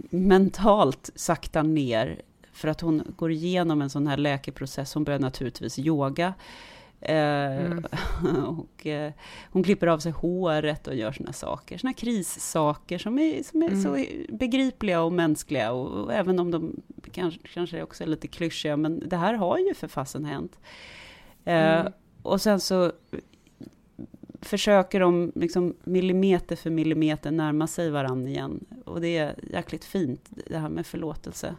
mentalt 0.10 1.10
saktar 1.16 1.64
ner. 1.64 2.22
För 2.52 2.68
att 2.68 2.82
hon 2.82 3.04
går 3.18 3.32
igenom 3.32 3.82
en 3.82 3.90
sån 3.90 4.08
här 4.08 4.18
läkeprocess. 4.18 4.94
Hon 4.94 5.04
börjar 5.04 5.20
naturligtvis 5.20 5.80
yoga. 5.80 6.34
Mm. 7.08 7.86
och, 8.46 8.88
eh, 8.88 9.14
hon 9.52 9.64
klipper 9.64 9.88
av 9.88 10.00
sig 10.00 10.12
håret 10.12 10.88
och 10.88 10.96
gör 10.96 11.12
såna 11.12 11.34
saker, 11.34 11.78
såna 11.78 11.94
krissaker 11.94 12.98
som 12.98 13.20
är, 13.20 13.44
som 13.44 13.64
är 13.64 13.68
mm. 13.68 13.82
så 13.82 14.06
begripliga 14.30 15.02
och 15.02 15.14
mänskliga. 15.14 15.72
Och, 15.72 16.04
och, 16.04 16.14
även 16.14 16.40
om 16.40 16.52
de 16.52 16.82
kanske, 17.12 17.40
kanske 17.54 17.84
också 17.84 18.04
är 18.04 18.08
lite 18.08 18.28
klyschiga, 18.28 18.78
men 18.78 19.10
det 19.10 19.18
här 19.18 19.34
har 19.34 19.58
ju 19.58 19.74
för 19.74 19.88
fasen 19.88 20.26
hänt. 20.26 20.60
Eh, 21.46 21.80
mm. 21.80 21.94
och 22.22 22.42
sen 22.42 22.60
så 22.60 22.92
försöker 24.42 25.00
de 25.00 25.32
liksom 25.36 25.76
millimeter 25.84 26.56
för 26.56 26.70
millimeter 26.70 27.32
närma 27.32 27.68
sig 27.68 27.90
varandra 27.90 28.30
igen. 28.30 28.66
Och 28.86 29.02
det 29.02 29.18
är 29.18 29.36
jäkligt 29.52 29.86
fint, 29.86 30.30
det 30.48 30.58
här 30.58 30.70
med 30.70 30.86
förlåtelse. 30.86 31.56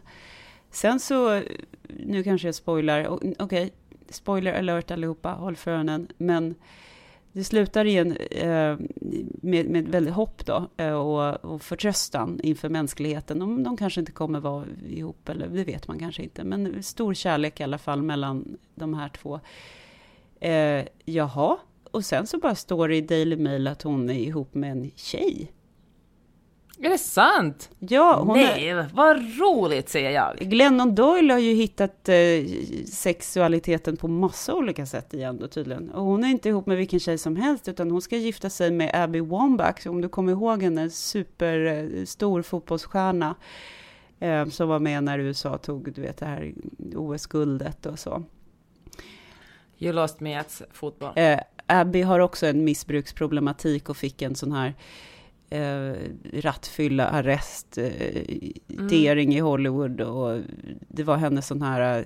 Sen 0.71 0.99
så, 0.99 1.41
nu 1.87 2.23
kanske 2.23 2.47
jag 2.47 2.55
spoilar, 2.55 3.07
okej, 3.07 3.35
okay, 3.39 3.69
spoiler 4.13 4.53
alert 4.53 4.91
allihopa, 4.91 5.29
håll 5.29 5.55
för 5.55 5.71
öronen. 5.71 6.07
Men 6.17 6.55
det 7.31 7.43
slutar 7.43 7.85
igen 7.85 8.17
eh, 8.31 8.77
med, 9.41 9.65
med 9.69 9.87
väldigt 9.87 10.13
hopp 10.13 10.45
då, 10.45 10.69
eh, 10.77 10.93
och, 10.93 11.45
och 11.45 11.61
förtröstan 11.61 12.39
inför 12.43 12.69
mänskligheten. 12.69 13.39
De, 13.39 13.63
de 13.63 13.77
kanske 13.77 13.99
inte 13.99 14.11
kommer 14.11 14.39
vara 14.39 14.65
ihop, 14.87 15.29
eller 15.29 15.47
det 15.47 15.63
vet 15.63 15.87
man 15.87 15.99
kanske 15.99 16.23
inte. 16.23 16.43
Men 16.43 16.83
stor 16.83 17.13
kärlek 17.13 17.59
i 17.59 17.63
alla 17.63 17.77
fall 17.77 18.01
mellan 18.01 18.57
de 18.75 18.93
här 18.93 19.09
två. 19.09 19.39
Eh, 20.39 20.85
jaha, 21.05 21.57
och 21.91 22.05
sen 22.05 22.27
så 22.27 22.37
bara 22.37 22.55
står 22.55 22.87
det 22.87 22.95
i 22.95 23.01
Daily 23.01 23.35
Mail 23.35 23.67
att 23.67 23.81
hon 23.81 24.09
är 24.09 24.19
ihop 24.19 24.53
med 24.53 24.71
en 24.71 24.91
tjej. 24.95 25.51
Är 26.81 26.89
det 26.89 26.97
sant? 26.97 27.69
Ja, 27.79 28.19
hon 28.19 28.37
Nej, 28.37 28.69
är, 28.69 28.87
vad 28.93 29.17
roligt 29.39 29.89
säger 29.89 30.11
jag. 30.11 30.37
Glennon 30.37 30.95
Doyle 30.95 31.31
har 31.31 31.39
ju 31.39 31.53
hittat 31.53 32.09
eh, 32.09 32.15
sexualiteten 32.91 33.97
på 33.97 34.07
massa 34.07 34.55
olika 34.55 34.85
sätt 34.85 35.13
igen 35.13 35.37
då 35.37 35.47
tydligen. 35.47 35.89
Och 35.89 36.03
hon 36.03 36.23
är 36.23 36.27
inte 36.27 36.49
ihop 36.49 36.65
med 36.65 36.77
vilken 36.77 36.99
tjej 36.99 37.17
som 37.17 37.35
helst, 37.35 37.67
utan 37.67 37.91
hon 37.91 38.01
ska 38.01 38.17
gifta 38.17 38.49
sig 38.49 38.71
med 38.71 38.91
Abby 38.93 39.19
Wambach, 39.19 39.87
om 39.87 40.01
du 40.01 40.09
kommer 40.09 40.31
ihåg 40.31 40.63
henne, 40.63 40.89
superstor 40.89 42.39
eh, 42.39 42.43
fotbollsstjärna 42.43 43.35
eh, 44.19 44.45
som 44.45 44.69
var 44.69 44.79
med 44.79 45.03
när 45.03 45.19
USA 45.19 45.57
tog, 45.57 45.93
du 45.93 46.01
vet, 46.01 46.17
det 46.17 46.25
här 46.25 46.53
OS-guldet 46.95 47.85
och 47.85 47.99
så. 47.99 48.23
You 49.79 49.93
lost 49.93 50.19
me 50.19 50.35
at 50.39 50.61
fotboll. 50.71 51.11
Eh, 51.15 51.39
Abby 51.65 52.01
har 52.01 52.19
också 52.19 52.47
en 52.47 52.63
missbruksproblematik 52.63 53.89
och 53.89 53.97
fick 53.97 54.21
en 54.21 54.35
sån 54.35 54.51
här 54.51 54.73
eh, 55.49 55.93
rattfylla 56.33 57.07
arrest 57.07 57.77
eh, 57.77 57.85
mm. 58.67 59.31
i 59.31 59.39
Hollywood 59.39 60.01
och 60.01 60.41
det 60.87 61.03
var 61.03 61.17
hennes 61.17 61.47
sån 61.47 61.61
här, 61.61 62.05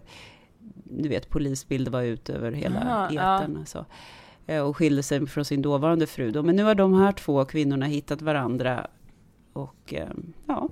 du 0.84 1.10
vet 1.10 1.30
polisbild 1.30 1.88
var 1.88 2.02
ut 2.02 2.30
över 2.30 2.52
hela 2.52 3.08
etern. 3.10 3.58
Ja. 3.60 3.66
Så, 3.66 3.86
eh, 4.48 4.62
och 4.62 4.78
skilde 4.78 5.04
sig 5.04 5.28
från 5.28 5.46
sin 5.46 5.62
dåvarande 5.62 6.08
fru. 6.08 6.32
Då. 6.32 6.44
Men 6.44 6.56
nu 6.56 6.64
har 6.64 6.76
de 6.76 6.94
här 6.94 7.12
två 7.12 7.46
kvinnorna 7.46 7.86
hittat 7.86 8.22
varandra 8.22 8.88
och 9.54 9.94
eh, 9.94 10.10
ja, 10.48 10.70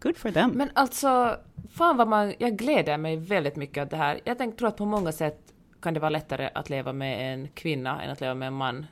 good 0.00 0.16
for 0.16 0.30
them. 0.30 0.50
Men 0.50 0.70
alltså, 0.74 1.36
fan 1.70 1.96
vad 1.96 2.08
man, 2.08 2.34
jag 2.38 2.56
gläder 2.56 2.98
mig 2.98 3.16
väldigt 3.16 3.56
mycket 3.56 3.84
åt 3.84 3.90
det 3.90 3.96
här. 3.96 4.20
Jag 4.24 4.38
tänk, 4.38 4.56
tror 4.56 4.68
att 4.68 4.76
på 4.76 4.86
många 4.86 5.12
sätt 5.12 5.54
kan 5.82 5.94
det 5.94 6.00
vara 6.00 6.10
lättare 6.10 6.50
att 6.54 6.70
leva 6.70 6.92
med 6.92 7.34
en 7.34 7.48
kvinna 7.48 8.02
än 8.02 8.10
att 8.10 8.20
leva 8.20 8.34
med 8.34 8.46
en 8.46 8.54
man. 8.54 8.86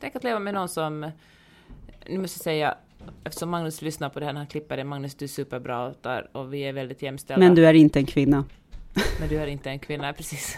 Tänk 0.00 0.16
att 0.16 0.24
leva 0.24 0.38
med 0.38 0.54
någon 0.54 0.68
som 0.68 1.10
nu 2.08 2.18
måste 2.18 2.38
jag 2.38 2.44
säga, 2.44 2.74
eftersom 3.24 3.50
Magnus 3.50 3.82
lyssnar 3.82 4.08
på 4.08 4.20
det 4.20 4.26
här, 4.26 4.34
han 4.34 4.46
klipper 4.46 4.76
det, 4.76 4.84
Magnus 4.84 5.14
du 5.14 5.24
är 5.24 5.28
superbra 5.28 5.94
där 6.00 6.36
och 6.36 6.54
vi 6.54 6.60
är 6.60 6.72
väldigt 6.72 7.02
jämställda. 7.02 7.46
Men 7.46 7.54
du 7.54 7.66
är 7.66 7.74
inte 7.74 7.98
en 7.98 8.06
kvinna. 8.06 8.44
Men 9.20 9.28
du 9.28 9.36
är 9.36 9.46
inte 9.46 9.70
en 9.70 9.78
kvinna, 9.78 10.12
precis. 10.16 10.56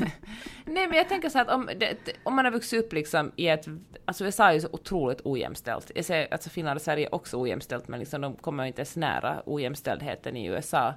Nej 0.64 0.86
men 0.86 0.96
jag 0.96 1.08
tänker 1.08 1.28
så 1.28 1.38
att 1.38 1.48
om, 1.48 1.70
det, 1.76 1.96
om 2.22 2.34
man 2.34 2.44
har 2.44 2.52
vuxit 2.52 2.84
upp 2.84 2.92
liksom 2.92 3.32
i 3.36 3.48
ett, 3.48 3.66
alltså 4.04 4.24
USA 4.24 4.48
är 4.48 4.52
ju 4.52 4.60
så 4.60 4.68
otroligt 4.72 5.20
ojämställt. 5.24 5.90
Jag 5.94 6.04
säger, 6.04 6.32
alltså 6.32 6.50
Finland 6.50 6.76
och 6.76 6.82
Sverige 6.82 7.06
är 7.06 7.14
också 7.14 7.40
ojämställt, 7.40 7.88
men 7.88 8.00
liksom 8.00 8.20
de 8.20 8.36
kommer 8.36 8.64
inte 8.64 8.80
ens 8.80 8.96
nära 8.96 9.42
ojämställdheten 9.46 10.36
i 10.36 10.46
USA 10.46 10.94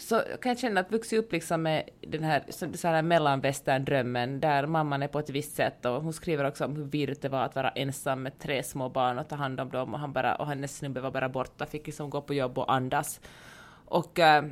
så 0.00 0.22
kan 0.40 0.50
jag 0.50 0.58
känna 0.58 0.80
att 0.80 0.92
vuxit 0.92 1.18
upp 1.18 1.32
liksom 1.32 1.62
med 1.62 1.90
den 2.00 2.24
här, 2.24 2.44
så 2.76 2.88
här 2.88 3.02
mellanvästern-drömmen 3.02 4.40
där 4.40 4.66
mamman 4.66 5.02
är 5.02 5.08
på 5.08 5.18
ett 5.18 5.30
visst 5.30 5.56
sätt 5.56 5.84
och 5.84 6.02
hon 6.02 6.12
skriver 6.12 6.44
också 6.44 6.64
om 6.64 6.76
hur 6.76 6.84
virrigt 6.84 7.22
det 7.22 7.28
var 7.28 7.44
att 7.44 7.54
vara 7.54 7.70
ensam 7.70 8.22
med 8.22 8.38
tre 8.38 8.62
små 8.62 8.88
barn 8.88 9.18
och 9.18 9.28
ta 9.28 9.36
hand 9.36 9.60
om 9.60 9.70
dem 9.70 9.94
och, 9.94 10.00
han 10.00 10.12
bara, 10.12 10.34
och 10.34 10.46
hennes 10.46 10.76
snubbe 10.76 11.00
var 11.00 11.10
bara 11.10 11.28
borta, 11.28 11.66
fick 11.66 11.86
liksom 11.86 12.10
gå 12.10 12.20
på 12.20 12.34
jobb 12.34 12.58
och 12.58 12.72
andas. 12.72 13.20
Och, 13.84 14.18
eh, 14.18 14.44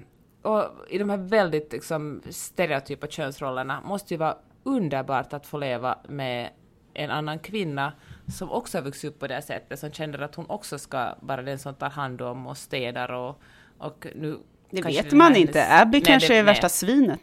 och 0.43 0.65
i 0.89 0.99
de 0.99 1.11
här 1.11 1.17
väldigt 1.17 1.73
liksom, 1.73 2.23
stereotypa 2.31 3.07
könsrollerna 3.07 3.81
måste 3.81 4.15
ju 4.15 4.19
vara 4.19 4.37
underbart 4.63 5.33
att 5.33 5.47
få 5.47 5.59
leva 5.59 5.99
med 6.09 6.51
en 6.95 7.11
annan 7.11 7.39
kvinna 7.39 7.93
som 8.39 8.51
också 8.51 8.79
har 8.79 8.83
vuxit 8.83 9.11
upp 9.11 9.19
på 9.19 9.27
det 9.27 9.43
sättet, 9.43 9.79
som 9.79 9.93
känner 9.93 10.19
att 10.19 10.35
hon 10.35 10.47
också 10.51 10.79
ska 10.79 11.15
vara 11.21 11.43
den 11.43 11.59
som 11.59 11.75
tar 11.75 11.91
hand 11.91 12.23
om 12.23 12.47
och 12.47 12.57
städar 12.57 13.13
och, 13.13 13.43
och 13.79 14.07
nu 14.15 14.39
det 14.71 14.83
vet 14.83 15.13
man 15.13 15.37
inte. 15.37 15.67
Abby 15.81 16.01
kanske 16.01 16.33
det, 16.33 16.39
är 16.39 16.43
värsta 16.43 16.67
nej. 16.67 16.71
svinet. 16.71 17.21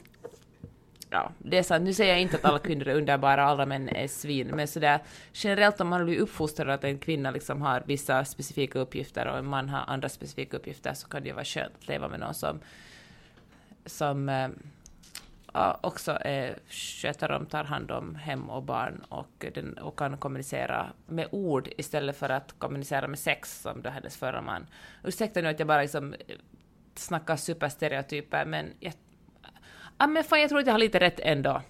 Ja, 1.09 1.31
det 1.37 1.57
är 1.57 1.63
sant. 1.63 1.83
Nu 1.83 1.93
säger 1.93 2.11
jag 2.11 2.21
inte 2.21 2.35
att 2.37 2.45
alla 2.45 2.59
kvinnor 2.59 2.87
är 2.87 2.95
underbara 2.95 3.43
alla 3.43 3.65
män 3.65 3.89
är 3.89 4.07
svin, 4.07 4.47
men 4.47 4.67
sådär 4.67 4.99
generellt 5.33 5.81
om 5.81 5.87
man 5.87 6.05
blir 6.05 6.19
uppfostrad 6.19 6.69
att 6.69 6.83
en 6.83 6.97
kvinna 6.97 7.31
liksom 7.31 7.61
har 7.61 7.83
vissa 7.85 8.25
specifika 8.25 8.79
uppgifter 8.79 9.27
och 9.27 9.37
en 9.37 9.45
man 9.45 9.69
har 9.69 9.83
andra 9.87 10.09
specifika 10.09 10.57
uppgifter 10.57 10.93
så 10.93 11.07
kan 11.07 11.21
det 11.21 11.27
ju 11.27 11.33
vara 11.33 11.45
skönt 11.45 11.73
att 11.79 11.87
leva 11.87 12.07
med 12.07 12.19
någon 12.19 12.33
som, 12.33 12.59
som 13.85 14.29
äh, 14.29 15.75
också 15.81 16.17
är, 16.21 16.57
sköter 16.69 17.31
om, 17.31 17.45
tar 17.45 17.63
hand 17.63 17.91
om 17.91 18.15
hem 18.15 18.49
och 18.49 18.63
barn 18.63 19.05
och, 19.09 19.45
den, 19.53 19.77
och 19.77 19.99
kan 19.99 20.17
kommunicera 20.17 20.85
med 21.07 21.27
ord 21.31 21.69
istället 21.77 22.17
för 22.17 22.29
att 22.29 22.55
kommunicera 22.57 23.07
med 23.07 23.19
sex 23.19 23.61
som 23.61 23.81
då 23.81 23.89
hennes 23.89 24.17
förra 24.17 24.41
man. 24.41 24.67
Ursäkta 25.03 25.41
nu 25.41 25.47
att 25.47 25.59
jag 25.59 25.67
bara 25.67 25.81
liksom 25.81 26.15
snacka 26.99 27.37
superstereotyper, 27.37 28.45
men 28.45 28.71
jag, 28.79 28.93
ja, 29.97 30.07
men 30.07 30.23
fan, 30.23 30.41
jag 30.41 30.49
tror 30.49 30.59
att 30.59 30.65
jag 30.65 30.73
har 30.73 30.79
lite 30.79 30.99
rätt 30.99 31.19
ändå. 31.19 31.61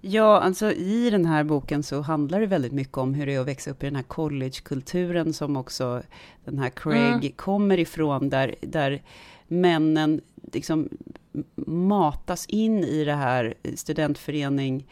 Ja, 0.00 0.40
alltså 0.40 0.72
i 0.72 1.10
den 1.10 1.24
här 1.26 1.44
boken 1.44 1.82
så 1.82 2.00
handlar 2.00 2.40
det 2.40 2.46
väldigt 2.46 2.72
mycket 2.72 2.98
om 2.98 3.14
hur 3.14 3.26
det 3.26 3.34
är 3.34 3.40
att 3.40 3.46
växa 3.46 3.70
upp 3.70 3.82
i 3.82 3.86
den 3.86 3.96
här 3.96 4.02
collegekulturen 4.02 5.32
som 5.32 5.56
också 5.56 6.02
den 6.44 6.58
här 6.58 6.70
Craig 6.70 7.12
mm. 7.12 7.32
kommer 7.32 7.78
ifrån, 7.78 8.28
där, 8.28 8.54
där 8.60 9.02
männen 9.48 10.20
liksom 10.52 10.88
matas 11.66 12.46
in 12.46 12.84
i 12.84 13.04
det 13.04 13.14
här 13.14 13.54
studentförening, 13.74 14.86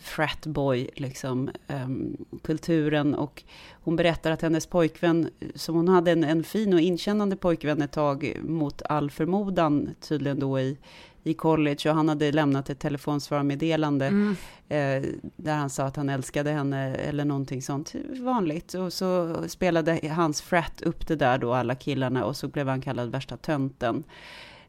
fratboy, 0.00 0.90
liksom, 0.94 1.50
um, 1.66 2.16
kulturen. 2.42 3.14
Och 3.14 3.42
hon 3.70 3.96
berättar 3.96 4.30
att 4.30 4.42
hennes 4.42 4.66
pojkvän, 4.66 5.30
som 5.54 5.74
hon 5.74 5.88
hade 5.88 6.10
en, 6.10 6.24
en 6.24 6.44
fin 6.44 6.74
och 6.74 6.80
inkännande 6.80 7.36
pojkvän 7.36 7.82
ett 7.82 7.92
tag 7.92 8.36
mot 8.42 8.82
all 8.82 9.10
förmodan, 9.10 9.94
tydligen 10.00 10.38
då 10.38 10.60
i, 10.60 10.78
i 11.22 11.34
college, 11.34 11.90
och 11.90 11.96
han 11.96 12.08
hade 12.08 12.32
lämnat 12.32 12.70
ett 12.70 12.78
telefonsvarmeddelande 12.78 14.06
mm. 14.06 14.36
eh, 14.68 15.10
där 15.36 15.54
han 15.54 15.70
sa 15.70 15.84
att 15.84 15.96
han 15.96 16.08
älskade 16.08 16.50
henne 16.50 16.94
eller 16.94 17.24
någonting 17.24 17.62
sånt 17.62 17.94
vanligt. 18.20 18.74
Och 18.74 18.92
så 18.92 19.36
spelade 19.48 20.08
hans 20.08 20.42
frat 20.42 20.82
upp 20.82 21.06
det 21.06 21.16
där 21.16 21.38
då, 21.38 21.54
alla 21.54 21.74
killarna, 21.74 22.24
och 22.24 22.36
så 22.36 22.48
blev 22.48 22.68
han 22.68 22.80
kallad 22.80 23.10
värsta 23.10 23.36
tönten. 23.36 24.04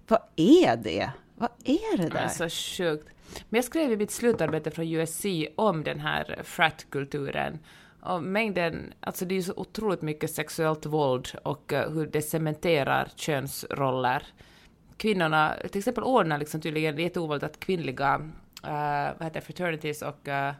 Vad 0.07 0.21
är 0.35 0.75
det? 0.75 1.11
Vad 1.39 1.49
är 1.63 1.97
det 1.97 2.09
där? 2.09 2.27
Så 2.27 2.49
sjukt. 2.49 3.07
Men 3.49 3.57
jag 3.57 3.65
skrev 3.65 3.91
i 3.91 3.97
mitt 3.97 4.11
slutarbete 4.11 4.71
från 4.71 4.93
USC 4.93 5.25
om 5.55 5.83
den 5.83 5.99
här 5.99 6.39
frat-kulturen 6.43 7.59
och 8.01 8.23
mängden, 8.23 8.93
alltså 8.99 9.25
det 9.25 9.33
är 9.33 9.35
ju 9.35 9.43
så 9.43 9.53
otroligt 9.55 10.01
mycket 10.01 10.31
sexuellt 10.31 10.85
våld 10.85 11.27
och 11.43 11.73
uh, 11.73 11.79
hur 11.79 12.07
det 12.07 12.21
cementerar 12.21 13.11
könsroller. 13.15 14.27
Kvinnorna, 14.97 15.55
till 15.71 15.79
exempel 15.79 16.03
ordnar 16.03 16.37
liksom 16.37 16.61
tydligen, 16.61 16.95
det 16.95 17.01
är 17.01 17.03
jätteovanligt 17.03 17.43
att 17.43 17.59
kvinnliga, 17.59 18.15
uh, 18.17 19.17
vad 19.17 19.23
heter 19.23 19.41
fraternities 19.41 20.01
och, 20.01 20.27
uh, 20.27 20.51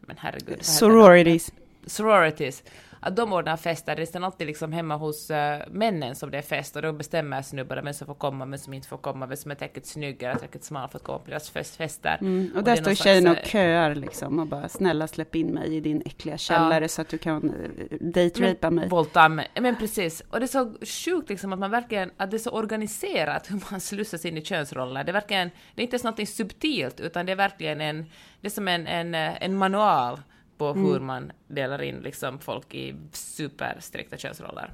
men 0.00 0.16
herregud. 0.16 0.64
Sororities. 0.64 1.52
Sororities 1.86 2.62
att 3.00 3.16
de 3.16 3.32
ordnar 3.32 3.56
fester, 3.56 3.96
det 3.96 3.98
är 3.98 4.02
nästan 4.02 4.24
alltid 4.24 4.46
liksom 4.46 4.72
hemma 4.72 4.96
hos 4.96 5.30
uh, 5.30 5.36
männen 5.70 6.14
som 6.14 6.30
det 6.30 6.38
är 6.38 6.42
fest 6.42 6.76
och 6.76 6.82
då 6.82 6.92
bestämmer 6.92 7.42
snubbarna 7.42 7.82
vem 7.82 7.94
som 7.94 8.06
får 8.06 8.14
komma, 8.14 8.46
vem 8.46 8.58
som 8.58 8.74
inte 8.74 8.88
får 8.88 8.96
komma, 8.96 9.26
vem 9.26 9.36
som 9.36 9.50
är 9.50 9.54
tillräckligt 9.54 9.86
snygg 9.86 10.22
eller 10.22 10.34
tillräckligt 10.34 10.64
smal 10.64 10.88
för 10.88 10.98
att 10.98 11.04
komma 11.04 11.18
på 11.18 11.30
deras 11.30 11.50
fest, 11.50 11.76
fester. 11.76 12.18
Mm, 12.20 12.50
och, 12.52 12.58
och 12.58 12.64
där 12.64 12.76
står 12.76 12.94
tjejerna 12.94 13.30
och 13.30 13.36
eh, 13.36 13.44
köar 13.44 13.94
liksom 13.94 14.38
och 14.38 14.46
bara 14.46 14.68
snälla 14.68 15.08
släpp 15.08 15.34
in 15.34 15.46
mig 15.46 15.76
i 15.76 15.80
din 15.80 16.02
äckliga 16.06 16.38
källare 16.38 16.84
ja. 16.84 16.88
så 16.88 17.02
att 17.02 17.08
du 17.08 17.18
kan 17.18 17.54
uh, 17.54 17.98
dejtrapa 18.00 18.70
mig. 18.70 18.88
Volta 18.88 19.28
mig. 19.28 19.50
Men 19.60 19.76
precis. 19.76 20.22
Och 20.30 20.40
det 20.40 20.46
är 20.46 20.64
så 20.64 20.74
sjukt 20.86 21.28
liksom 21.28 21.52
att 21.52 21.58
man 21.58 21.70
verkligen, 21.70 22.10
att 22.16 22.30
det 22.30 22.36
är 22.36 22.38
så 22.38 22.50
organiserat 22.50 23.46
hur 23.50 23.62
man 23.70 23.80
slussas 23.80 24.24
in 24.24 24.36
i 24.36 24.44
könsroller. 24.44 25.04
Det 25.04 25.10
är 25.10 25.12
verkligen, 25.12 25.50
det 25.74 25.82
är 25.82 25.84
inte 25.84 25.94
ens 25.94 26.04
något 26.04 26.28
subtilt 26.28 27.00
utan 27.00 27.26
det 27.26 27.32
är 27.32 27.36
verkligen 27.36 27.80
en, 27.80 28.10
det 28.40 28.48
är 28.48 28.50
som 28.50 28.68
en, 28.68 28.86
en, 28.86 29.14
en 29.14 29.56
manual 29.56 30.20
på 30.60 30.66
mm. 30.66 30.84
hur 30.84 31.00
man 31.00 31.32
delar 31.48 31.82
in 31.82 31.96
liksom 31.96 32.38
folk 32.38 32.74
i 32.74 32.94
superstrikta 33.12 34.16
könsroller. 34.16 34.72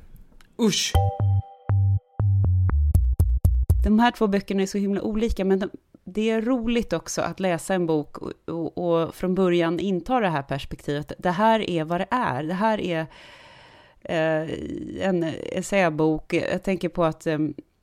Usch! 0.59 0.93
De 3.85 3.99
här 3.99 4.11
två 4.11 4.27
böckerna 4.27 4.63
är 4.63 4.67
så 4.67 4.79
himla 4.79 5.03
olika, 5.03 5.45
men 5.45 5.59
de, 5.59 5.71
det 6.05 6.31
är 6.31 6.43
roligt 6.43 6.93
också 6.93 7.23
att 7.23 7.41
läsa 7.41 7.75
en 7.75 7.87
bok 7.87 8.19
och, 8.19 8.33
och, 8.45 8.79
och, 8.79 9.15
från 9.15 9.35
början 9.35 9.81
inta 9.81 10.21
det 10.21 10.29
här 10.29 10.43
perspektivet. 10.43 11.13
Det 11.19 11.31
här 11.31 11.71
är 11.71 11.85
vad 11.85 12.01
det 12.01 12.07
är. 12.11 12.43
Det 12.43 12.55
här 12.55 12.81
är 12.81 13.07
eh, 14.03 14.51
en 15.09 15.23
essäbok. 15.53 16.35
Jag 16.35 16.63
tänker 16.63 16.89
på 16.89 17.05
att 17.05 17.27
eh, 17.27 17.39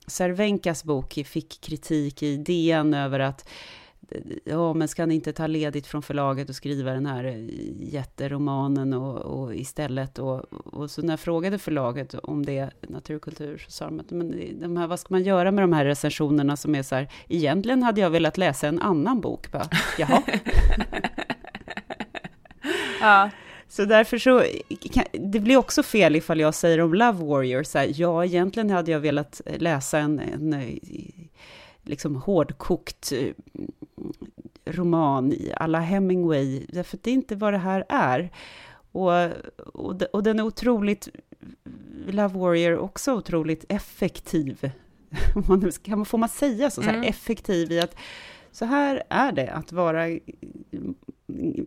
Cervenkas 0.08 0.84
bok 0.84 1.14
fick 1.26 1.62
kritik 1.62 2.24
i 2.24 2.38
DN 2.38 2.93
över 2.93 3.20
att 3.20 3.49
ja, 4.43 4.74
men 4.74 4.88
ska 4.88 5.01
han 5.01 5.11
inte 5.11 5.34
ta 5.34 5.47
ledigt 5.47 5.88
från 5.88 6.01
förlaget 6.01 6.49
och 6.49 6.55
skriva 6.55 6.91
den 6.91 7.05
här 7.05 7.24
eh, 7.24 7.93
jätteromanen 7.93 8.93
och, 8.93 9.18
och 9.18 9.55
istället? 9.55 10.20
Och, 10.20 10.53
och, 10.53 10.91
så 10.91 11.01
när 11.01 11.14
jag 11.14 11.20
frågade 11.20 11.57
förlaget 11.57 12.14
om 12.14 12.45
det, 12.45 12.70
naturkultur, 12.82 13.57
så 13.57 13.72
sa 13.72 13.86
de 13.86 13.99
att 13.99 14.11
men 14.11 14.59
de 14.61 14.78
här, 14.78 14.88
vad 14.88 14.99
ska 14.99 15.14
man 15.14 15.24
göra 15.24 15.51
med 15.51 15.64
de 15.64 15.74
här 15.74 15.86
recensionerna 15.86 16.57
som 16.57 16.76
är 16.76 16.84
så 16.84 16.95
här, 16.95 17.09
egentligen 17.28 17.84
hade 17.84 18.01
jag 18.01 18.09
velat 18.09 18.38
läsa 18.38 18.68
en 18.68 18.80
annan 18.80 19.22
bok. 19.22 19.51
Bara, 19.51 19.70
Jaha. 19.97 20.22
ja. 23.01 23.30
Så 23.70 23.86
därför 23.86 24.18
så, 24.18 24.43
det 25.11 25.39
blir 25.39 25.57
också 25.57 25.84
fel 25.84 26.16
ifall 26.16 26.39
jag 26.39 26.53
säger 26.53 26.82
om 26.82 26.93
Love 26.93 27.26
Warrior, 27.26 27.64
så 27.64 27.78
här, 27.78 27.91
ja, 27.95 28.26
egentligen 28.26 28.70
hade 28.70 28.91
jag 28.91 28.99
velat 28.99 29.41
läsa 29.57 29.99
en, 29.99 30.20
en 30.20 30.80
liksom 31.84 32.16
hårdkokt 32.16 33.14
roman 34.66 35.36
alla 35.58 35.80
Hemingway, 35.80 36.66
därför 36.70 36.98
att 36.98 37.04
det 37.04 37.12
är 37.12 37.14
inte 37.14 37.36
vad 37.36 37.54
det 37.54 37.58
här 37.58 37.86
är. 37.89 38.32
Och, 38.91 39.12
och, 39.74 40.02
och 40.02 40.24
den 40.24 40.39
är 40.39 40.44
otroligt, 40.44 41.10
Love 42.08 42.39
Warrior, 42.39 42.78
också 42.78 43.14
otroligt 43.14 43.66
effektiv. 43.70 44.72
kan 45.84 45.98
man, 45.98 46.06
får 46.06 46.18
man 46.18 46.30
säga 46.30 46.70
så, 46.70 46.82
så 46.82 46.88
här, 46.88 46.98
mm. 46.98 47.10
effektiv 47.10 47.72
i 47.72 47.80
att 47.80 47.96
så 48.52 48.66
här 48.66 49.04
är 49.10 49.32
det 49.32 49.48
att 49.48 49.72
vara, 49.72 50.08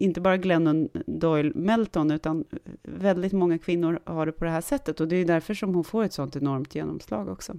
inte 0.00 0.20
bara 0.20 0.36
Glennon 0.36 0.88
Doyle 1.06 1.52
Melton, 1.54 2.10
utan 2.10 2.44
väldigt 2.82 3.32
många 3.32 3.58
kvinnor 3.58 4.00
har 4.04 4.26
det 4.26 4.32
på 4.32 4.44
det 4.44 4.50
här 4.50 4.60
sättet. 4.60 5.00
Och 5.00 5.08
det 5.08 5.16
är 5.16 5.24
därför 5.24 5.54
som 5.54 5.74
hon 5.74 5.84
får 5.84 6.04
ett 6.04 6.12
sånt 6.12 6.36
enormt 6.36 6.74
genomslag 6.74 7.28
också. 7.28 7.56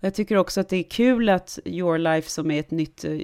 Jag 0.00 0.14
tycker 0.14 0.36
också 0.36 0.60
att 0.60 0.68
det 0.68 0.76
är 0.76 0.82
kul 0.82 1.28
att 1.28 1.58
Your 1.64 1.98
Life, 1.98 2.30
som 2.30 2.50
är 2.50 2.60
ett 2.60 2.70
nytt 2.70 3.04
eh, 3.04 3.20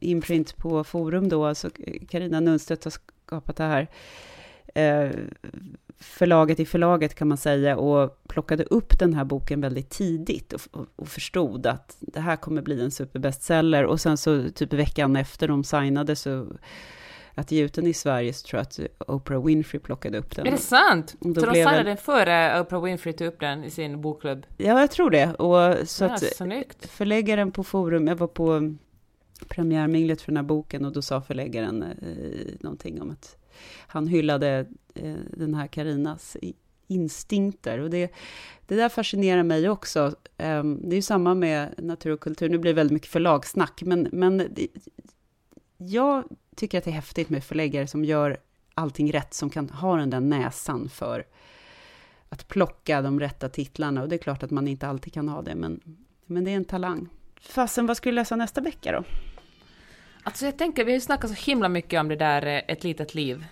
imprint 0.00 0.56
på 0.56 0.84
Forum 0.84 1.28
då, 1.28 1.44
alltså 1.44 1.70
eh, 1.78 2.06
Carina 2.08 2.40
Nunstedt 2.40 2.84
har 2.84 2.90
skapat 2.90 3.56
det 3.56 3.64
här 3.64 3.88
eh, 4.74 5.10
förlaget 5.98 6.60
i 6.60 6.66
förlaget 6.66 7.14
kan 7.14 7.28
man 7.28 7.38
säga 7.38 7.76
och 7.76 8.22
plockade 8.28 8.64
upp 8.64 8.98
den 8.98 9.14
här 9.14 9.24
boken 9.24 9.60
väldigt 9.60 9.90
tidigt 9.90 10.52
och, 10.52 10.60
och, 10.70 10.86
och, 10.96 11.08
förstod 11.08 11.66
att 11.66 11.96
det 12.00 12.20
här 12.20 12.36
kommer 12.36 12.62
bli 12.62 12.80
en 12.80 12.90
superbestseller. 12.90 13.84
Och 13.84 14.00
sen 14.00 14.16
så 14.16 14.50
typ 14.50 14.72
veckan 14.72 15.16
efter 15.16 15.48
de 15.48 15.64
signade 15.64 16.16
så 16.16 16.46
att 17.34 17.52
ge 17.52 17.62
ut 17.62 17.74
den 17.74 17.86
i 17.86 17.94
Sverige 17.94 18.32
så 18.32 18.46
tror 18.46 18.58
jag 18.58 18.86
att 18.86 19.08
Oprah 19.08 19.44
Winfrey 19.44 19.80
plockade 19.80 20.18
upp 20.18 20.36
den. 20.36 20.46
Är 20.46 20.50
det 20.50 20.56
sant? 20.56 21.16
Så 21.20 21.28
de 21.28 21.54
signade 21.54 21.82
den 21.82 21.96
före 21.96 22.60
Oprah 22.60 22.82
Winfrey 22.82 23.12
tog 23.12 23.26
upp 23.26 23.40
den 23.40 23.64
i 23.64 23.70
sin 23.70 24.00
bokklubb? 24.00 24.46
Ja, 24.56 24.80
jag 24.80 24.90
tror 24.90 25.10
det. 25.10 25.34
Och 25.34 25.88
så 25.88 26.04
ja, 26.04 26.14
att 26.14 26.36
snyggt. 26.36 26.86
förläggaren 26.86 27.52
på 27.52 27.64
Forum, 27.64 28.06
jag 28.06 28.16
var 28.16 28.26
på 28.26 28.74
premiärminglet 29.48 30.20
för 30.20 30.32
den 30.32 30.36
här 30.36 30.44
boken 30.44 30.84
och 30.84 30.92
då 30.92 31.02
sa 31.02 31.20
förläggaren 31.20 31.82
eh, 31.82 32.54
någonting 32.60 33.02
om 33.02 33.10
att 33.10 33.36
han 33.86 34.06
hyllade 34.06 34.66
eh, 34.94 35.14
den 35.30 35.54
här 35.54 35.66
Karinas 35.66 36.36
instinkter. 36.86 37.78
Och 37.78 37.90
det, 37.90 38.12
det 38.66 38.76
där 38.76 38.88
fascinerar 38.88 39.42
mig 39.42 39.68
också. 39.68 40.14
Eh, 40.36 40.64
det 40.64 40.94
är 40.94 40.96
ju 40.96 41.02
samma 41.02 41.34
med 41.34 41.74
natur 41.78 42.10
och 42.10 42.20
kultur. 42.20 42.48
Nu 42.48 42.58
blir 42.58 42.72
det 42.72 42.76
väldigt 42.76 42.94
mycket 42.94 43.10
förlagssnack, 43.10 43.82
men, 43.84 44.08
men 44.12 44.54
jag 45.88 46.24
tycker 46.56 46.78
att 46.78 46.84
det 46.84 46.90
är 46.90 46.94
häftigt 46.94 47.30
med 47.30 47.44
förläggare 47.44 47.86
som 47.86 48.04
gör 48.04 48.36
allting 48.74 49.12
rätt, 49.12 49.34
som 49.34 49.50
kan 49.50 49.70
ha 49.70 49.96
den 49.96 50.10
där 50.10 50.20
näsan 50.20 50.88
för 50.88 51.26
att 52.28 52.48
plocka 52.48 53.02
de 53.02 53.20
rätta 53.20 53.48
titlarna. 53.48 54.02
Och 54.02 54.08
det 54.08 54.16
är 54.16 54.18
klart 54.18 54.42
att 54.42 54.50
man 54.50 54.68
inte 54.68 54.88
alltid 54.88 55.12
kan 55.12 55.28
ha 55.28 55.42
det, 55.42 55.54
men, 55.54 55.80
men 56.26 56.44
det 56.44 56.50
är 56.50 56.56
en 56.56 56.64
talang. 56.64 57.08
Fasen, 57.40 57.86
vad 57.86 57.96
ska 57.96 58.08
du 58.08 58.14
läsa 58.14 58.36
nästa 58.36 58.60
vecka 58.60 58.92
då? 58.92 59.04
Alltså 60.22 60.44
jag 60.44 60.58
tänker, 60.58 60.84
vi 60.84 60.90
har 60.90 60.96
ju 60.96 61.00
snackat 61.00 61.30
så 61.30 61.50
himla 61.50 61.68
mycket 61.68 62.00
om 62.00 62.08
det 62.08 62.16
där 62.16 62.46
eh, 62.46 62.62
Ett 62.68 62.84
litet 62.84 63.14
liv. 63.14 63.44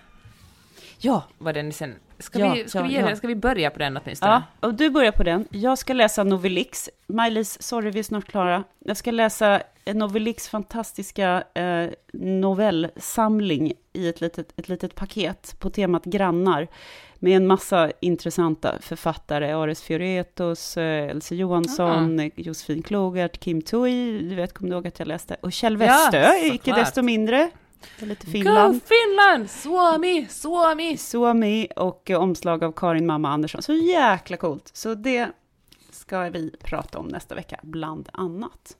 Ja. 0.98 1.24
Vad 1.38 1.54
den 1.54 1.72
sen... 1.72 1.94
Ska, 2.22 2.38
ja, 2.38 2.52
vi, 2.54 2.68
ska, 2.68 2.78
ja, 2.78 2.84
vi, 2.84 2.94
ja. 2.94 3.16
ska 3.16 3.26
vi 3.26 3.36
börja 3.36 3.70
på 3.70 3.78
den 3.78 3.96
åtminstone? 3.96 4.32
Ja, 4.60 4.68
och 4.68 4.74
du 4.74 4.90
börjar 4.90 5.12
på 5.12 5.22
den. 5.22 5.46
Jag 5.50 5.78
ska 5.78 5.92
läsa 5.92 6.24
Novelix. 6.24 6.90
Maj-Lis, 7.06 7.62
sorry, 7.62 7.90
vi 7.90 7.98
är 7.98 8.02
snart 8.02 8.24
klara. 8.24 8.64
Jag 8.78 8.96
ska 8.96 9.10
läsa 9.10 9.62
Novelix 9.86 10.48
fantastiska 10.48 11.44
eh, 11.54 11.90
novellsamling 12.12 13.72
i 13.92 14.08
ett 14.08 14.20
litet, 14.20 14.58
ett 14.58 14.68
litet 14.68 14.94
paket 14.94 15.56
på 15.58 15.70
temat 15.70 16.04
grannar 16.04 16.68
med 17.18 17.36
en 17.36 17.46
massa 17.46 17.92
intressanta 18.00 18.74
författare. 18.80 19.52
Ares 19.52 19.82
Fioretos, 19.82 20.76
eh, 20.76 21.10
Else 21.10 21.34
Johansson, 21.34 22.20
ah. 22.20 22.30
Josefin 22.36 22.82
Klogart, 22.82 23.40
Kim 23.40 23.62
Tui, 23.62 24.18
du 24.28 24.34
vet, 24.34 24.52
kommer 24.52 24.70
du 24.70 24.76
ihåg 24.76 24.86
att 24.86 24.98
jag 24.98 25.08
läste? 25.08 25.36
Och 25.40 25.52
Kjell 25.52 25.76
Westö, 25.76 26.18
ja, 26.18 26.54
icke 26.54 26.72
desto 26.72 27.02
mindre. 27.02 27.50
Lite 27.98 28.26
Finland. 28.26 28.74
Go 28.74 28.80
Finland! 28.86 29.50
Suomi, 29.50 30.26
Suomi! 30.30 30.96
Suomi 30.96 31.68
och 31.76 32.10
eh, 32.10 32.22
omslag 32.22 32.64
av 32.64 32.72
Karin 32.72 33.06
Mamma 33.06 33.28
Andersson. 33.28 33.62
Så 33.62 33.72
jäkla 33.72 34.36
coolt. 34.36 34.70
Så 34.72 34.94
det 34.94 35.28
ska 35.90 36.20
vi 36.20 36.50
prata 36.62 36.98
om 36.98 37.06
nästa 37.06 37.34
vecka, 37.34 37.60
bland 37.62 38.08
annat. 38.12 38.76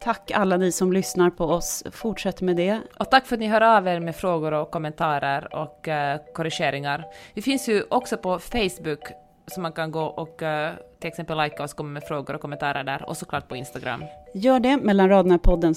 Tack 0.00 0.30
alla 0.30 0.56
ni 0.56 0.72
som 0.72 0.92
lyssnar 0.92 1.30
på 1.30 1.44
oss. 1.44 1.84
Fortsätt 1.90 2.40
med 2.40 2.56
det. 2.56 2.80
Och 2.98 3.10
tack 3.10 3.26
för 3.26 3.36
att 3.36 3.40
ni 3.40 3.46
hör 3.46 3.60
av 3.60 3.88
er 3.88 4.00
med 4.00 4.16
frågor 4.16 4.52
och 4.52 4.70
kommentarer 4.70 5.54
och 5.54 5.88
uh, 5.88 6.32
korrigeringar. 6.34 7.04
Vi 7.34 7.42
finns 7.42 7.68
ju 7.68 7.84
också 7.90 8.16
på 8.16 8.38
Facebook 8.38 9.00
så 9.46 9.60
man 9.60 9.72
kan 9.72 9.90
gå 9.90 10.04
och 10.04 10.42
uh, 10.42 10.70
till 11.04 11.08
exempel 11.08 11.38
likea 11.38 11.64
oss, 11.64 11.74
komma 11.74 11.88
med 11.88 12.02
frågor 12.02 12.34
och 12.34 12.40
kommentarer 12.40 12.84
där 12.84 13.08
och 13.08 13.16
såklart 13.16 13.48
på 13.48 13.56
Instagram. 13.56 14.04
Gör 14.34 14.60
det, 14.60 14.76
mellan 14.76 15.08
raderna 15.08 15.38
podden 15.38 15.74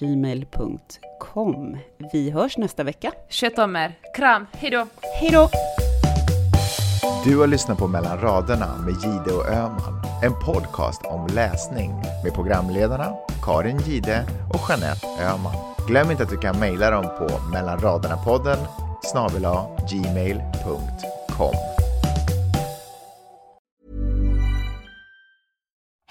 gmail.com. 0.00 1.78
Vi 2.12 2.30
hörs 2.30 2.58
nästa 2.58 2.84
vecka. 2.84 3.12
Sköt 3.28 3.58
om 3.58 3.76
er. 3.76 3.92
Kram, 4.14 4.46
hejdå! 4.52 4.86
Hejdå! 5.20 5.48
Du 7.24 7.38
har 7.38 7.46
lyssnat 7.46 7.78
på 7.78 7.88
Mellan 7.88 8.20
raderna 8.20 8.76
med 8.76 8.94
Gide 8.94 9.36
och 9.36 9.48
Öman. 9.48 10.02
En 10.22 10.32
podcast 10.44 11.02
om 11.04 11.26
läsning 11.26 11.90
med 12.24 12.34
programledarna 12.34 13.14
Karin 13.42 13.78
Gide 13.78 14.24
och 14.54 14.60
Jeanette 14.68 15.06
Öman. 15.34 15.54
Glöm 15.88 16.10
inte 16.10 16.22
att 16.22 16.30
du 16.30 16.38
kan 16.38 16.58
mejla 16.58 16.90
dem 16.90 17.04
på 17.04 17.28
mellanraderna-podden 17.52 18.58
gmail.com. 19.90 21.75